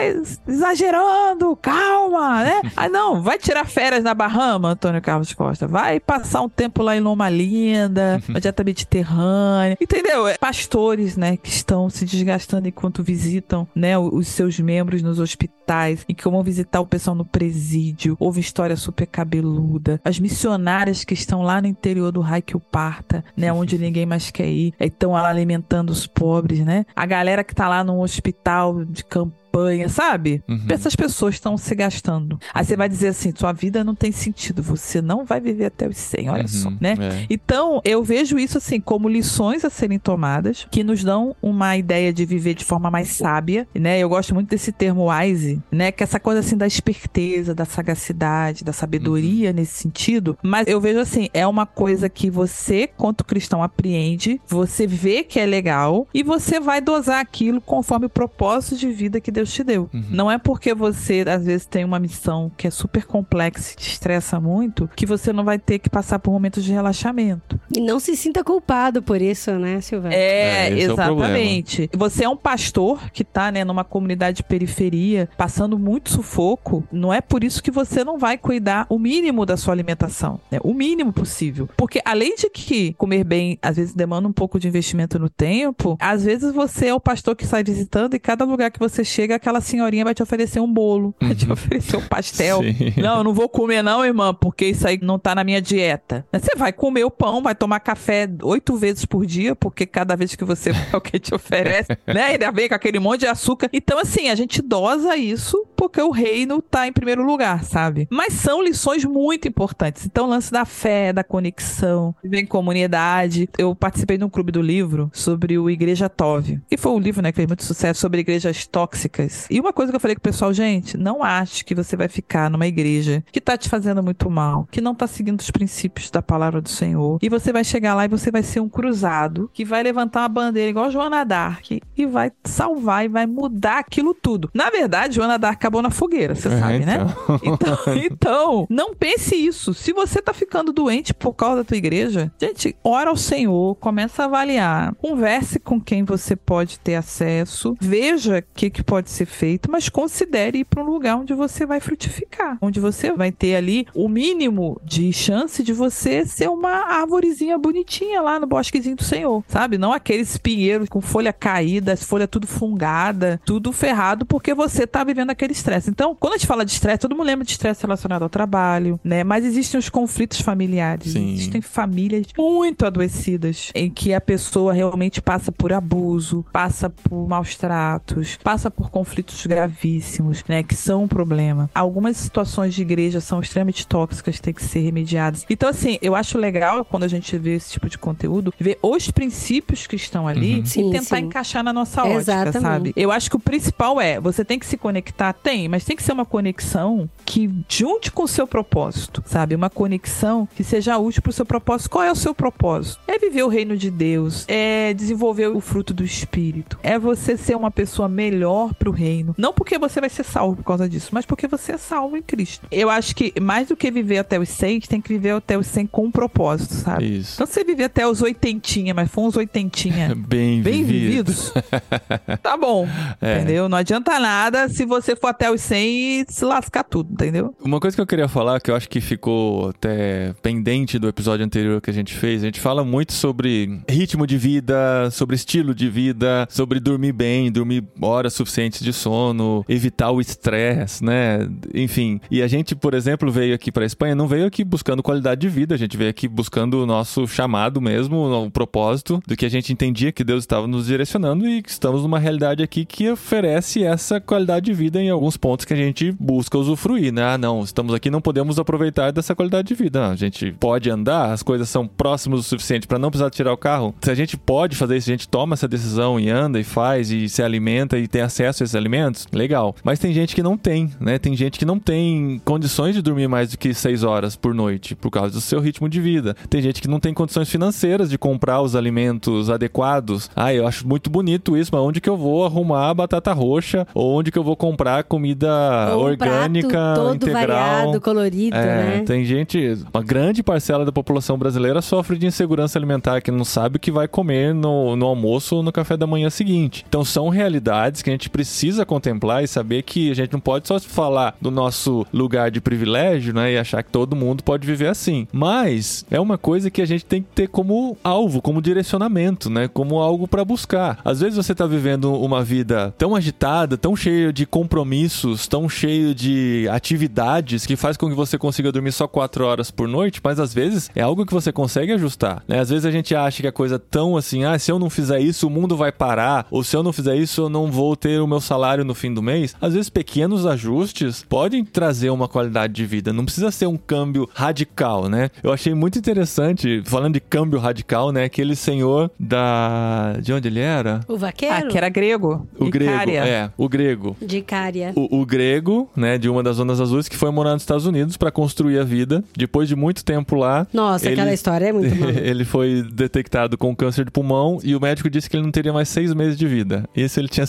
exagerando, 0.47 1.55
calma, 1.57 2.43
né? 2.43 2.61
ah, 2.76 2.89
não, 2.89 3.22
vai 3.22 3.38
tirar 3.38 3.66
férias 3.66 4.03
na 4.03 4.13
Bahama, 4.13 4.70
Antônio 4.70 5.01
Carlos 5.01 5.34
Costa. 5.34 5.68
Vai 5.68 5.99
passar 5.99 6.41
um 6.41 6.49
tempo 6.49 6.82
lá 6.84 6.95
em 6.95 6.99
Loma 6.99 7.30
Linda, 7.30 7.54
uma 8.29 8.39
dieta 8.39 8.63
mediterrânea. 8.63 9.77
Entendeu? 9.79 10.27
É, 10.27 10.37
pastores, 10.37 11.17
né, 11.17 11.37
que 11.37 11.49
estão 11.49 11.89
se 11.89 12.05
desgastando 12.05 12.67
enquanto 12.67 13.03
visitam, 13.03 13.67
né, 13.75 13.97
os 13.97 14.27
seus 14.27 14.59
membros 14.59 15.01
nos 15.01 15.19
hospitais, 15.19 16.05
e 16.07 16.13
que 16.13 16.27
vão 16.29 16.43
visitar 16.43 16.79
o 16.79 16.85
pessoal 16.85 17.15
no 17.15 17.25
presídio. 17.25 18.15
Houve 18.19 18.39
história 18.39 18.75
super 18.75 19.07
cabeluda. 19.07 19.99
As 20.03 20.19
missionárias 20.19 21.03
que 21.03 21.13
estão 21.13 21.41
lá 21.41 21.61
no 21.61 21.67
interior 21.67 22.11
do 22.11 22.21
Raio 22.21 22.59
Parta, 22.71 23.23
né, 23.35 23.51
onde 23.53 23.77
ninguém 23.77 24.05
mais 24.05 24.29
quer 24.29 24.47
ir, 24.47 24.73
estão 24.79 25.13
lá 25.13 25.27
alimentando 25.27 25.89
os 25.89 26.05
pobres, 26.05 26.59
né? 26.59 26.85
A 26.95 27.05
galera 27.05 27.43
que 27.43 27.55
tá 27.55 27.67
lá 27.67 27.83
no 27.83 28.01
hospital 28.01 28.85
de 28.85 29.03
campo 29.03 29.44
campanha, 29.55 29.89
sabe? 29.89 30.43
Uhum. 30.47 30.65
Essas 30.69 30.95
pessoas 30.95 31.35
estão 31.35 31.57
se 31.57 31.73
gastando. 31.73 32.39
Aí 32.53 32.65
você 32.65 32.75
vai 32.75 32.89
dizer 32.89 33.09
assim: 33.09 33.33
sua 33.35 33.53
vida 33.53 33.83
não 33.83 33.95
tem 33.95 34.11
sentido, 34.11 34.61
você 34.61 35.01
não 35.01 35.25
vai 35.25 35.39
viver 35.39 35.65
até 35.65 35.87
os 35.87 35.97
100, 35.97 36.29
olha 36.29 36.41
Uhum, 36.41 36.47
só, 36.47 36.69
né? 36.79 36.95
é. 36.99 37.25
Então, 37.29 37.81
eu 37.83 38.03
vejo 38.03 38.37
isso 38.37 38.57
assim 38.57 38.79
como 38.79 39.09
lições 39.09 39.63
a 39.65 39.69
serem 39.69 39.97
tomadas, 39.97 40.67
que 40.69 40.83
nos 40.83 41.03
dão 41.03 41.35
uma 41.41 41.75
ideia 41.77 42.13
de 42.13 42.25
viver 42.25 42.53
de 42.53 42.65
forma 42.65 42.91
mais 42.91 43.09
sábia, 43.09 43.67
né? 43.73 43.99
Eu 43.99 44.09
gosto 44.09 44.33
muito 44.33 44.49
desse 44.49 44.71
termo 44.71 45.09
wise, 45.11 45.61
né? 45.71 45.91
Que 45.91 46.03
é 46.03 46.05
essa 46.05 46.19
coisa 46.19 46.41
assim 46.41 46.57
da 46.57 46.67
esperteza, 46.67 47.55
da 47.55 47.65
sagacidade, 47.65 48.63
da 48.63 48.73
sabedoria 48.73 49.51
nesse 49.53 49.73
sentido. 49.81 50.37
Mas 50.43 50.67
eu 50.67 50.79
vejo 50.79 50.99
assim, 50.99 51.29
é 51.33 51.47
uma 51.47 51.65
coisa 51.65 52.09
que 52.09 52.29
você, 52.29 52.87
quanto 52.97 53.23
cristão, 53.23 53.63
apreende, 53.63 54.39
você 54.47 54.85
vê 54.85 55.23
que 55.23 55.39
é 55.39 55.45
legal 55.45 56.07
e 56.13 56.21
você 56.23 56.59
vai 56.59 56.81
dosar 56.81 57.19
aquilo 57.19 57.61
conforme 57.61 58.05
o 58.05 58.09
propósito 58.09 58.75
de 58.77 58.91
vida 58.91 59.19
que 59.21 59.31
Deus 59.31 59.44
te 59.51 59.63
deu. 59.63 59.89
Uhum. 59.93 60.03
Não 60.09 60.31
é 60.31 60.37
porque 60.37 60.73
você, 60.73 61.23
às 61.27 61.45
vezes, 61.45 61.65
tem 61.65 61.83
uma 61.83 61.99
missão 61.99 62.51
que 62.57 62.67
é 62.67 62.69
super 62.69 63.05
complexa 63.05 63.73
e 63.73 63.75
te 63.77 63.89
estressa 63.91 64.39
muito, 64.39 64.89
que 64.95 65.05
você 65.05 65.31
não 65.31 65.43
vai 65.43 65.59
ter 65.59 65.79
que 65.79 65.89
passar 65.89 66.19
por 66.19 66.31
momentos 66.31 66.63
de 66.63 66.71
relaxamento. 66.71 67.59
E 67.75 67.79
não 67.79 67.99
se 67.99 68.15
sinta 68.15 68.43
culpado 68.43 69.01
por 69.01 69.21
isso, 69.21 69.51
né, 69.53 69.81
Silvana? 69.81 70.13
É, 70.13 70.69
É, 70.69 70.69
é 70.69 70.79
exatamente. 70.79 71.89
você 71.95 72.23
é 72.23 72.29
um 72.29 72.37
pastor 72.37 73.11
que 73.11 73.23
tá, 73.23 73.51
né, 73.51 73.63
numa 73.63 73.83
comunidade 73.83 74.37
de 74.37 74.43
periferia, 74.43 75.29
passando 75.37 75.77
muito 75.77 76.09
sufoco, 76.09 76.83
não 76.91 77.13
é 77.13 77.21
por 77.21 77.43
isso 77.43 77.61
que 77.61 77.71
você 77.71 78.03
não 78.03 78.17
vai 78.17 78.37
cuidar 78.37 78.85
o 78.89 78.97
mínimo 78.99 79.45
da 79.45 79.57
sua 79.57 79.73
alimentação, 79.73 80.39
né? 80.51 80.59
O 80.63 80.73
mínimo 80.73 81.13
possível. 81.13 81.69
Porque 81.77 82.01
além 82.03 82.35
de 82.35 82.49
que 82.49 82.93
comer 82.93 83.23
bem, 83.23 83.57
às 83.61 83.77
vezes 83.77 83.93
demanda 83.93 84.27
um 84.27 84.33
pouco 84.33 84.59
de 84.59 84.67
investimento 84.67 85.19
no 85.19 85.29
tempo, 85.29 85.97
às 85.99 86.23
vezes 86.23 86.53
você 86.53 86.87
é 86.87 86.93
o 86.93 86.99
pastor 86.99 87.35
que 87.35 87.45
sai 87.45 87.63
visitando 87.63 88.13
e 88.13 88.19
cada 88.19 88.45
lugar 88.45 88.71
que 88.71 88.79
você 88.79 89.03
chega, 89.03 89.34
aquela 89.36 89.61
senhorinha 89.61 90.03
vai 90.03 90.13
te 90.13 90.23
oferecer 90.23 90.59
um 90.59 90.71
bolo, 90.71 91.13
vai 91.21 91.36
te 91.36 91.51
oferecer 91.51 91.97
um 91.97 92.07
pastel. 92.07 92.61
Sim. 92.61 93.01
Não, 93.01 93.17
eu 93.17 93.23
não 93.23 93.33
vou 93.33 93.49
comer 93.49 93.81
não, 93.81 94.05
irmã, 94.05 94.33
porque 94.33 94.65
isso 94.65 94.88
aí 94.88 94.99
não 95.01 95.19
tá 95.19 95.36
na 95.36 95.43
minha 95.43 95.61
dieta. 95.61 96.25
Você 96.31 96.55
vai 96.55 96.73
comer 96.73 97.03
o 97.03 97.11
pão, 97.11 97.41
vai 97.41 97.55
tomar 97.55 97.79
café 97.79 98.29
oito 98.43 98.75
vezes 98.75 99.05
por 99.05 99.25
dia, 99.25 99.55
porque 99.55 99.86
cada 99.86 100.15
vez 100.15 100.36
que 100.36 100.43
você 100.43 100.71
vai, 100.73 100.88
alguém 100.91 101.19
te 101.19 101.33
oferece, 101.33 101.97
né? 102.07 102.23
Ainda 102.25 102.51
vem 102.51 102.67
com 102.67 102.75
aquele 102.75 102.99
monte 102.99 103.21
de 103.21 103.27
açúcar. 103.27 103.69
Então, 103.71 103.99
assim, 103.99 104.29
a 104.29 104.36
gente 104.36 104.61
dosa 104.61 105.15
isso 105.15 105.65
porque 105.75 106.01
o 106.01 106.09
reino 106.09 106.61
tá 106.61 106.88
em 106.88 106.93
primeiro 106.93 107.23
lugar, 107.23 107.63
sabe? 107.63 108.07
Mas 108.09 108.33
são 108.33 108.63
lições 108.63 109.03
muito 109.05 109.47
importantes. 109.47 110.05
Então, 110.05 110.25
o 110.25 110.29
lance 110.29 110.51
da 110.51 110.65
fé, 110.65 111.11
da 111.11 111.23
conexão, 111.23 112.15
viver 112.23 112.39
em 112.39 112.45
comunidade. 112.45 113.49
Eu 113.57 113.75
participei 113.75 114.17
de 114.17 114.23
um 114.23 114.29
clube 114.29 114.51
do 114.51 114.61
livro 114.61 115.09
sobre 115.13 115.57
o 115.57 115.69
Igreja 115.69 116.09
Tove. 116.09 116.59
E 116.69 116.77
foi 116.77 116.91
um 116.91 116.99
livro, 116.99 117.21
né, 117.21 117.31
que 117.31 117.36
fez 117.36 117.47
muito 117.47 117.63
sucesso 117.63 117.99
sobre 117.99 118.21
igrejas 118.21 118.65
tóxicas. 118.65 119.24
E 119.49 119.59
uma 119.59 119.73
coisa 119.73 119.91
que 119.91 119.95
eu 119.95 119.99
falei 119.99 120.15
com 120.15 120.19
o 120.19 120.23
pessoal, 120.23 120.53
gente, 120.53 120.97
não 120.97 121.23
ache 121.23 121.63
que 121.63 121.76
você 121.76 121.95
vai 121.95 122.07
ficar 122.07 122.49
numa 122.49 122.67
igreja 122.67 123.23
que 123.32 123.41
tá 123.41 123.57
te 123.57 123.69
fazendo 123.69 124.01
muito 124.03 124.30
mal, 124.30 124.67
que 124.71 124.82
não 124.82 124.95
tá 124.95 125.07
seguindo 125.07 125.39
os 125.39 125.51
princípios 125.51 126.09
da 126.09 126.21
palavra 126.21 126.61
do 126.61 126.69
Senhor. 126.69 127.19
E 127.21 127.30
você 127.30 127.51
vai 127.51 127.63
chegar 127.63 127.95
lá 127.95 128.05
e 128.05 128.09
você 128.09 128.32
vai 128.32 128.43
ser 128.43 128.59
um 128.59 128.69
cruzado 128.69 129.49
que 129.53 129.65
vai 129.65 129.82
levantar 129.84 130.21
uma 130.21 130.30
bandeira 130.30 130.69
igual 130.69 130.91
Joana 130.91 131.23
Dark 131.23 131.65
e 131.71 132.05
vai 132.05 132.32
salvar 132.43 133.05
e 133.05 133.07
vai 133.07 133.26
mudar 133.26 133.80
aquilo 133.80 134.13
tudo. 134.13 134.49
Na 134.53 134.69
verdade, 134.69 135.15
Joana 135.15 135.38
Dark 135.38 135.55
acabou 135.55 135.82
na 135.82 135.89
fogueira, 135.89 136.36
você 136.36 136.47
É, 136.47 136.59
sabe, 136.59 136.86
né? 136.86 136.97
então. 136.99 137.39
Então, 137.43 137.78
então, 137.95 138.67
não 138.69 138.93
pense 138.93 139.36
isso. 139.36 139.73
Se 139.73 139.91
você 139.93 140.21
tá 140.21 140.34
ficando 140.34 140.71
doente 140.73 141.13
por 141.13 141.34
causa 141.34 141.57
da 141.57 141.63
tua 141.63 141.78
igreja, 141.78 142.32
gente, 142.39 142.76
ora 142.84 143.09
ao 143.09 143.17
Senhor, 143.17 143.76
começa 143.76 144.23
a 144.23 144.26
avaliar, 144.26 144.93
converse 144.95 145.59
com 145.59 145.80
quem 145.80 146.03
você 146.03 146.36
pode 146.36 146.80
ter 146.80 146.95
acesso, 146.95 147.76
veja 147.80 148.39
o 148.39 148.43
que, 148.55 148.69
que 148.69 148.84
pode 148.84 149.09
ser 149.16 149.26
feito, 149.26 149.70
mas 149.72 149.89
considere 149.89 150.59
ir 150.59 150.66
para 150.66 150.84
um 150.84 150.86
lugar 150.86 151.18
onde 151.18 151.34
você 151.34 151.66
vai 151.66 151.80
frutificar, 151.80 152.57
onde 152.61 152.80
você 152.80 153.11
vai 153.11 153.32
ter 153.32 153.55
ali 153.55 153.88
o 153.93 154.07
mínimo 154.09 154.80
de 154.84 155.11
chance 155.13 155.63
de 155.63 155.74
você 155.74 156.26
ser 156.26 156.49
uma 156.49 156.99
árvorezinha 156.99 157.57
bonitinha 157.57 158.22
lá 158.22 158.39
no 158.39 158.47
bosquezinho 158.47 158.95
do 158.95 159.03
Senhor, 159.03 159.43
sabe? 159.47 159.78
Não 159.78 159.93
aqueles 159.93 160.38
pinheiros 160.38 160.89
com 160.89 161.01
folha 161.01 161.34
caída, 161.34 161.93
as 161.93 162.03
folhas 162.03 162.30
tudo 162.30 162.47
fungada, 162.47 163.39
tudo 163.45 163.72
ferrado, 163.72 164.26
porque 164.26 164.53
você 164.53 164.86
tá 164.86 165.03
vivendo 165.03 165.30
aquele 165.30 165.53
estresse. 165.53 165.89
Então, 165.89 166.16
quando 166.16 166.34
a 166.34 166.38
gente 166.38 166.47
fala 166.47 166.66
de 166.66 166.72
estresse, 166.72 166.99
todo 166.99 167.16
mundo 167.16 167.28
lembra 167.28 167.45
de 167.45 167.51
estresse 167.51 167.82
relacionado 167.82 168.24
ao 168.24 168.30
trabalho, 168.30 168.99
né? 169.03 169.24
Mas 169.24 169.45
existem 169.45 169.80
os 169.80 169.89
conflitos 169.89 170.41
familiares, 170.41 171.13
Sim. 171.13 171.34
existem 171.34 171.61
famílias 171.61 172.26
muito 172.38 172.86
adoecidas, 172.86 173.72
em 173.74 173.89
que 173.89 174.13
a 174.13 174.22
pessoa 174.22 174.74
realmente 174.74 175.22
passa 175.22 175.51
por 175.51 175.72
abuso, 175.72 176.45
passa 176.51 176.89
por 176.89 177.28
maus 177.28 177.55
tratos, 177.55 178.38
passa 178.43 178.70
por 178.70 178.89
conflitos 178.95 179.45
gravíssimos, 179.45 180.41
né? 180.47 180.63
Que 180.63 180.73
são 180.73 181.03
um 181.03 181.07
problema. 181.07 181.69
Algumas 181.75 182.15
situações 182.15 182.73
de 182.73 182.81
igreja 182.81 183.19
são 183.19 183.41
extremamente 183.41 183.85
tóxicas, 183.85 184.39
têm 184.39 184.53
que 184.53 184.63
ser 184.63 184.79
remediadas. 184.79 185.45
Então, 185.49 185.67
assim, 185.67 185.97
eu 186.01 186.15
acho 186.15 186.37
legal 186.37 186.85
quando 186.85 187.03
a 187.03 187.07
gente 187.09 187.37
vê 187.37 187.55
esse 187.55 187.71
tipo 187.73 187.89
de 187.89 187.97
conteúdo, 187.97 188.53
ver 188.57 188.79
os 188.81 189.11
princípios 189.11 189.85
que 189.85 189.97
estão 189.97 190.25
ali 190.29 190.55
Uhum. 190.55 190.61
e 190.61 190.67
Sim, 190.67 190.91
tentar 190.91 191.17
sim. 191.17 191.23
encaixar 191.23 191.61
na 191.61 191.73
nossa 191.73 192.03
ótica, 192.03 192.19
Exatamente. 192.19 192.61
sabe? 192.61 192.93
Eu 192.95 193.11
acho 193.11 193.29
que 193.29 193.35
o 193.35 193.39
principal 193.39 193.99
é, 193.99 194.17
você 194.17 194.45
tem 194.45 194.57
que 194.57 194.65
se 194.65 194.77
conectar, 194.77 195.33
tem, 195.33 195.67
mas 195.67 195.83
tem 195.83 195.95
que 195.97 196.03
ser 196.03 196.13
uma 196.13 196.25
conexão 196.25 197.09
que 197.25 197.51
junte 197.67 198.09
com 198.13 198.23
o 198.23 198.27
seu 198.29 198.47
propósito, 198.47 199.21
sabe? 199.25 199.55
Uma 199.55 199.69
conexão 199.69 200.47
que 200.55 200.63
seja 200.63 200.97
útil 200.97 201.21
pro 201.21 201.33
seu 201.33 201.45
propósito. 201.45 201.89
Qual 201.89 202.03
é 202.05 202.11
o 202.11 202.15
seu 202.15 202.33
propósito? 202.33 202.99
É 203.09 203.19
viver 203.19 203.43
o 203.43 203.49
reino 203.49 203.75
de 203.75 203.91
Deus, 203.91 204.45
é 204.47 204.93
desenvolver 204.93 205.47
o 205.47 205.59
fruto 205.59 205.93
do 205.93 206.03
espírito, 206.03 206.79
é 206.81 206.97
você 206.97 207.35
ser 207.35 207.57
uma 207.57 207.71
pessoa 207.71 208.07
melhor 208.07 208.73
pro 208.86 208.91
reino. 208.91 209.33
Não 209.38 209.51
porque 209.51 209.79
você 209.79 209.99
vai 209.99 210.09
ser 210.09 210.23
salvo 210.23 210.57
por 210.57 210.63
causa 210.63 210.88
disso, 210.88 211.09
mas 211.11 211.25
porque 211.25 211.47
você 211.47 211.71
é 211.73 211.77
salvo 211.77 212.15
em 212.15 212.21
Cristo. 212.21 212.67
Eu 212.71 212.89
acho 212.89 213.15
que 213.15 213.33
mais 213.41 213.67
do 213.67 213.75
que 213.75 213.89
viver 213.89 214.19
até 214.19 214.39
os 214.39 214.47
100, 214.49 214.81
tem 214.81 215.01
que 215.01 215.09
viver 215.09 215.31
até 215.31 215.57
os 215.57 215.65
100 215.67 215.88
com 215.88 216.05
um 216.05 216.11
propósito, 216.11 216.73
sabe? 216.75 217.17
Isso. 217.17 217.33
Então 217.36 217.47
você 217.47 217.63
viver 217.63 217.86
até 217.86 218.07
os 218.07 218.21
oitentinha, 218.21 218.93
mas 218.93 219.09
for 219.09 219.23
uns 219.27 219.36
oitentinha 219.36 220.13
Bem, 220.27 220.61
bem 220.61 220.83
vivido. 220.83 221.31
vividos, 221.31 221.53
tá 222.43 222.55
bom, 222.57 222.88
É. 223.21 223.38
entendeu? 223.38 223.67
Não 223.67 223.77
adianta 223.77 224.19
nada 224.19 224.69
se 224.69 224.86
você 224.86 225.15
for 225.15 225.27
até 225.27 225.51
os 225.51 225.61
100 225.61 226.21
e 226.21 226.25
se 226.29 226.45
lascar 226.45 226.83
tudo, 226.83 227.11
entendeu? 227.13 227.55
Uma 227.63 227.79
coisa 227.79 227.95
que 227.97 228.01
eu 228.01 228.05
queria 228.07 228.27
falar, 228.27 228.59
que 228.61 228.69
eu 228.69 228.75
acho 228.75 228.88
que 228.89 229.01
ficou 229.01 229.69
até 229.69 230.33
pendente 230.41 230.99
do 230.99 231.07
episódio 231.07 231.45
anterior 231.45 231.81
que 231.81 231.89
a 231.89 231.93
gente 231.93 232.13
fez, 232.13 232.43
a 232.43 232.45
gente 232.45 232.59
fala 232.59 232.83
muito 232.83 233.13
sobre 233.13 233.79
ritmo 233.89 234.27
de 234.27 234.38
vida, 234.38 235.09
sobre 235.11 235.36
estilo 235.36 235.73
de 235.73 235.89
vida, 235.89 236.47
sobre 236.49 236.79
dormir 236.79 237.13
bem, 237.13 237.51
dormir 237.51 237.83
horas 238.01 238.33
suficientes 238.33 238.74
de 238.84 238.93
sono, 238.93 239.63
evitar 239.67 240.11
o 240.11 240.21
estresse, 240.21 241.03
né? 241.03 241.47
Enfim. 241.73 242.19
E 242.30 242.41
a 242.41 242.47
gente, 242.47 242.76
por 242.76 242.93
exemplo, 242.93 243.32
veio 243.32 243.55
aqui 243.55 243.71
pra 243.71 243.86
Espanha, 243.86 244.15
não 244.15 244.28
veio 244.28 244.45
aqui 244.45 244.63
buscando 244.63 245.03
qualidade 245.03 245.41
de 245.41 245.49
vida, 245.49 245.76
a 245.76 245.78
gente 245.78 245.97
veio 245.97 246.09
aqui 246.09 246.28
buscando 246.28 246.84
o 246.84 246.86
nosso 246.86 247.28
chamado 247.28 247.82
mesmo, 247.82 248.45
o 248.45 248.51
propósito 248.51 249.21
do 249.28 249.36
que 249.36 249.45
a 249.45 249.49
gente 249.49 249.71
entendia 249.71 250.11
que 250.11 250.23
Deus 250.23 250.43
estava 250.43 250.67
nos 250.67 250.88
direcionando 250.88 251.47
e 251.47 251.61
que 251.61 251.69
estamos 251.69 252.01
numa 252.03 252.19
realidade 252.19 252.63
aqui 252.63 252.86
que 252.86 253.09
oferece 253.09 253.84
essa 253.84 254.19
qualidade 254.19 254.65
de 254.65 254.73
vida 254.73 255.01
em 255.01 255.09
alguns 255.09 255.38
pontos 255.38 255.65
que 255.65 255.73
a 255.73 255.78
gente 255.78 256.11
busca 256.11 256.57
usufruir, 256.57 257.13
né? 257.13 257.23
Ah, 257.23 257.38
não, 257.38 257.61
estamos 257.61 257.93
aqui, 257.93 258.09
não 258.09 258.21
podemos 258.21 258.59
aproveitar 258.59 259.11
dessa 259.11 259.36
qualidade 259.36 259.67
de 259.67 259.76
vida. 259.76 260.01
Não, 260.01 260.11
a 260.11 260.15
gente 260.15 260.51
pode 260.53 260.89
andar, 260.89 261.32
as 261.32 261.43
coisas 261.43 261.69
são 261.69 261.88
próximas 261.88 262.39
o 262.39 262.43
suficiente 262.43 262.88
para 262.88 262.99
não 262.99 263.09
precisar 263.09 263.30
tirar 263.30 263.53
o 263.53 263.57
carro. 263.57 263.95
Se 264.01 264.11
a 264.11 264.15
gente 264.15 264.38
pode 264.38 264.76
fazer 264.76 264.97
isso, 264.97 265.09
a 265.09 265.13
gente 265.13 265.28
toma 265.28 265.53
essa 265.53 265.67
decisão 265.67 266.19
e 266.19 266.30
anda 266.30 266.59
e 266.59 266.63
faz 266.63 267.11
e 267.11 267.28
se 267.30 267.41
alimenta 267.41 267.97
e 267.97 268.07
tem 268.07 268.21
acesso 268.21 268.63
a 268.63 268.64
esses 268.66 268.76
alimentos, 268.76 269.28
legal. 269.32 269.76
Mas 269.84 269.99
tem 269.99 270.13
gente 270.13 270.36
que 270.36 270.43
não 270.43 270.57
tem, 270.57 270.91
né? 270.99 271.18
Tem 271.18 271.36
gente 271.36 271.57
que 271.57 271.66
não 271.66 271.80
tem 271.80 272.41
condições 272.43 272.95
de 272.95 273.01
dormir 273.01 273.28
mais 273.28 273.51
do 273.51 273.57
que 273.57 273.74
seis 273.74 274.03
horas 274.03 274.36
por 274.36 274.53
noite 274.53 274.95
por 274.95 275.09
causa 275.09 275.32
do 275.34 275.41
seu 275.41 275.59
ritmo 275.59 275.88
de 275.88 275.99
vida. 276.01 276.36
Tem 276.49 276.61
gente 276.61 276.82
que 276.82 276.88
não 276.88 276.99
tem 276.99 277.13
condições 277.13 277.49
financeiras 277.49 278.09
de 278.09 278.18
comprar 278.18 278.61
os 278.61 278.76
alimentos 278.76 279.49
adequados. 279.49 280.30
Ah, 280.36 280.53
eu 280.53 280.68
acho 280.68 280.88
muito 280.88 281.09
bonito 281.09 281.55
isso, 281.57 281.70
mas 281.74 281.82
onde 281.82 282.01
que 282.01 282.09
eu 282.09 282.18
vou 282.18 282.45
arrumar 282.45 282.93
batata 282.93 283.32
roxa? 283.34 283.88
Ou 283.93 284.18
onde 284.20 284.32
que 284.32 284.39
eu 284.39 284.43
vou 284.43 284.55
comprar 284.55 285.03
comida 285.03 285.47
Ou 285.93 286.01
um 286.01 286.05
orgânica, 286.05 286.70
prato 286.70 286.95
todo 287.01 287.16
integral? 287.16 287.47
variado, 287.47 288.01
colorido, 288.01 288.55
É, 288.55 288.66
né? 288.66 289.03
tem 289.05 289.24
gente, 289.26 289.78
uma 289.93 290.03
grande 290.03 290.41
parcela 290.41 290.84
da 290.86 290.91
população 290.91 291.38
brasileira 291.38 291.82
sofre 291.82 292.18
de 292.18 292.26
insegurança 292.26 292.78
alimentar, 292.80 293.22
que 293.22 293.32
não 293.32 293.45
sabe 293.45 293.78
o 293.78 293.80
que 293.80 293.91
vai 293.91 294.07
comer 294.07 294.53
no, 294.53 294.95
no 294.95 295.05
almoço 295.05 295.57
ou 295.57 295.63
no 295.63 295.72
café 295.72 295.95
da 295.97 296.07
manhã 296.07 296.30
seguinte. 296.30 296.86
Então 296.88 297.03
são 297.03 297.30
realidades 297.30 298.01
que 298.01 298.09
a 298.09 298.13
gente 298.13 298.30
precisa 298.30 298.54
contemplar 298.85 299.43
e 299.43 299.47
saber 299.47 299.83
que 299.83 300.11
a 300.11 300.13
gente 300.13 300.33
não 300.33 300.39
pode 300.39 300.67
só 300.67 300.79
falar 300.79 301.35
do 301.41 301.51
nosso 301.51 302.05
lugar 302.13 302.51
de 302.51 302.61
privilégio, 302.61 303.33
né, 303.33 303.53
e 303.53 303.57
achar 303.57 303.83
que 303.83 303.91
todo 303.91 304.15
mundo 304.15 304.43
pode 304.43 304.65
viver 304.65 304.87
assim. 304.87 305.27
Mas 305.31 306.05
é 306.09 306.19
uma 306.19 306.37
coisa 306.37 306.69
que 306.69 306.81
a 306.81 306.85
gente 306.85 307.05
tem 307.05 307.21
que 307.21 307.29
ter 307.33 307.47
como 307.47 307.97
alvo, 308.03 308.41
como 308.41 308.61
direcionamento, 308.61 309.49
né, 309.49 309.67
como 309.67 309.99
algo 309.99 310.27
para 310.27 310.45
buscar. 310.45 310.99
Às 311.03 311.19
vezes 311.19 311.37
você 311.37 311.53
tá 311.53 311.65
vivendo 311.65 312.13
uma 312.13 312.43
vida 312.43 312.93
tão 312.97 313.15
agitada, 313.15 313.77
tão 313.77 313.95
cheia 313.95 314.31
de 314.31 314.45
compromissos, 314.45 315.47
tão 315.47 315.67
cheio 315.67 316.13
de 316.13 316.67
atividades 316.71 317.65
que 317.65 317.75
faz 317.75 317.97
com 317.97 318.09
que 318.09 318.15
você 318.15 318.37
consiga 318.37 318.71
dormir 318.71 318.91
só 318.91 319.07
quatro 319.07 319.45
horas 319.45 319.71
por 319.71 319.87
noite, 319.87 320.21
mas 320.23 320.39
às 320.39 320.53
vezes 320.53 320.89
é 320.95 321.01
algo 321.01 321.25
que 321.25 321.33
você 321.33 321.51
consegue 321.51 321.91
ajustar, 321.91 322.43
né? 322.47 322.59
Às 322.59 322.69
vezes 322.69 322.85
a 322.85 322.91
gente 322.91 323.15
acha 323.15 323.41
que 323.41 323.47
a 323.47 323.51
coisa 323.51 323.75
é 323.75 323.79
tão 323.79 324.17
assim, 324.17 324.43
ah, 324.43 324.57
se 324.57 324.71
eu 324.71 324.79
não 324.79 324.89
fizer 324.89 325.19
isso, 325.19 325.47
o 325.47 325.49
mundo 325.49 325.75
vai 325.75 325.91
parar, 325.91 326.47
ou 326.49 326.63
se 326.63 326.75
eu 326.75 326.83
não 326.83 326.93
fizer 326.93 327.15
isso, 327.15 327.41
eu 327.41 327.49
não 327.49 327.71
vou 327.71 327.95
ter 327.95 328.19
o 328.19 328.27
meu 328.27 328.39
salário 328.45 328.83
no 328.85 328.93
fim 328.95 329.13
do 329.13 329.21
mês, 329.21 329.55
às 329.61 329.73
vezes 329.73 329.89
pequenos 329.89 330.45
ajustes 330.45 331.25
podem 331.27 331.63
trazer 331.65 332.09
uma 332.09 332.27
qualidade 332.27 332.73
de 332.73 332.85
vida. 332.85 333.11
Não 333.13 333.25
precisa 333.25 333.51
ser 333.51 333.67
um 333.67 333.77
câmbio 333.77 334.29
radical, 334.33 335.09
né? 335.09 335.29
Eu 335.43 335.51
achei 335.51 335.73
muito 335.73 335.97
interessante, 335.99 336.81
falando 336.85 337.13
de 337.15 337.19
câmbio 337.19 337.59
radical, 337.59 338.11
né? 338.11 338.23
Aquele 338.25 338.55
senhor 338.55 339.09
da. 339.19 340.13
De 340.21 340.33
onde 340.33 340.47
ele 340.47 340.59
era? 340.59 341.01
O 341.07 341.17
vaqueiro? 341.17 341.55
Ah, 341.55 341.61
que 341.63 341.77
era 341.77 341.89
grego. 341.89 342.47
O 342.57 342.69
grego. 342.69 342.91
Icária. 342.91 343.25
É, 343.25 343.49
o 343.57 343.67
grego. 343.69 344.15
De 344.21 344.41
Cária. 344.41 344.93
O, 344.95 345.21
o 345.21 345.25
grego, 345.25 345.89
né, 345.95 346.17
de 346.17 346.29
uma 346.29 346.43
das 346.43 346.57
zonas 346.57 346.79
azuis, 346.79 347.07
que 347.09 347.15
foi 347.17 347.31
morar 347.31 347.53
nos 347.53 347.63
Estados 347.63 347.85
Unidos 347.85 348.17
para 348.17 348.31
construir 348.31 348.79
a 348.79 348.83
vida. 348.83 349.23
Depois 349.35 349.67
de 349.67 349.75
muito 349.75 350.03
tempo 350.03 350.35
lá. 350.35 350.67
Nossa, 350.73 351.05
ele- 351.05 351.13
aquela 351.15 351.33
história 351.33 351.67
é 351.67 351.73
muito 351.73 351.87
ele 352.19 352.45
foi 352.45 352.83
detectado 352.93 353.57
com 353.57 353.75
câncer 353.75 354.05
de 354.05 354.11
pulmão 354.11 354.59
e 354.63 354.75
o 354.75 354.79
médico 354.79 355.09
disse 355.09 355.29
que 355.29 355.35
ele 355.35 355.43
não 355.43 355.51
teria 355.51 355.73
mais 355.73 355.89
seis 355.89 356.13
meses 356.13 356.37
de 356.37 356.47
vida. 356.47 356.87
Isso 356.95 357.19
ele 357.19 357.27
tinha 357.27 357.45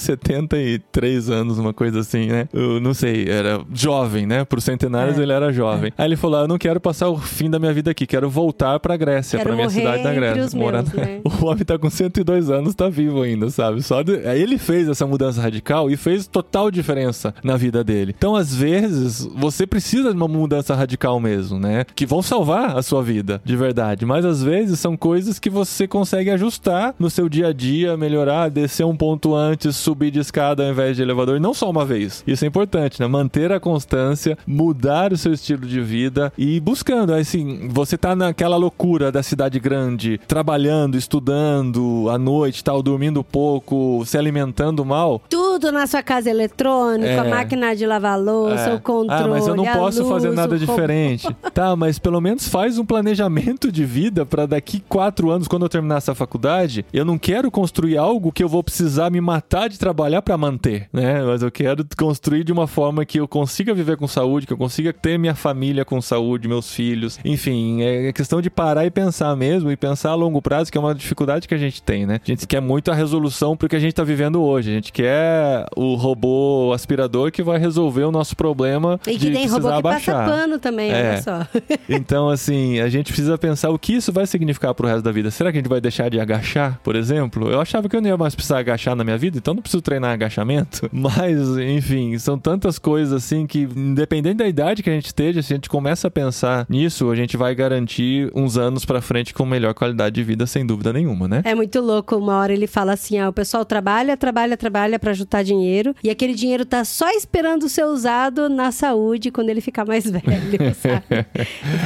73 0.93 1.31
anos, 1.31 1.59
uma 1.59 1.73
coisa 1.73 2.01
assim, 2.01 2.27
né? 2.27 2.49
Eu 2.53 2.81
não 2.81 2.95
sei, 2.95 3.29
era 3.29 3.61
jovem, 3.73 4.27
né? 4.27 4.45
Por 4.45 4.61
centenários 4.61 5.19
É. 5.19 5.23
ele 5.23 5.33
era 5.33 5.53
jovem. 5.53 5.93
Aí 5.97 6.07
ele 6.07 6.17
falou: 6.17 6.39
ah, 6.41 6.43
Eu 6.43 6.49
não 6.49 6.59
quero 6.59 6.81
passar 6.81 7.09
o 7.09 7.19
fim 7.19 7.51
da 7.51 7.59
minha 7.59 7.73
vida 7.73 7.91
aqui, 7.91 8.07
quero 8.07 8.29
voltar 8.31 8.79
pra 8.81 8.97
Grécia, 8.97 9.39
Quero 9.39 9.49
pra 9.51 9.57
minha 9.57 9.69
cidade 9.71 10.03
da 10.03 10.13
Grécia. 10.15 10.45
os 10.45 10.55
meus, 10.55 10.73
na- 10.73 10.83
né? 10.83 11.21
O 11.43 11.47
homem 11.47 11.65
tá 11.65 11.79
com 11.79 11.91
102 11.91 12.51
anos, 12.51 12.75
tá 12.75 12.89
vivo 12.89 13.23
ainda, 13.23 13.51
sabe? 13.51 13.83
Só 13.83 14.03
de... 14.03 14.27
Aí 14.27 14.41
ele 14.41 14.59
fez 14.59 14.89
essa 14.89 15.07
mudança 15.07 15.41
radical 15.41 15.91
e 15.91 15.97
fez 15.97 16.27
total 16.27 16.71
diferença 16.71 17.35
na 17.43 17.57
vida 17.57 17.83
dele. 17.85 18.15
Então, 18.17 18.35
às 18.37 18.55
vezes, 18.55 19.27
você 19.37 19.67
precisa 19.67 20.11
de 20.11 20.17
uma 20.17 20.29
mudança 20.29 20.75
radical 20.75 21.21
mesmo, 21.21 21.59
né? 21.59 21.85
Que 21.95 22.07
vão 22.07 22.23
salvar 22.23 22.77
a 22.77 22.83
sua 22.83 23.03
vida, 23.03 23.41
de 23.45 23.57
verdade. 23.57 24.07
Mas 24.07 24.25
às 24.25 24.43
vezes 24.43 24.79
são 24.81 24.97
coisas 24.97 25.39
que 25.39 25.51
você 25.51 25.87
consegue 25.87 26.31
ajustar 26.31 26.95
no 26.99 27.11
seu 27.11 27.29
dia 27.29 27.49
a 27.49 27.53
dia, 27.53 27.97
melhorar, 27.97 28.49
descer 28.51 28.85
um 28.87 28.97
ponto 28.97 29.35
antes, 29.35 29.77
subir 29.77 30.11
de 30.11 30.21
escada 30.21 30.65
invés 30.77 30.97
de 30.97 31.03
elevador, 31.03 31.37
e 31.37 31.41
não 31.41 31.55
só 31.55 31.71
uma 31.71 31.85
vez. 31.87 32.23
Isso 32.27 32.45
é 32.45 32.49
importante, 32.49 33.01
né? 33.01 33.07
Manter 33.07 33.51
a 33.51 33.59
constância, 33.59 34.37
mudar 34.47 35.13
o 35.13 35.17
seu 35.17 35.33
estilo 35.33 35.67
de 35.67 35.81
vida 35.81 36.31
e 36.37 36.57
ir 36.57 36.61
buscando. 36.61 37.15
Assim, 37.15 37.69
você 37.71 37.97
tá 37.97 38.15
naquela 38.15 38.57
loucura 38.57 39.11
da 39.11 39.23
cidade 39.23 39.59
grande, 39.59 40.21
trabalhando, 40.29 40.97
estudando 40.97 42.09
à 42.11 42.19
noite, 42.19 42.63
tal, 42.63 42.83
dormindo 42.83 43.25
pouco, 43.25 44.03
se 44.05 44.19
alimentando 44.19 44.85
mal. 44.85 45.23
Tudo 45.31 45.73
na 45.73 45.87
sua 45.87 46.03
casa 46.03 46.29
eletrônica, 46.29 47.09
É. 47.09 47.19
a 47.19 47.25
máquina 47.25 47.75
de 47.75 47.87
lavar 47.87 48.21
louça, 48.21 48.71
É. 48.71 48.75
o 48.75 48.81
controle. 48.81 49.25
Ah, 49.25 49.29
mas 49.29 49.47
eu 49.47 49.57
não 49.57 49.65
posso 49.65 50.01
luz, 50.01 50.11
fazer 50.11 50.33
nada 50.33 50.59
diferente. 50.59 51.27
tá, 51.55 51.75
mas 51.75 51.99
pelo 51.99 52.21
menos 52.21 52.49
faz 52.49 52.79
um 52.79 52.85
planejamento 52.85 53.73
de 53.73 53.85
vida 53.85 54.27
pra 54.27 54.45
daqui 54.47 54.83
quatro 54.89 55.31
anos, 55.31 55.49
quando 55.49 55.65
eu 55.65 55.69
terminar 55.69 55.97
essa 55.97 56.15
faculdade, 56.15 56.85
eu 56.93 57.05
não 57.05 57.17
quero 57.17 57.51
construir 57.51 57.97
algo 57.97 58.31
que 58.33 58.43
eu 58.45 58.49
vou 58.49 58.63
precisar 58.63 59.11
me 59.11 59.21
matar 59.21 59.69
de 59.69 59.79
trabalhar 59.79 60.21
pra 60.23 60.37
manter, 60.37 60.56
né? 60.93 61.23
Mas 61.25 61.43
eu 61.43 61.51
quero 61.51 61.85
construir 61.97 62.45
de 62.45 62.53
uma 62.53 62.67
forma 62.67 63.05
que 63.05 63.19
eu 63.21 63.29
consiga 63.29 63.75
viver 63.75 63.97
com 63.97 64.07
saúde, 64.07 64.47
que 64.47 64.53
eu 64.53 64.57
consiga 64.57 64.93
ter 64.93 65.19
minha 65.19 65.35
família 65.35 65.85
com 65.85 66.01
saúde, 66.01 66.49
meus 66.49 66.73
filhos. 66.73 67.19
Enfim, 67.25 67.83
é 67.83 68.13
questão 68.13 68.41
de 68.41 68.51
parar 68.51 68.85
e 68.87 68.91
pensar 68.91 69.35
mesmo 69.37 69.71
e 69.71 69.77
pensar 69.77 70.11
a 70.11 70.15
longo 70.15 70.41
prazo, 70.41 70.71
que 70.71 70.79
é 70.79 70.81
uma 70.81 70.95
dificuldade 70.95 71.47
que 71.49 71.55
a 71.55 71.59
gente 71.59 71.83
tem, 71.83 72.07
né? 72.07 72.21
A 72.23 72.27
gente 72.31 72.47
quer 72.47 72.61
muito 72.61 72.91
a 72.91 72.95
resolução 72.95 73.57
pro 73.57 73.69
que 73.69 73.77
a 73.77 73.81
gente 73.81 73.95
tá 73.95 74.05
vivendo 74.05 74.43
hoje. 74.43 74.71
A 74.71 74.75
gente 74.75 74.93
quer 74.93 75.67
o 75.77 75.95
robô 75.95 76.73
aspirador 76.75 77.31
que 77.31 77.43
vai 77.43 77.59
resolver 77.59 78.05
o 78.05 78.13
nosso 78.13 78.37
problema 78.37 78.99
E 79.07 79.13
que 79.13 79.19
de 79.19 79.33
tem 79.33 79.47
robô 79.47 79.69
que 79.69 79.75
abaixar. 79.75 80.25
passa 80.27 80.31
pano 80.37 80.59
também, 80.59 80.91
É. 80.91 81.11
olha 81.11 81.23
só. 81.23 81.47
Então, 81.89 82.29
assim, 82.29 82.81
a 82.81 82.89
gente 82.89 83.07
precisa 83.13 83.37
pensar 83.39 83.71
o 83.71 83.79
que 83.79 83.95
isso 83.95 84.13
vai 84.13 84.27
significar 84.27 84.75
pro 84.75 84.87
resto 84.87 85.03
da 85.03 85.13
vida. 85.13 85.31
Será 85.31 85.51
que 85.51 85.59
a 85.59 85.61
gente 85.61 85.69
vai 85.69 85.81
deixar 85.81 86.09
de 86.11 86.19
agachar, 86.21 86.79
por 86.83 86.97
exemplo? 86.97 87.51
Eu 87.51 87.61
achava 87.61 87.89
que 87.89 87.97
eu 87.97 88.01
não 88.01 88.09
ia 88.09 88.17
mais 88.17 88.35
precisar 88.35 88.59
agachar 88.59 88.95
na 88.97 89.05
minha 89.05 89.17
vida, 89.19 89.39
então 89.39 89.55
não 89.55 89.63
preciso 89.63 89.83
treinar 89.83 90.13
agachamento. 90.13 90.46
Mas, 90.93 91.39
enfim, 91.59 92.19
são 92.19 92.39
tantas 92.39 92.79
coisas 92.79 93.13
assim 93.13 93.47
que, 93.47 93.69
independente 93.77 94.37
da 94.37 94.47
idade 94.47 94.83
que 94.83 94.91
a 94.91 94.93
gente 94.93 95.07
esteja, 95.07 95.43
se 95.43 95.53
a 95.53 95.57
gente 95.57 95.69
começa 95.69 96.09
a 96.09 96.11
pensar 96.11 96.67
nisso, 96.69 97.11
a 97.11 97.17
gente 97.17 97.37
vai 97.37 97.55
garantir 97.55 98.31
uns 98.35 98.57
anos 98.57 98.85
pra 98.85 99.01
frente 99.01 99.35
com 99.35 99.45
melhor 99.45 99.75
qualidade 99.75 100.15
de 100.15 100.23
vida, 100.23 100.47
sem 100.47 100.65
dúvida 100.65 100.93
nenhuma, 100.93 101.27
né? 101.29 101.43
É 101.45 101.55
muito 101.55 101.81
louco. 101.81 102.17
Uma 102.17 102.39
hora 102.39 102.53
ele 102.53 102.67
fala 102.67 102.93
assim: 102.93 103.19
ah, 103.19 103.29
o 103.29 103.33
pessoal 103.33 103.65
trabalha, 103.65 104.17
trabalha, 104.17 104.57
trabalha 104.57 104.99
pra 104.99 105.13
juntar 105.13 105.43
dinheiro. 105.43 105.95
E 106.03 106.11
aquele 106.11 106.35
dinheiro 106.35 106.65
tá 106.65 106.85
só 106.85 107.11
esperando 107.11 107.69
ser 107.69 107.85
usado 107.85 108.49
na 108.49 108.71
saúde 108.71 109.31
quando 109.31 109.51
ele 109.51 109.61
ficar 109.61 109.85
mais 109.85 110.05
velho, 110.11 110.75
sabe? 110.75 111.27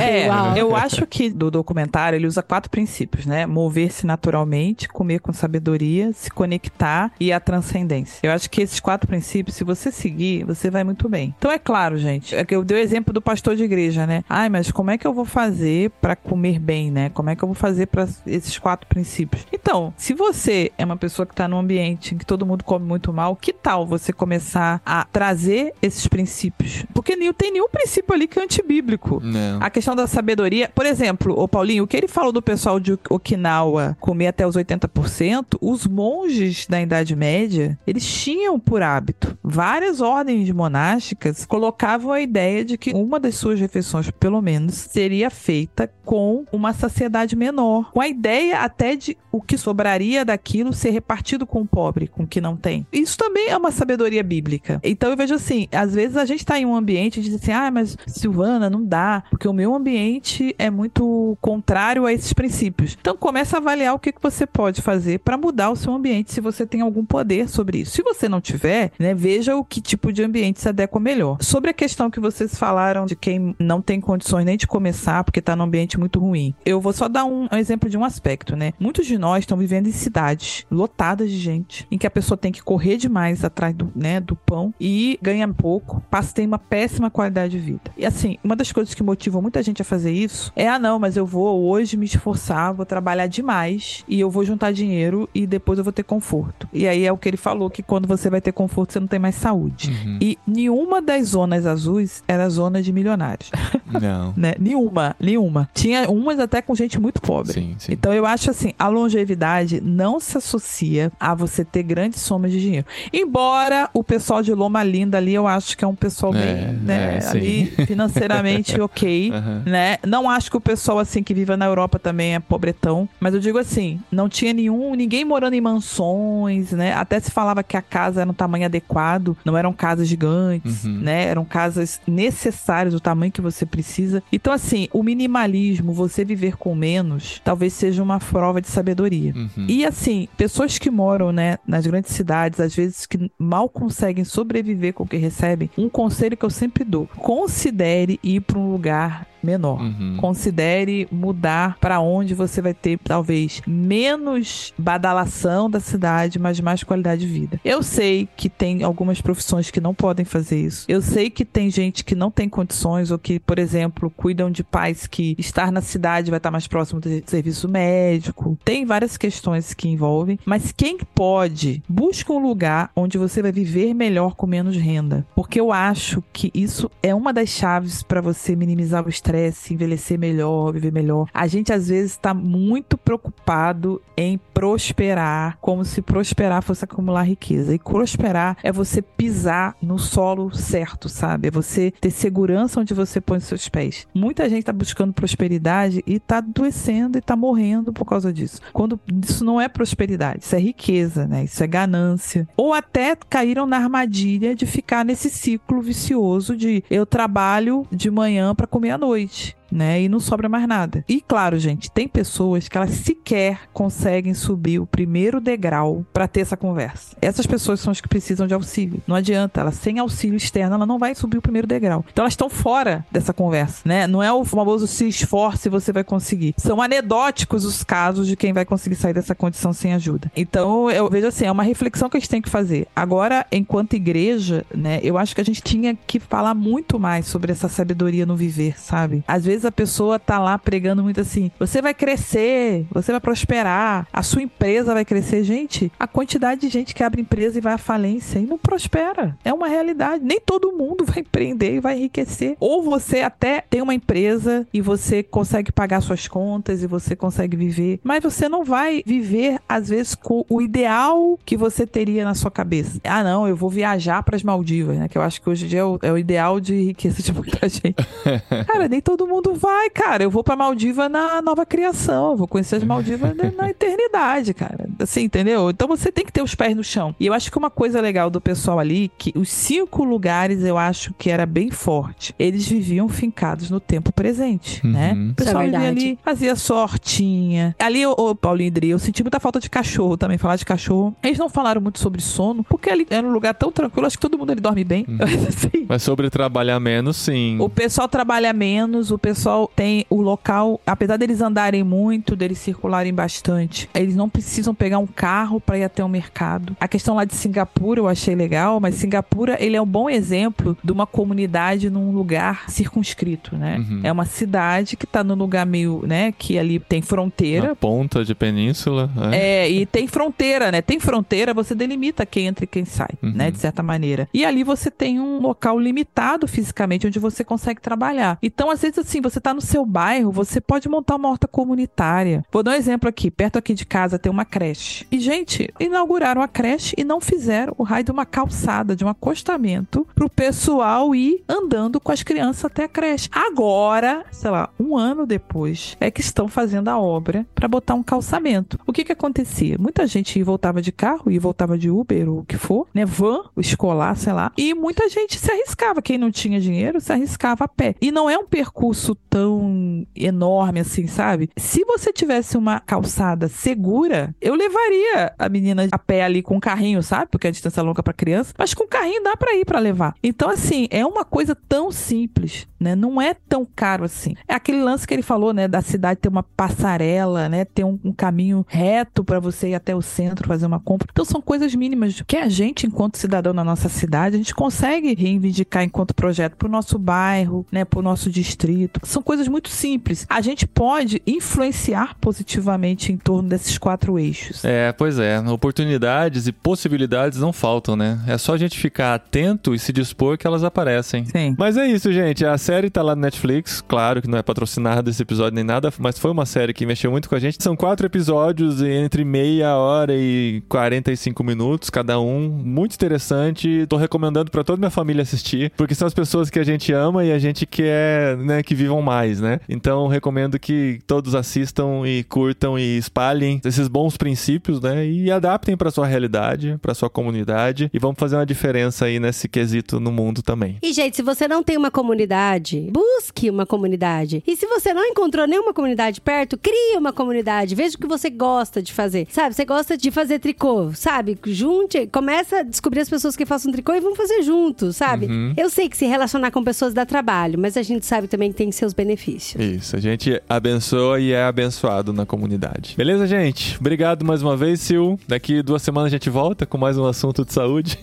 É, 0.00 0.28
Uau. 0.28 0.56
eu 0.56 0.76
acho 0.76 1.06
que 1.06 1.30
do 1.30 1.50
documentário 1.50 2.16
ele 2.16 2.26
usa 2.26 2.42
quatro 2.42 2.70
princípios, 2.70 3.26
né? 3.26 3.46
Mover-se 3.46 4.06
naturalmente, 4.06 4.88
comer 4.88 5.20
com 5.20 5.32
sabedoria, 5.32 6.12
se 6.12 6.30
conectar 6.30 7.12
e 7.18 7.32
a 7.32 7.40
transcendência. 7.40 8.20
Eu 8.22 8.32
acho 8.32 8.49
que 8.50 8.62
esses 8.62 8.80
quatro 8.80 9.06
princípios, 9.06 9.56
se 9.56 9.64
você 9.64 9.92
seguir, 9.92 10.44
você 10.44 10.70
vai 10.70 10.84
muito 10.84 11.08
bem. 11.08 11.34
Então 11.38 11.50
é 11.50 11.58
claro, 11.58 11.96
gente, 11.96 12.34
é 12.34 12.44
que 12.44 12.54
eu 12.54 12.64
dei 12.64 12.78
o 12.78 12.80
exemplo 12.80 13.12
do 13.12 13.22
pastor 13.22 13.56
de 13.56 13.62
igreja, 13.62 14.06
né? 14.06 14.24
Ai, 14.28 14.48
mas 14.48 14.70
como 14.70 14.90
é 14.90 14.98
que 14.98 15.06
eu 15.06 15.14
vou 15.14 15.24
fazer 15.24 15.90
pra 16.00 16.16
comer 16.16 16.58
bem, 16.58 16.90
né? 16.90 17.10
Como 17.10 17.30
é 17.30 17.36
que 17.36 17.42
eu 17.42 17.48
vou 17.48 17.54
fazer 17.54 17.86
pra 17.86 18.08
esses 18.26 18.58
quatro 18.58 18.86
princípios? 18.88 19.46
Então, 19.52 19.92
se 19.96 20.14
você 20.14 20.72
é 20.76 20.84
uma 20.84 20.96
pessoa 20.96 21.26
que 21.26 21.34
tá 21.34 21.46
num 21.46 21.58
ambiente 21.58 22.14
em 22.14 22.18
que 22.18 22.26
todo 22.26 22.46
mundo 22.46 22.64
come 22.64 22.84
muito 22.84 23.12
mal, 23.12 23.36
que 23.36 23.52
tal 23.52 23.86
você 23.86 24.12
começar 24.12 24.80
a 24.84 25.06
trazer 25.12 25.72
esses 25.80 26.06
princípios? 26.06 26.84
Porque 26.92 27.16
não 27.16 27.32
tem 27.32 27.52
nenhum 27.52 27.68
princípio 27.68 28.14
ali 28.14 28.26
que 28.26 28.38
é 28.38 28.42
antibíblico. 28.42 29.20
Não. 29.22 29.62
A 29.62 29.70
questão 29.70 29.94
da 29.94 30.06
sabedoria, 30.06 30.70
por 30.74 30.86
exemplo, 30.86 31.34
o 31.38 31.46
Paulinho, 31.46 31.84
o 31.84 31.86
que 31.86 31.96
ele 31.96 32.08
falou 32.08 32.32
do 32.32 32.42
pessoal 32.42 32.80
de 32.80 32.98
Okinawa 33.08 33.96
comer 34.00 34.28
até 34.28 34.46
os 34.46 34.56
80%, 34.56 35.56
os 35.60 35.86
monges 35.86 36.66
da 36.66 36.80
Idade 36.80 37.14
Média, 37.14 37.78
eles 37.86 38.06
tinham 38.06 38.39
por 38.58 38.82
hábito. 38.82 39.38
Várias 39.42 40.00
ordens 40.00 40.50
monásticas 40.50 41.44
colocavam 41.44 42.12
a 42.12 42.20
ideia 42.20 42.64
de 42.64 42.78
que 42.78 42.92
uma 42.92 43.20
das 43.20 43.34
suas 43.34 43.60
refeições, 43.60 44.10
pelo 44.10 44.40
menos, 44.40 44.74
seria 44.74 45.30
feita 45.30 45.90
com 46.04 46.44
uma 46.50 46.72
saciedade 46.72 47.36
menor, 47.36 47.92
com 47.92 48.00
a 48.00 48.08
ideia 48.08 48.60
até 48.60 48.96
de 48.96 49.16
o 49.30 49.40
que 49.40 49.56
sobraria 49.56 50.24
daquilo 50.24 50.72
ser 50.72 50.90
repartido 50.90 51.46
com 51.46 51.60
o 51.60 51.66
pobre, 51.66 52.08
com 52.08 52.24
o 52.24 52.26
que 52.26 52.40
não 52.40 52.56
tem. 52.56 52.86
Isso 52.92 53.16
também 53.16 53.48
é 53.48 53.56
uma 53.56 53.70
sabedoria 53.70 54.22
bíblica. 54.22 54.80
Então 54.82 55.10
eu 55.10 55.16
vejo 55.16 55.34
assim, 55.34 55.68
às 55.70 55.94
vezes 55.94 56.16
a 56.16 56.24
gente 56.24 56.44
tá 56.44 56.58
em 56.58 56.66
um 56.66 56.74
ambiente 56.74 57.20
e 57.20 57.22
diz 57.22 57.34
assim, 57.34 57.52
ah, 57.52 57.70
mas 57.70 57.96
Silvana, 58.06 58.68
não 58.68 58.84
dá, 58.84 59.22
porque 59.30 59.46
o 59.46 59.52
meu 59.52 59.74
ambiente 59.74 60.54
é 60.58 60.70
muito 60.70 61.36
contrário 61.40 62.06
a 62.06 62.12
esses 62.12 62.32
princípios. 62.32 62.96
Então 63.00 63.16
começa 63.16 63.56
a 63.56 63.60
avaliar 63.60 63.94
o 63.94 63.98
que, 63.98 64.12
que 64.12 64.22
você 64.22 64.46
pode 64.46 64.82
fazer 64.82 65.20
para 65.20 65.36
mudar 65.36 65.70
o 65.70 65.76
seu 65.76 65.92
ambiente, 65.92 66.32
se 66.32 66.40
você 66.40 66.66
tem 66.66 66.80
algum 66.80 67.04
poder 67.04 67.48
sobre 67.48 67.78
isso. 67.78 67.92
Se 67.92 68.02
você 68.02 68.28
não 68.30 68.40
tiver, 68.40 68.92
né, 68.98 69.14
veja 69.14 69.56
o 69.56 69.64
que 69.64 69.80
tipo 69.80 70.12
de 70.12 70.22
ambiente 70.22 70.60
se 70.60 70.68
adequa 70.68 70.98
melhor. 70.98 71.38
Sobre 71.40 71.70
a 71.70 71.74
questão 71.74 72.10
que 72.10 72.20
vocês 72.20 72.56
falaram 72.56 73.06
de 73.06 73.14
quem 73.14 73.54
não 73.58 73.82
tem 73.82 74.00
condições 74.00 74.44
nem 74.44 74.56
de 74.56 74.66
começar 74.66 75.22
porque 75.24 75.42
tá 75.42 75.54
num 75.54 75.64
ambiente 75.64 75.98
muito 75.98 76.18
ruim. 76.18 76.54
Eu 76.64 76.80
vou 76.80 76.92
só 76.92 77.08
dar 77.08 77.24
um, 77.24 77.48
um 77.50 77.56
exemplo 77.56 77.88
de 77.88 77.98
um 77.98 78.04
aspecto, 78.04 78.56
né? 78.56 78.72
Muitos 78.78 79.06
de 79.06 79.18
nós 79.18 79.40
estão 79.40 79.58
vivendo 79.58 79.86
em 79.86 79.92
cidades 79.92 80.64
lotadas 80.70 81.30
de 81.30 81.38
gente, 81.38 81.86
em 81.90 81.98
que 81.98 82.06
a 82.06 82.10
pessoa 82.10 82.38
tem 82.38 82.52
que 82.52 82.62
correr 82.62 82.96
demais 82.96 83.44
atrás 83.44 83.74
do, 83.74 83.90
né, 83.94 84.20
do 84.20 84.36
pão 84.36 84.72
e 84.80 85.18
ganha 85.20 85.48
pouco, 85.48 86.02
passa 86.10 86.34
tem 86.34 86.46
uma 86.46 86.58
péssima 86.58 87.10
qualidade 87.10 87.52
de 87.52 87.58
vida. 87.58 87.92
E 87.96 88.06
assim, 88.06 88.38
uma 88.42 88.56
das 88.56 88.70
coisas 88.72 88.94
que 88.94 89.02
motivam 89.02 89.42
muita 89.42 89.62
gente 89.62 89.82
a 89.82 89.84
fazer 89.84 90.12
isso 90.12 90.52
é: 90.54 90.68
ah, 90.68 90.78
não, 90.78 90.98
mas 90.98 91.16
eu 91.16 91.26
vou 91.26 91.68
hoje 91.68 91.96
me 91.96 92.06
esforçar, 92.06 92.74
vou 92.74 92.86
trabalhar 92.86 93.26
demais 93.26 94.04
e 94.08 94.20
eu 94.20 94.30
vou 94.30 94.44
juntar 94.44 94.72
dinheiro 94.72 95.28
e 95.34 95.46
depois 95.46 95.78
eu 95.78 95.84
vou 95.84 95.92
ter 95.92 96.02
conforto. 96.02 96.68
E 96.72 96.86
aí 96.86 97.04
é 97.04 97.12
o 97.12 97.16
que 97.16 97.28
ele 97.28 97.36
falou: 97.36 97.70
que 97.70 97.82
quando 97.82 98.06
você 98.06 98.19
vai 98.28 98.40
ter 98.40 98.52
conforto, 98.52 98.92
você 98.92 99.00
não 99.00 99.06
tem 99.06 99.18
mais 99.18 99.36
saúde. 99.36 99.90
Uhum. 100.04 100.18
E 100.20 100.38
nenhuma 100.46 101.00
das 101.00 101.28
zonas 101.28 101.64
azuis 101.66 102.22
era 102.26 102.48
zona 102.50 102.82
de 102.82 102.92
milionários, 102.92 103.50
Não. 104.00 104.34
né? 104.36 104.54
Nenhuma, 104.58 105.14
nenhuma. 105.20 105.68
Tinha 105.72 106.10
umas 106.10 106.38
até 106.38 106.60
com 106.60 106.74
gente 106.74 106.98
muito 107.00 107.20
pobre. 107.22 107.52
Sim, 107.52 107.74
sim. 107.78 107.92
Então 107.92 108.12
eu 108.12 108.26
acho 108.26 108.50
assim, 108.50 108.72
a 108.78 108.88
longevidade 108.88 109.80
não 109.80 110.18
se 110.20 110.36
associa 110.36 111.12
a 111.18 111.34
você 111.34 111.64
ter 111.64 111.82
grandes 111.82 112.20
somas 112.20 112.50
de 112.52 112.60
dinheiro. 112.60 112.86
Embora 113.12 113.88
o 113.94 114.02
pessoal 114.02 114.42
de 114.42 114.52
Loma 114.52 114.82
Linda 114.82 115.18
ali, 115.18 115.34
eu 115.34 115.46
acho 115.46 115.76
que 115.76 115.84
é 115.84 115.88
um 115.88 115.94
pessoal 115.94 116.34
É, 116.34 116.38
bem, 116.40 116.72
né, 116.82 117.18
é, 117.22 117.28
ali 117.28 117.66
financeiramente 117.86 118.78
ok, 118.80 119.30
Aham. 119.32 119.62
né? 119.66 119.98
Não 120.06 120.28
acho 120.28 120.50
que 120.50 120.56
o 120.56 120.60
pessoal 120.60 120.98
assim 120.98 121.22
que 121.22 121.32
vive 121.34 121.54
na 121.56 121.66
Europa 121.66 121.98
também 121.98 122.34
é 122.34 122.40
pobretão, 122.40 123.08
mas 123.20 123.34
eu 123.34 123.40
digo 123.40 123.58
assim, 123.58 124.00
não 124.10 124.28
tinha 124.28 124.52
nenhum, 124.52 124.94
ninguém 124.94 125.24
morando 125.24 125.54
em 125.54 125.60
mansões, 125.60 126.72
né? 126.72 126.92
Até 126.94 127.20
se 127.20 127.30
falava 127.30 127.62
que 127.62 127.76
a 127.76 127.82
casa 127.82 128.09
era 128.16 128.28
um 128.30 128.34
tamanho 128.34 128.64
adequado, 128.66 129.36
não 129.44 129.56
eram 129.56 129.72
casas 129.72 130.08
gigantes, 130.08 130.84
Uhum. 130.84 131.00
né? 131.00 131.24
Eram 131.24 131.44
casas 131.44 132.00
necessárias, 132.06 132.94
o 132.94 133.00
tamanho 133.00 133.32
que 133.32 133.40
você 133.40 133.64
precisa. 133.66 134.22
Então 134.32 134.52
assim, 134.52 134.88
o 134.92 135.02
minimalismo, 135.02 135.92
você 135.92 136.24
viver 136.24 136.56
com 136.56 136.74
menos, 136.74 137.40
talvez 137.44 137.72
seja 137.72 138.02
uma 138.02 138.18
prova 138.18 138.60
de 138.60 138.68
sabedoria. 138.68 139.32
Uhum. 139.34 139.66
E 139.68 139.84
assim, 139.84 140.28
pessoas 140.36 140.78
que 140.78 140.90
moram, 140.90 141.32
né, 141.32 141.58
nas 141.66 141.86
grandes 141.86 142.12
cidades, 142.12 142.60
às 142.60 142.74
vezes 142.74 143.06
que 143.06 143.30
mal 143.38 143.68
conseguem 143.68 144.24
sobreviver 144.24 144.92
com 144.94 145.04
o 145.04 145.08
que 145.08 145.16
recebem, 145.16 145.70
um 145.76 145.88
conselho 145.88 146.36
que 146.36 146.44
eu 146.44 146.50
sempre 146.50 146.84
dou: 146.84 147.08
considere 147.16 148.18
ir 148.22 148.40
para 148.40 148.58
um 148.58 148.70
lugar 148.70 149.26
menor. 149.42 149.80
Uhum. 149.80 150.16
Considere 150.18 151.08
mudar 151.10 151.78
para 151.78 152.00
onde 152.00 152.34
você 152.34 152.60
vai 152.60 152.74
ter 152.74 152.98
talvez 152.98 153.62
menos 153.66 154.72
badalação 154.76 155.70
da 155.70 155.80
cidade, 155.80 156.38
mas 156.38 156.60
mais 156.60 156.82
qualidade 156.82 157.20
de 157.22 157.26
vida. 157.26 157.60
Eu 157.64 157.82
sei 157.82 158.28
que 158.36 158.48
tem 158.48 158.82
algumas 158.82 159.20
profissões 159.20 159.70
que 159.70 159.80
não 159.80 159.94
podem 159.94 160.24
fazer 160.24 160.60
isso. 160.60 160.84
Eu 160.88 161.02
sei 161.02 161.30
que 161.30 161.44
tem 161.44 161.70
gente 161.70 162.04
que 162.04 162.14
não 162.14 162.30
tem 162.30 162.48
condições 162.48 163.10
ou 163.10 163.18
que, 163.18 163.38
por 163.38 163.58
exemplo, 163.58 164.10
cuidam 164.10 164.50
de 164.50 164.62
pais 164.62 165.06
que 165.06 165.34
estar 165.38 165.70
na 165.70 165.80
cidade 165.80 166.30
vai 166.30 166.38
estar 166.38 166.50
mais 166.50 166.66
próximo 166.66 167.00
do 167.00 167.08
serviço 167.26 167.68
médico. 167.68 168.58
Tem 168.64 168.84
várias 168.84 169.16
questões 169.16 169.74
que 169.74 169.88
envolvem, 169.88 170.38
mas 170.44 170.72
quem 170.72 170.98
pode, 171.14 171.82
busca 171.88 172.32
um 172.32 172.38
lugar 172.38 172.90
onde 172.94 173.18
você 173.18 173.42
vai 173.42 173.52
viver 173.52 173.94
melhor 173.94 174.34
com 174.34 174.46
menos 174.46 174.76
renda. 174.76 175.26
Porque 175.34 175.60
eu 175.60 175.72
acho 175.72 176.22
que 176.32 176.50
isso 176.54 176.90
é 177.02 177.14
uma 177.14 177.32
das 177.32 177.48
chaves 177.48 178.02
para 178.02 178.20
você 178.20 178.54
minimizar 178.56 179.06
o 179.06 179.08
estresse, 179.08 179.29
envelhecer 179.72 180.18
melhor, 180.18 180.72
viver 180.72 180.92
melhor. 180.92 181.26
A 181.32 181.46
gente 181.46 181.72
às 181.72 181.88
vezes 181.88 182.12
está 182.12 182.34
muito 182.34 182.96
preocupado 182.96 184.00
em 184.16 184.38
prosperar, 184.52 185.58
como 185.60 185.84
se 185.84 186.02
prosperar 186.02 186.62
fosse 186.62 186.84
acumular 186.84 187.22
riqueza. 187.22 187.74
E 187.74 187.78
prosperar 187.78 188.56
é 188.62 188.72
você 188.72 189.00
pisar 189.00 189.76
no 189.80 189.98
solo 189.98 190.54
certo, 190.54 191.08
sabe? 191.08 191.48
É 191.48 191.50
você 191.50 191.92
ter 192.00 192.10
segurança 192.10 192.80
onde 192.80 192.94
você 192.94 193.20
põe 193.20 193.40
seus 193.40 193.68
pés. 193.68 194.06
Muita 194.14 194.48
gente 194.48 194.60
está 194.60 194.72
buscando 194.72 195.12
prosperidade 195.12 196.02
e 196.06 196.14
está 196.14 196.38
adoecendo 196.38 197.18
e 197.18 197.20
está 197.20 197.36
morrendo 197.36 197.92
por 197.92 198.04
causa 198.04 198.32
disso. 198.32 198.60
Quando 198.72 198.98
isso 199.24 199.44
não 199.44 199.60
é 199.60 199.68
prosperidade, 199.68 200.44
isso 200.44 200.56
é 200.56 200.58
riqueza, 200.58 201.26
né? 201.26 201.44
Isso 201.44 201.62
é 201.62 201.66
ganância. 201.66 202.48
Ou 202.56 202.72
até 202.72 203.16
caíram 203.28 203.66
na 203.66 203.76
armadilha 203.76 204.54
de 204.54 204.66
ficar 204.66 205.04
nesse 205.04 205.30
ciclo 205.30 205.80
vicioso 205.80 206.56
de 206.56 206.82
eu 206.90 207.06
trabalho 207.06 207.86
de 207.90 208.10
manhã 208.10 208.54
para 208.54 208.66
comer 208.66 208.90
à 208.90 208.98
noite 208.98 209.19
noite. 209.20 209.59
Né? 209.70 210.02
E 210.02 210.08
não 210.08 210.20
sobra 210.20 210.48
mais 210.48 210.66
nada. 210.66 211.04
E 211.08 211.20
claro, 211.20 211.58
gente, 211.58 211.90
tem 211.90 212.08
pessoas 212.08 212.68
que 212.68 212.76
elas 212.76 212.90
sequer 212.90 213.60
conseguem 213.72 214.34
subir 214.34 214.78
o 214.78 214.86
primeiro 214.86 215.40
degrau 215.40 216.04
para 216.12 216.28
ter 216.28 216.40
essa 216.40 216.56
conversa. 216.56 217.16
Essas 217.20 217.46
pessoas 217.46 217.80
são 217.80 217.90
as 217.90 218.00
que 218.00 218.08
precisam 218.08 218.46
de 218.46 218.54
auxílio. 218.54 219.02
Não 219.06 219.16
adianta, 219.16 219.60
ela 219.60 219.72
sem 219.72 219.98
auxílio 219.98 220.36
externo, 220.36 220.74
ela 220.74 220.86
não 220.86 220.98
vai 220.98 221.14
subir 221.14 221.38
o 221.38 221.42
primeiro 221.42 221.66
degrau. 221.66 222.04
Então 222.12 222.22
elas 222.22 222.32
estão 222.32 222.48
fora 222.48 223.04
dessa 223.10 223.32
conversa, 223.32 223.82
né? 223.84 224.06
Não 224.06 224.22
é 224.22 224.32
o 224.32 224.44
famoso 224.44 224.86
se 224.86 225.08
esforce 225.08 225.68
e 225.68 225.70
você 225.70 225.92
vai 225.92 226.04
conseguir. 226.04 226.54
São 226.56 226.80
anedóticos 226.80 227.64
os 227.64 227.82
casos 227.84 228.26
de 228.26 228.36
quem 228.36 228.52
vai 228.52 228.64
conseguir 228.64 228.96
sair 228.96 229.14
dessa 229.14 229.34
condição 229.34 229.72
sem 229.72 229.92
ajuda. 229.94 230.30
Então 230.36 230.90
eu 230.90 231.08
vejo 231.08 231.26
assim, 231.26 231.46
é 231.46 231.52
uma 231.52 231.62
reflexão 231.62 232.08
que 232.08 232.16
a 232.16 232.20
gente 232.20 232.30
tem 232.30 232.42
que 232.42 232.50
fazer. 232.50 232.86
Agora, 232.94 233.46
enquanto 233.50 233.94
igreja, 233.94 234.64
né, 234.74 235.00
eu 235.02 235.16
acho 235.16 235.34
que 235.34 235.40
a 235.40 235.44
gente 235.44 235.62
tinha 235.62 235.96
que 236.06 236.18
falar 236.18 236.54
muito 236.54 236.98
mais 236.98 237.26
sobre 237.26 237.52
essa 237.52 237.68
sabedoria 237.68 238.26
no 238.26 238.36
viver, 238.36 238.80
sabe? 238.80 239.24
Às 239.26 239.44
vezes 239.44 239.59
vezes 239.60 239.64
a 239.64 239.72
pessoa 239.72 240.18
tá 240.18 240.38
lá 240.38 240.58
pregando 240.58 241.02
muito 241.02 241.20
assim: 241.20 241.50
você 241.58 241.82
vai 241.82 241.94
crescer, 241.94 242.86
você 242.90 243.12
vai 243.12 243.20
prosperar, 243.20 244.06
a 244.12 244.22
sua 244.22 244.42
empresa 244.42 244.94
vai 244.94 245.04
crescer. 245.04 245.44
Gente, 245.44 245.92
a 245.98 246.06
quantidade 246.06 246.62
de 246.62 246.68
gente 246.68 246.94
que 246.94 247.02
abre 247.02 247.20
empresa 247.20 247.58
e 247.58 247.60
vai 247.60 247.74
à 247.74 247.78
falência 247.78 248.38
e 248.38 248.46
não 248.46 248.58
prospera. 248.58 249.36
É 249.44 249.52
uma 249.52 249.68
realidade. 249.68 250.24
Nem 250.24 250.40
todo 250.40 250.72
mundo 250.72 251.04
vai 251.06 251.20
empreender 251.20 251.76
e 251.76 251.80
vai 251.80 251.98
enriquecer. 251.98 252.56
Ou 252.58 252.82
você 252.82 253.20
até 253.20 253.62
tem 253.68 253.82
uma 253.82 253.94
empresa 253.94 254.66
e 254.72 254.80
você 254.80 255.22
consegue 255.22 255.70
pagar 255.70 256.00
suas 256.00 256.26
contas 256.26 256.82
e 256.82 256.86
você 256.86 257.14
consegue 257.14 257.56
viver, 257.56 258.00
mas 258.02 258.22
você 258.22 258.48
não 258.48 258.64
vai 258.64 259.02
viver, 259.04 259.60
às 259.68 259.88
vezes, 259.88 260.14
com 260.14 260.44
o 260.48 260.62
ideal 260.62 261.38
que 261.44 261.56
você 261.56 261.86
teria 261.86 262.24
na 262.24 262.34
sua 262.34 262.50
cabeça. 262.50 263.00
Ah, 263.04 263.22
não, 263.22 263.46
eu 263.46 263.56
vou 263.56 263.68
viajar 263.68 264.22
para 264.22 264.36
as 264.36 264.42
Maldivas, 264.42 264.96
né? 264.96 265.08
Que 265.08 265.18
eu 265.18 265.22
acho 265.22 265.40
que 265.40 265.48
hoje 265.48 265.66
em 265.66 265.68
dia 265.68 265.80
é 265.80 265.84
o, 265.84 265.98
é 266.02 266.12
o 266.12 266.18
ideal 266.18 266.60
de 266.60 266.74
riqueza 266.82 267.22
de 267.22 267.32
muita 267.32 267.66
gente. 267.68 267.94
Cara, 268.66 268.88
nem 268.88 269.00
todo 269.00 269.26
mundo 269.26 269.49
vai, 269.54 269.90
cara. 269.90 270.22
Eu 270.22 270.30
vou 270.30 270.42
pra 270.44 270.56
Maldiva 270.56 271.08
na 271.08 271.40
nova 271.42 271.64
criação. 271.66 272.32
Eu 272.32 272.36
vou 272.36 272.48
conhecer 272.48 272.76
as 272.76 272.84
Maldivas 272.84 273.34
na, 273.56 273.68
eternidade, 273.70 274.52
cara. 274.54 274.88
Assim, 274.98 275.22
entendeu? 275.22 275.70
Então 275.70 275.86
você 275.88 276.10
tem 276.12 276.24
que 276.24 276.32
ter 276.32 276.42
os 276.42 276.54
pés 276.54 276.74
no 276.76 276.84
chão. 276.84 277.14
E 277.18 277.26
eu 277.26 277.32
acho 277.32 277.50
que 277.50 277.58
uma 277.58 277.70
coisa 277.70 278.00
legal 278.00 278.30
do 278.30 278.40
pessoal 278.40 278.78
ali, 278.78 279.10
que 279.18 279.32
os 279.36 279.50
cinco 279.50 280.04
lugares 280.04 280.64
eu 280.64 280.76
acho 280.78 281.14
que 281.18 281.30
era 281.30 281.46
bem 281.46 281.70
forte. 281.70 282.34
Eles 282.38 282.66
viviam 282.66 283.08
fincados 283.08 283.70
no 283.70 283.80
tempo 283.80 284.12
presente, 284.12 284.84
Uhum. 284.84 284.92
né? 284.92 285.12
O 285.14 285.30
é 285.30 285.34
pessoal 285.34 285.62
verdade. 285.62 285.86
ali, 285.86 286.18
fazia 286.24 286.54
sortinha. 286.56 287.74
Ali, 287.78 288.06
ô, 288.06 288.12
ô 288.16 288.34
Paulinho 288.34 288.68
e 288.68 288.70
Dri, 288.70 288.90
eu 288.90 288.98
senti 288.98 289.22
muita 289.22 289.40
falta 289.40 289.58
de 289.60 289.68
cachorro 289.70 290.16
também, 290.16 290.38
falar 290.38 290.56
de 290.56 290.64
cachorro. 290.64 291.14
Eles 291.22 291.38
não 291.38 291.48
falaram 291.48 291.80
muito 291.80 291.98
sobre 291.98 292.20
sono, 292.20 292.62
porque 292.64 292.90
ali 292.90 293.06
era 293.10 293.26
um 293.26 293.32
lugar 293.32 293.54
tão 293.54 293.72
tranquilo, 293.72 294.06
acho 294.06 294.16
que 294.16 294.22
todo 294.22 294.38
mundo 294.38 294.50
ali 294.52 294.60
dorme 294.60 294.84
bem. 294.84 295.06
assim, 295.48 295.86
Mas 295.88 296.02
sobre 296.02 296.28
trabalhar 296.30 296.78
menos, 296.80 297.16
sim. 297.16 297.56
o 297.60 297.68
pessoal 297.68 298.08
trabalha 298.08 298.52
menos, 298.52 299.10
o 299.10 299.18
pessoal 299.18 299.39
tem 299.74 300.04
o 300.10 300.20
local, 300.20 300.80
apesar 300.86 301.16
deles 301.16 301.40
andarem 301.40 301.82
muito, 301.82 302.34
deles 302.36 302.58
circularem 302.58 303.12
bastante, 303.12 303.88
eles 303.94 304.14
não 304.16 304.28
precisam 304.28 304.74
pegar 304.74 304.98
um 304.98 305.06
carro 305.06 305.60
para 305.60 305.78
ir 305.78 305.84
até 305.84 306.04
o 306.04 306.08
mercado. 306.08 306.76
A 306.80 306.88
questão 306.88 307.14
lá 307.14 307.24
de 307.24 307.34
Singapura 307.34 308.00
eu 308.00 308.08
achei 308.08 308.34
legal, 308.34 308.80
mas 308.80 308.94
Singapura 308.96 309.56
ele 309.60 309.76
é 309.76 309.82
um 309.82 309.86
bom 309.86 310.08
exemplo 310.10 310.76
de 310.82 310.92
uma 310.92 311.06
comunidade 311.06 311.88
num 311.90 312.10
lugar 312.12 312.64
circunscrito, 312.70 313.56
né? 313.56 313.78
Uhum. 313.78 314.00
É 314.02 314.10
uma 314.12 314.24
cidade 314.24 314.96
que 314.96 315.06
tá 315.06 315.22
num 315.22 315.34
lugar 315.34 315.64
meio, 315.66 316.02
né, 316.06 316.32
que 316.32 316.58
ali 316.58 316.78
tem 316.78 317.00
fronteira, 317.02 317.68
Na 317.68 317.76
ponta 317.76 318.24
de 318.24 318.34
península. 318.34 319.10
É. 319.32 319.64
é, 319.66 319.70
e 319.70 319.86
tem 319.86 320.06
fronteira, 320.06 320.72
né? 320.72 320.82
Tem 320.82 320.98
fronteira, 320.98 321.54
você 321.54 321.74
delimita 321.74 322.26
quem 322.26 322.46
entra 322.46 322.64
e 322.64 322.66
quem 322.66 322.84
sai, 322.84 323.10
Uhum. 323.22 323.32
né? 323.34 323.50
De 323.50 323.58
certa 323.58 323.82
maneira. 323.82 324.28
E 324.32 324.44
ali 324.44 324.64
você 324.64 324.90
tem 324.90 325.20
um 325.20 325.40
local 325.40 325.78
limitado 325.78 326.48
fisicamente 326.48 327.06
onde 327.06 327.18
você 327.18 327.44
consegue 327.44 327.80
trabalhar. 327.80 328.38
Então, 328.42 328.70
às 328.70 328.80
vezes, 328.80 328.98
assim, 328.98 329.20
você 329.20 329.29
tá 329.38 329.52
no 329.52 329.60
seu 329.60 329.84
bairro, 329.84 330.32
você 330.32 330.62
pode 330.62 330.88
montar 330.88 331.16
uma 331.16 331.28
horta 331.28 331.46
comunitária. 331.46 332.42
Vou 332.50 332.62
dar 332.62 332.70
um 332.70 332.74
exemplo 332.74 333.08
aqui. 333.08 333.30
Perto 333.30 333.58
aqui 333.58 333.74
de 333.74 333.84
casa 333.84 334.18
tem 334.18 334.32
uma 334.32 334.44
creche. 334.44 335.06
E, 335.10 335.20
gente, 335.20 335.72
inauguraram 335.78 336.40
a 336.40 336.48
creche 336.48 336.94
e 336.96 337.04
não 337.04 337.20
fizeram 337.20 337.74
o 337.76 337.82
raio 337.82 338.04
de 338.04 338.10
uma 338.10 338.24
calçada, 338.24 338.96
de 338.96 339.04
um 339.04 339.08
acostamento, 339.08 340.06
pro 340.14 340.30
pessoal 340.30 341.14
ir 341.14 341.44
andando 341.48 342.00
com 342.00 342.12
as 342.12 342.22
crianças 342.22 342.64
até 342.64 342.84
a 342.84 342.88
creche. 342.88 343.28
Agora, 343.32 344.24
sei 344.30 344.50
lá, 344.50 344.70
um 344.78 344.96
ano 344.96 345.26
depois, 345.26 345.96
é 346.00 346.10
que 346.10 346.20
estão 346.20 346.48
fazendo 346.48 346.88
a 346.88 346.98
obra 346.98 347.46
para 347.54 347.68
botar 347.68 347.94
um 347.94 348.02
calçamento. 348.02 348.78
O 348.86 348.92
que 348.92 349.04
que 349.04 349.12
acontecia? 349.12 349.76
Muita 349.78 350.06
gente 350.06 350.38
ia 350.38 350.44
voltava 350.44 350.82
de 350.82 350.90
carro, 350.90 351.30
e 351.30 351.38
voltava 351.38 351.78
de 351.78 351.90
Uber 351.90 352.28
ou 352.28 352.38
o 352.40 352.44
que 352.44 352.56
for, 352.56 352.86
né? 352.92 353.04
Van, 353.04 353.42
escolar, 353.56 354.16
sei 354.16 354.32
lá. 354.32 354.52
E 354.56 354.74
muita 354.74 355.08
gente 355.08 355.38
se 355.38 355.50
arriscava. 355.50 356.02
Quem 356.02 356.18
não 356.18 356.30
tinha 356.30 356.60
dinheiro 356.60 357.00
se 357.00 357.12
arriscava 357.12 357.64
a 357.64 357.68
pé. 357.68 357.94
E 358.00 358.10
não 358.10 358.28
é 358.28 358.36
um 358.36 358.46
percurso 358.46 359.09
tão 359.14 360.06
enorme 360.14 360.80
assim, 360.80 361.06
sabe? 361.06 361.50
Se 361.56 361.84
você 361.84 362.12
tivesse 362.12 362.56
uma 362.56 362.80
calçada 362.80 363.48
segura, 363.48 364.34
eu 364.40 364.54
levaria 364.54 365.32
a 365.38 365.48
menina 365.48 365.86
a 365.90 365.98
pé 365.98 366.24
ali 366.24 366.42
com 366.42 366.60
carrinho, 366.60 367.02
sabe? 367.02 367.28
Porque 367.30 367.48
a 367.48 367.50
distância 367.50 367.80
é 367.80 367.84
longa 367.84 368.02
para 368.02 368.12
criança, 368.12 368.54
mas 368.58 368.74
com 368.74 368.86
carrinho 368.86 369.22
dá 369.22 369.36
para 369.36 369.54
ir 369.54 369.64
para 369.64 369.78
levar. 369.78 370.14
Então 370.22 370.48
assim, 370.48 370.86
é 370.90 371.04
uma 371.04 371.24
coisa 371.24 371.54
tão 371.54 371.90
simples, 371.90 372.66
né? 372.78 372.94
Não 372.94 373.20
é 373.20 373.34
tão 373.34 373.66
caro 373.66 374.04
assim. 374.04 374.34
É 374.46 374.54
aquele 374.54 374.82
lance 374.82 375.06
que 375.06 375.14
ele 375.14 375.22
falou, 375.22 375.52
né, 375.52 375.68
da 375.68 375.82
cidade 375.82 376.20
ter 376.20 376.28
uma 376.28 376.42
passarela, 376.42 377.48
né, 377.48 377.64
ter 377.64 377.84
um, 377.84 377.98
um 378.04 378.12
caminho 378.12 378.64
reto 378.68 379.24
para 379.24 379.40
você 379.40 379.70
ir 379.70 379.74
até 379.74 379.94
o 379.94 380.02
centro 380.02 380.48
fazer 380.48 380.66
uma 380.66 380.80
compra. 380.80 381.08
Então 381.10 381.24
são 381.24 381.40
coisas 381.40 381.74
mínimas 381.74 382.22
que 382.26 382.36
a 382.36 382.48
gente, 382.48 382.86
enquanto 382.86 383.18
cidadão 383.18 383.52
na 383.52 383.64
nossa 383.64 383.88
cidade, 383.88 384.36
a 384.36 384.38
gente 384.38 384.54
consegue 384.54 385.14
reivindicar 385.14 385.82
enquanto 385.82 386.14
projeto 386.14 386.56
pro 386.56 386.68
nosso 386.68 386.98
bairro, 386.98 387.66
né, 387.70 387.84
pro 387.84 388.02
nosso 388.02 388.30
distrito. 388.30 388.99
São 389.02 389.22
coisas 389.22 389.48
muito 389.48 389.68
simples. 389.68 390.26
A 390.28 390.40
gente 390.40 390.66
pode 390.66 391.22
influenciar 391.26 392.16
positivamente 392.20 393.12
em 393.12 393.16
torno 393.16 393.48
desses 393.48 393.78
quatro 393.78 394.18
eixos. 394.18 394.64
É, 394.64 394.92
pois 394.92 395.18
é. 395.18 395.40
Oportunidades 395.40 396.46
e 396.46 396.52
possibilidades 396.52 397.38
não 397.38 397.52
faltam, 397.52 397.96
né? 397.96 398.20
É 398.26 398.36
só 398.38 398.54
a 398.54 398.58
gente 398.58 398.78
ficar 398.78 399.14
atento 399.14 399.74
e 399.74 399.78
se 399.78 399.92
dispor 399.92 400.36
que 400.36 400.46
elas 400.46 400.64
aparecem. 400.64 401.24
Sim. 401.26 401.54
Mas 401.58 401.76
é 401.76 401.86
isso, 401.86 402.12
gente. 402.12 402.44
A 402.44 402.58
série 402.58 402.90
tá 402.90 403.02
lá 403.02 403.14
no 403.14 403.22
Netflix. 403.22 403.82
Claro 403.86 404.22
que 404.22 404.28
não 404.28 404.38
é 404.38 404.42
patrocinado 404.42 405.10
esse 405.10 405.22
episódio 405.22 405.54
nem 405.54 405.64
nada, 405.64 405.92
mas 405.98 406.18
foi 406.18 406.30
uma 406.30 406.46
série 406.46 406.72
que 406.72 406.86
mexeu 406.86 407.10
muito 407.10 407.28
com 407.28 407.34
a 407.34 407.38
gente. 407.38 407.62
São 407.62 407.76
quatro 407.76 408.06
episódios 408.06 408.82
entre 408.82 409.24
meia 409.24 409.76
hora 409.76 410.14
e 410.14 410.62
45 410.68 411.42
minutos 411.42 411.90
cada 411.90 412.20
um. 412.20 412.48
Muito 412.48 412.94
interessante. 412.94 413.86
Tô 413.88 413.96
recomendando 413.96 414.50
pra 414.50 414.64
toda 414.64 414.78
minha 414.78 414.90
família 414.90 415.22
assistir, 415.22 415.72
porque 415.76 415.94
são 415.94 416.06
as 416.06 416.14
pessoas 416.14 416.50
que 416.50 416.58
a 416.58 416.64
gente 416.64 416.92
ama 416.92 417.24
e 417.24 417.32
a 417.32 417.38
gente 417.38 417.66
quer, 417.66 418.36
né, 418.36 418.62
que 418.62 418.74
vivam 418.90 419.00
mais, 419.00 419.40
né? 419.40 419.60
Então 419.68 420.08
recomendo 420.08 420.58
que 420.58 420.98
todos 421.06 421.34
assistam 421.34 422.02
e 422.04 422.24
curtam 422.24 422.76
e 422.76 422.98
espalhem 422.98 423.60
esses 423.64 423.86
bons 423.86 424.16
princípios, 424.16 424.80
né? 424.80 425.06
E 425.06 425.30
adaptem 425.30 425.76
pra 425.76 425.90
sua 425.90 426.06
realidade, 426.06 426.76
pra 426.82 426.92
sua 426.92 427.08
comunidade 427.08 427.88
e 427.94 427.98
vamos 427.98 428.18
fazer 428.18 428.36
uma 428.36 428.46
diferença 428.46 429.04
aí 429.04 429.20
nesse 429.20 429.48
quesito 429.48 430.00
no 430.00 430.10
mundo 430.10 430.42
também. 430.42 430.76
E, 430.82 430.92
gente, 430.92 431.16
se 431.16 431.22
você 431.22 431.46
não 431.46 431.62
tem 431.62 431.76
uma 431.76 431.90
comunidade, 431.90 432.88
busque 432.90 433.48
uma 433.48 433.64
comunidade. 433.64 434.42
E 434.46 434.56
se 434.56 434.66
você 434.66 434.92
não 434.92 435.04
encontrou 435.04 435.46
nenhuma 435.46 435.72
comunidade 435.72 436.20
perto, 436.20 436.58
crie 436.58 436.96
uma 436.96 437.12
comunidade. 437.12 437.74
Veja 437.74 437.96
o 437.96 438.00
que 438.00 438.06
você 438.06 438.28
gosta 438.28 438.82
de 438.82 438.92
fazer. 438.92 439.26
Sabe, 439.30 439.54
você 439.54 439.64
gosta 439.64 439.96
de 439.96 440.10
fazer 440.10 440.40
tricô, 440.40 440.90
sabe? 440.94 441.38
Junte, 441.46 442.08
começa 442.08 442.58
a 442.58 442.62
descobrir 442.62 443.00
as 443.00 443.08
pessoas 443.08 443.36
que 443.36 443.46
façam 443.46 443.70
tricô 443.70 443.94
e 443.94 444.00
vamos 444.00 444.16
fazer 444.16 444.42
juntos, 444.42 444.96
sabe? 444.96 445.26
Uhum. 445.26 445.54
Eu 445.56 445.70
sei 445.70 445.88
que 445.88 445.96
se 445.96 446.06
relacionar 446.06 446.50
com 446.50 446.64
pessoas 446.64 446.92
dá 446.92 447.06
trabalho, 447.06 447.58
mas 447.58 447.76
a 447.76 447.82
gente 447.82 448.04
sabe 448.04 448.26
também 448.26 448.50
que 448.50 448.58
tem 448.58 448.72
seus 448.80 448.94
benefícios. 448.94 449.62
Isso, 449.62 449.94
a 449.94 450.00
gente 450.00 450.42
abençoa 450.48 451.20
e 451.20 451.32
é 451.32 451.44
abençoado 451.44 452.14
na 452.14 452.24
comunidade. 452.24 452.94
Beleza, 452.96 453.26
gente? 453.26 453.76
Obrigado 453.78 454.24
mais 454.24 454.42
uma 454.42 454.56
vez, 454.56 454.80
Sil. 454.80 455.20
Daqui 455.28 455.62
duas 455.62 455.82
semanas 455.82 456.06
a 456.06 456.16
gente 456.16 456.30
volta 456.30 456.64
com 456.64 456.78
mais 456.78 456.96
um 456.96 457.04
assunto 457.04 457.44
de 457.44 457.52
saúde. 457.52 457.98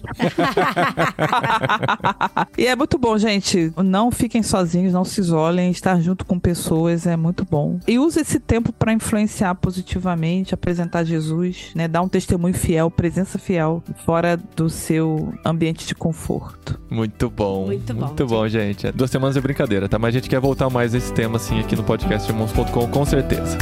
e 2.55 2.67
é 2.67 2.75
muito 2.75 2.99
bom, 2.99 3.17
gente. 3.17 3.73
Não 3.83 4.11
fiquem 4.11 4.43
sozinhos, 4.43 4.93
não 4.93 5.03
se 5.03 5.19
isolem. 5.19 5.71
Estar 5.71 5.99
junto 5.99 6.23
com 6.23 6.37
pessoas 6.37 7.07
é 7.07 7.17
muito 7.17 7.43
bom. 7.43 7.79
E 7.87 7.97
use 7.97 8.19
esse 8.19 8.39
tempo 8.39 8.71
para 8.71 8.93
influenciar 8.93 9.55
positivamente, 9.55 10.53
apresentar 10.53 11.03
Jesus, 11.03 11.71
né? 11.73 11.87
Dar 11.87 12.03
um 12.03 12.07
testemunho 12.07 12.53
fiel, 12.53 12.91
presença 12.91 13.39
fiel, 13.39 13.81
fora 14.05 14.37
do 14.55 14.69
seu 14.69 15.33
ambiente 15.43 15.87
de 15.87 15.95
conforto. 15.95 16.79
Muito 16.87 17.31
bom. 17.31 17.65
Muito 17.65 17.93
bom, 17.95 18.05
Muito 18.05 18.27
bom, 18.27 18.47
gente. 18.47 18.91
Duas 18.91 19.09
semanas 19.09 19.35
é 19.35 19.41
brincadeira, 19.41 19.89
tá? 19.89 19.97
Mas 19.97 20.09
a 20.09 20.19
gente 20.19 20.29
quer 20.29 20.39
voltar 20.39 20.66
mais 20.69 20.93
esse 20.93 21.13
tema, 21.13 21.37
assim, 21.37 21.59
aqui 21.59 21.75
no 21.75 21.83
podcast 21.83 22.29
irmãos.com, 22.29 22.87
com 22.87 23.05
certeza. 23.05 23.57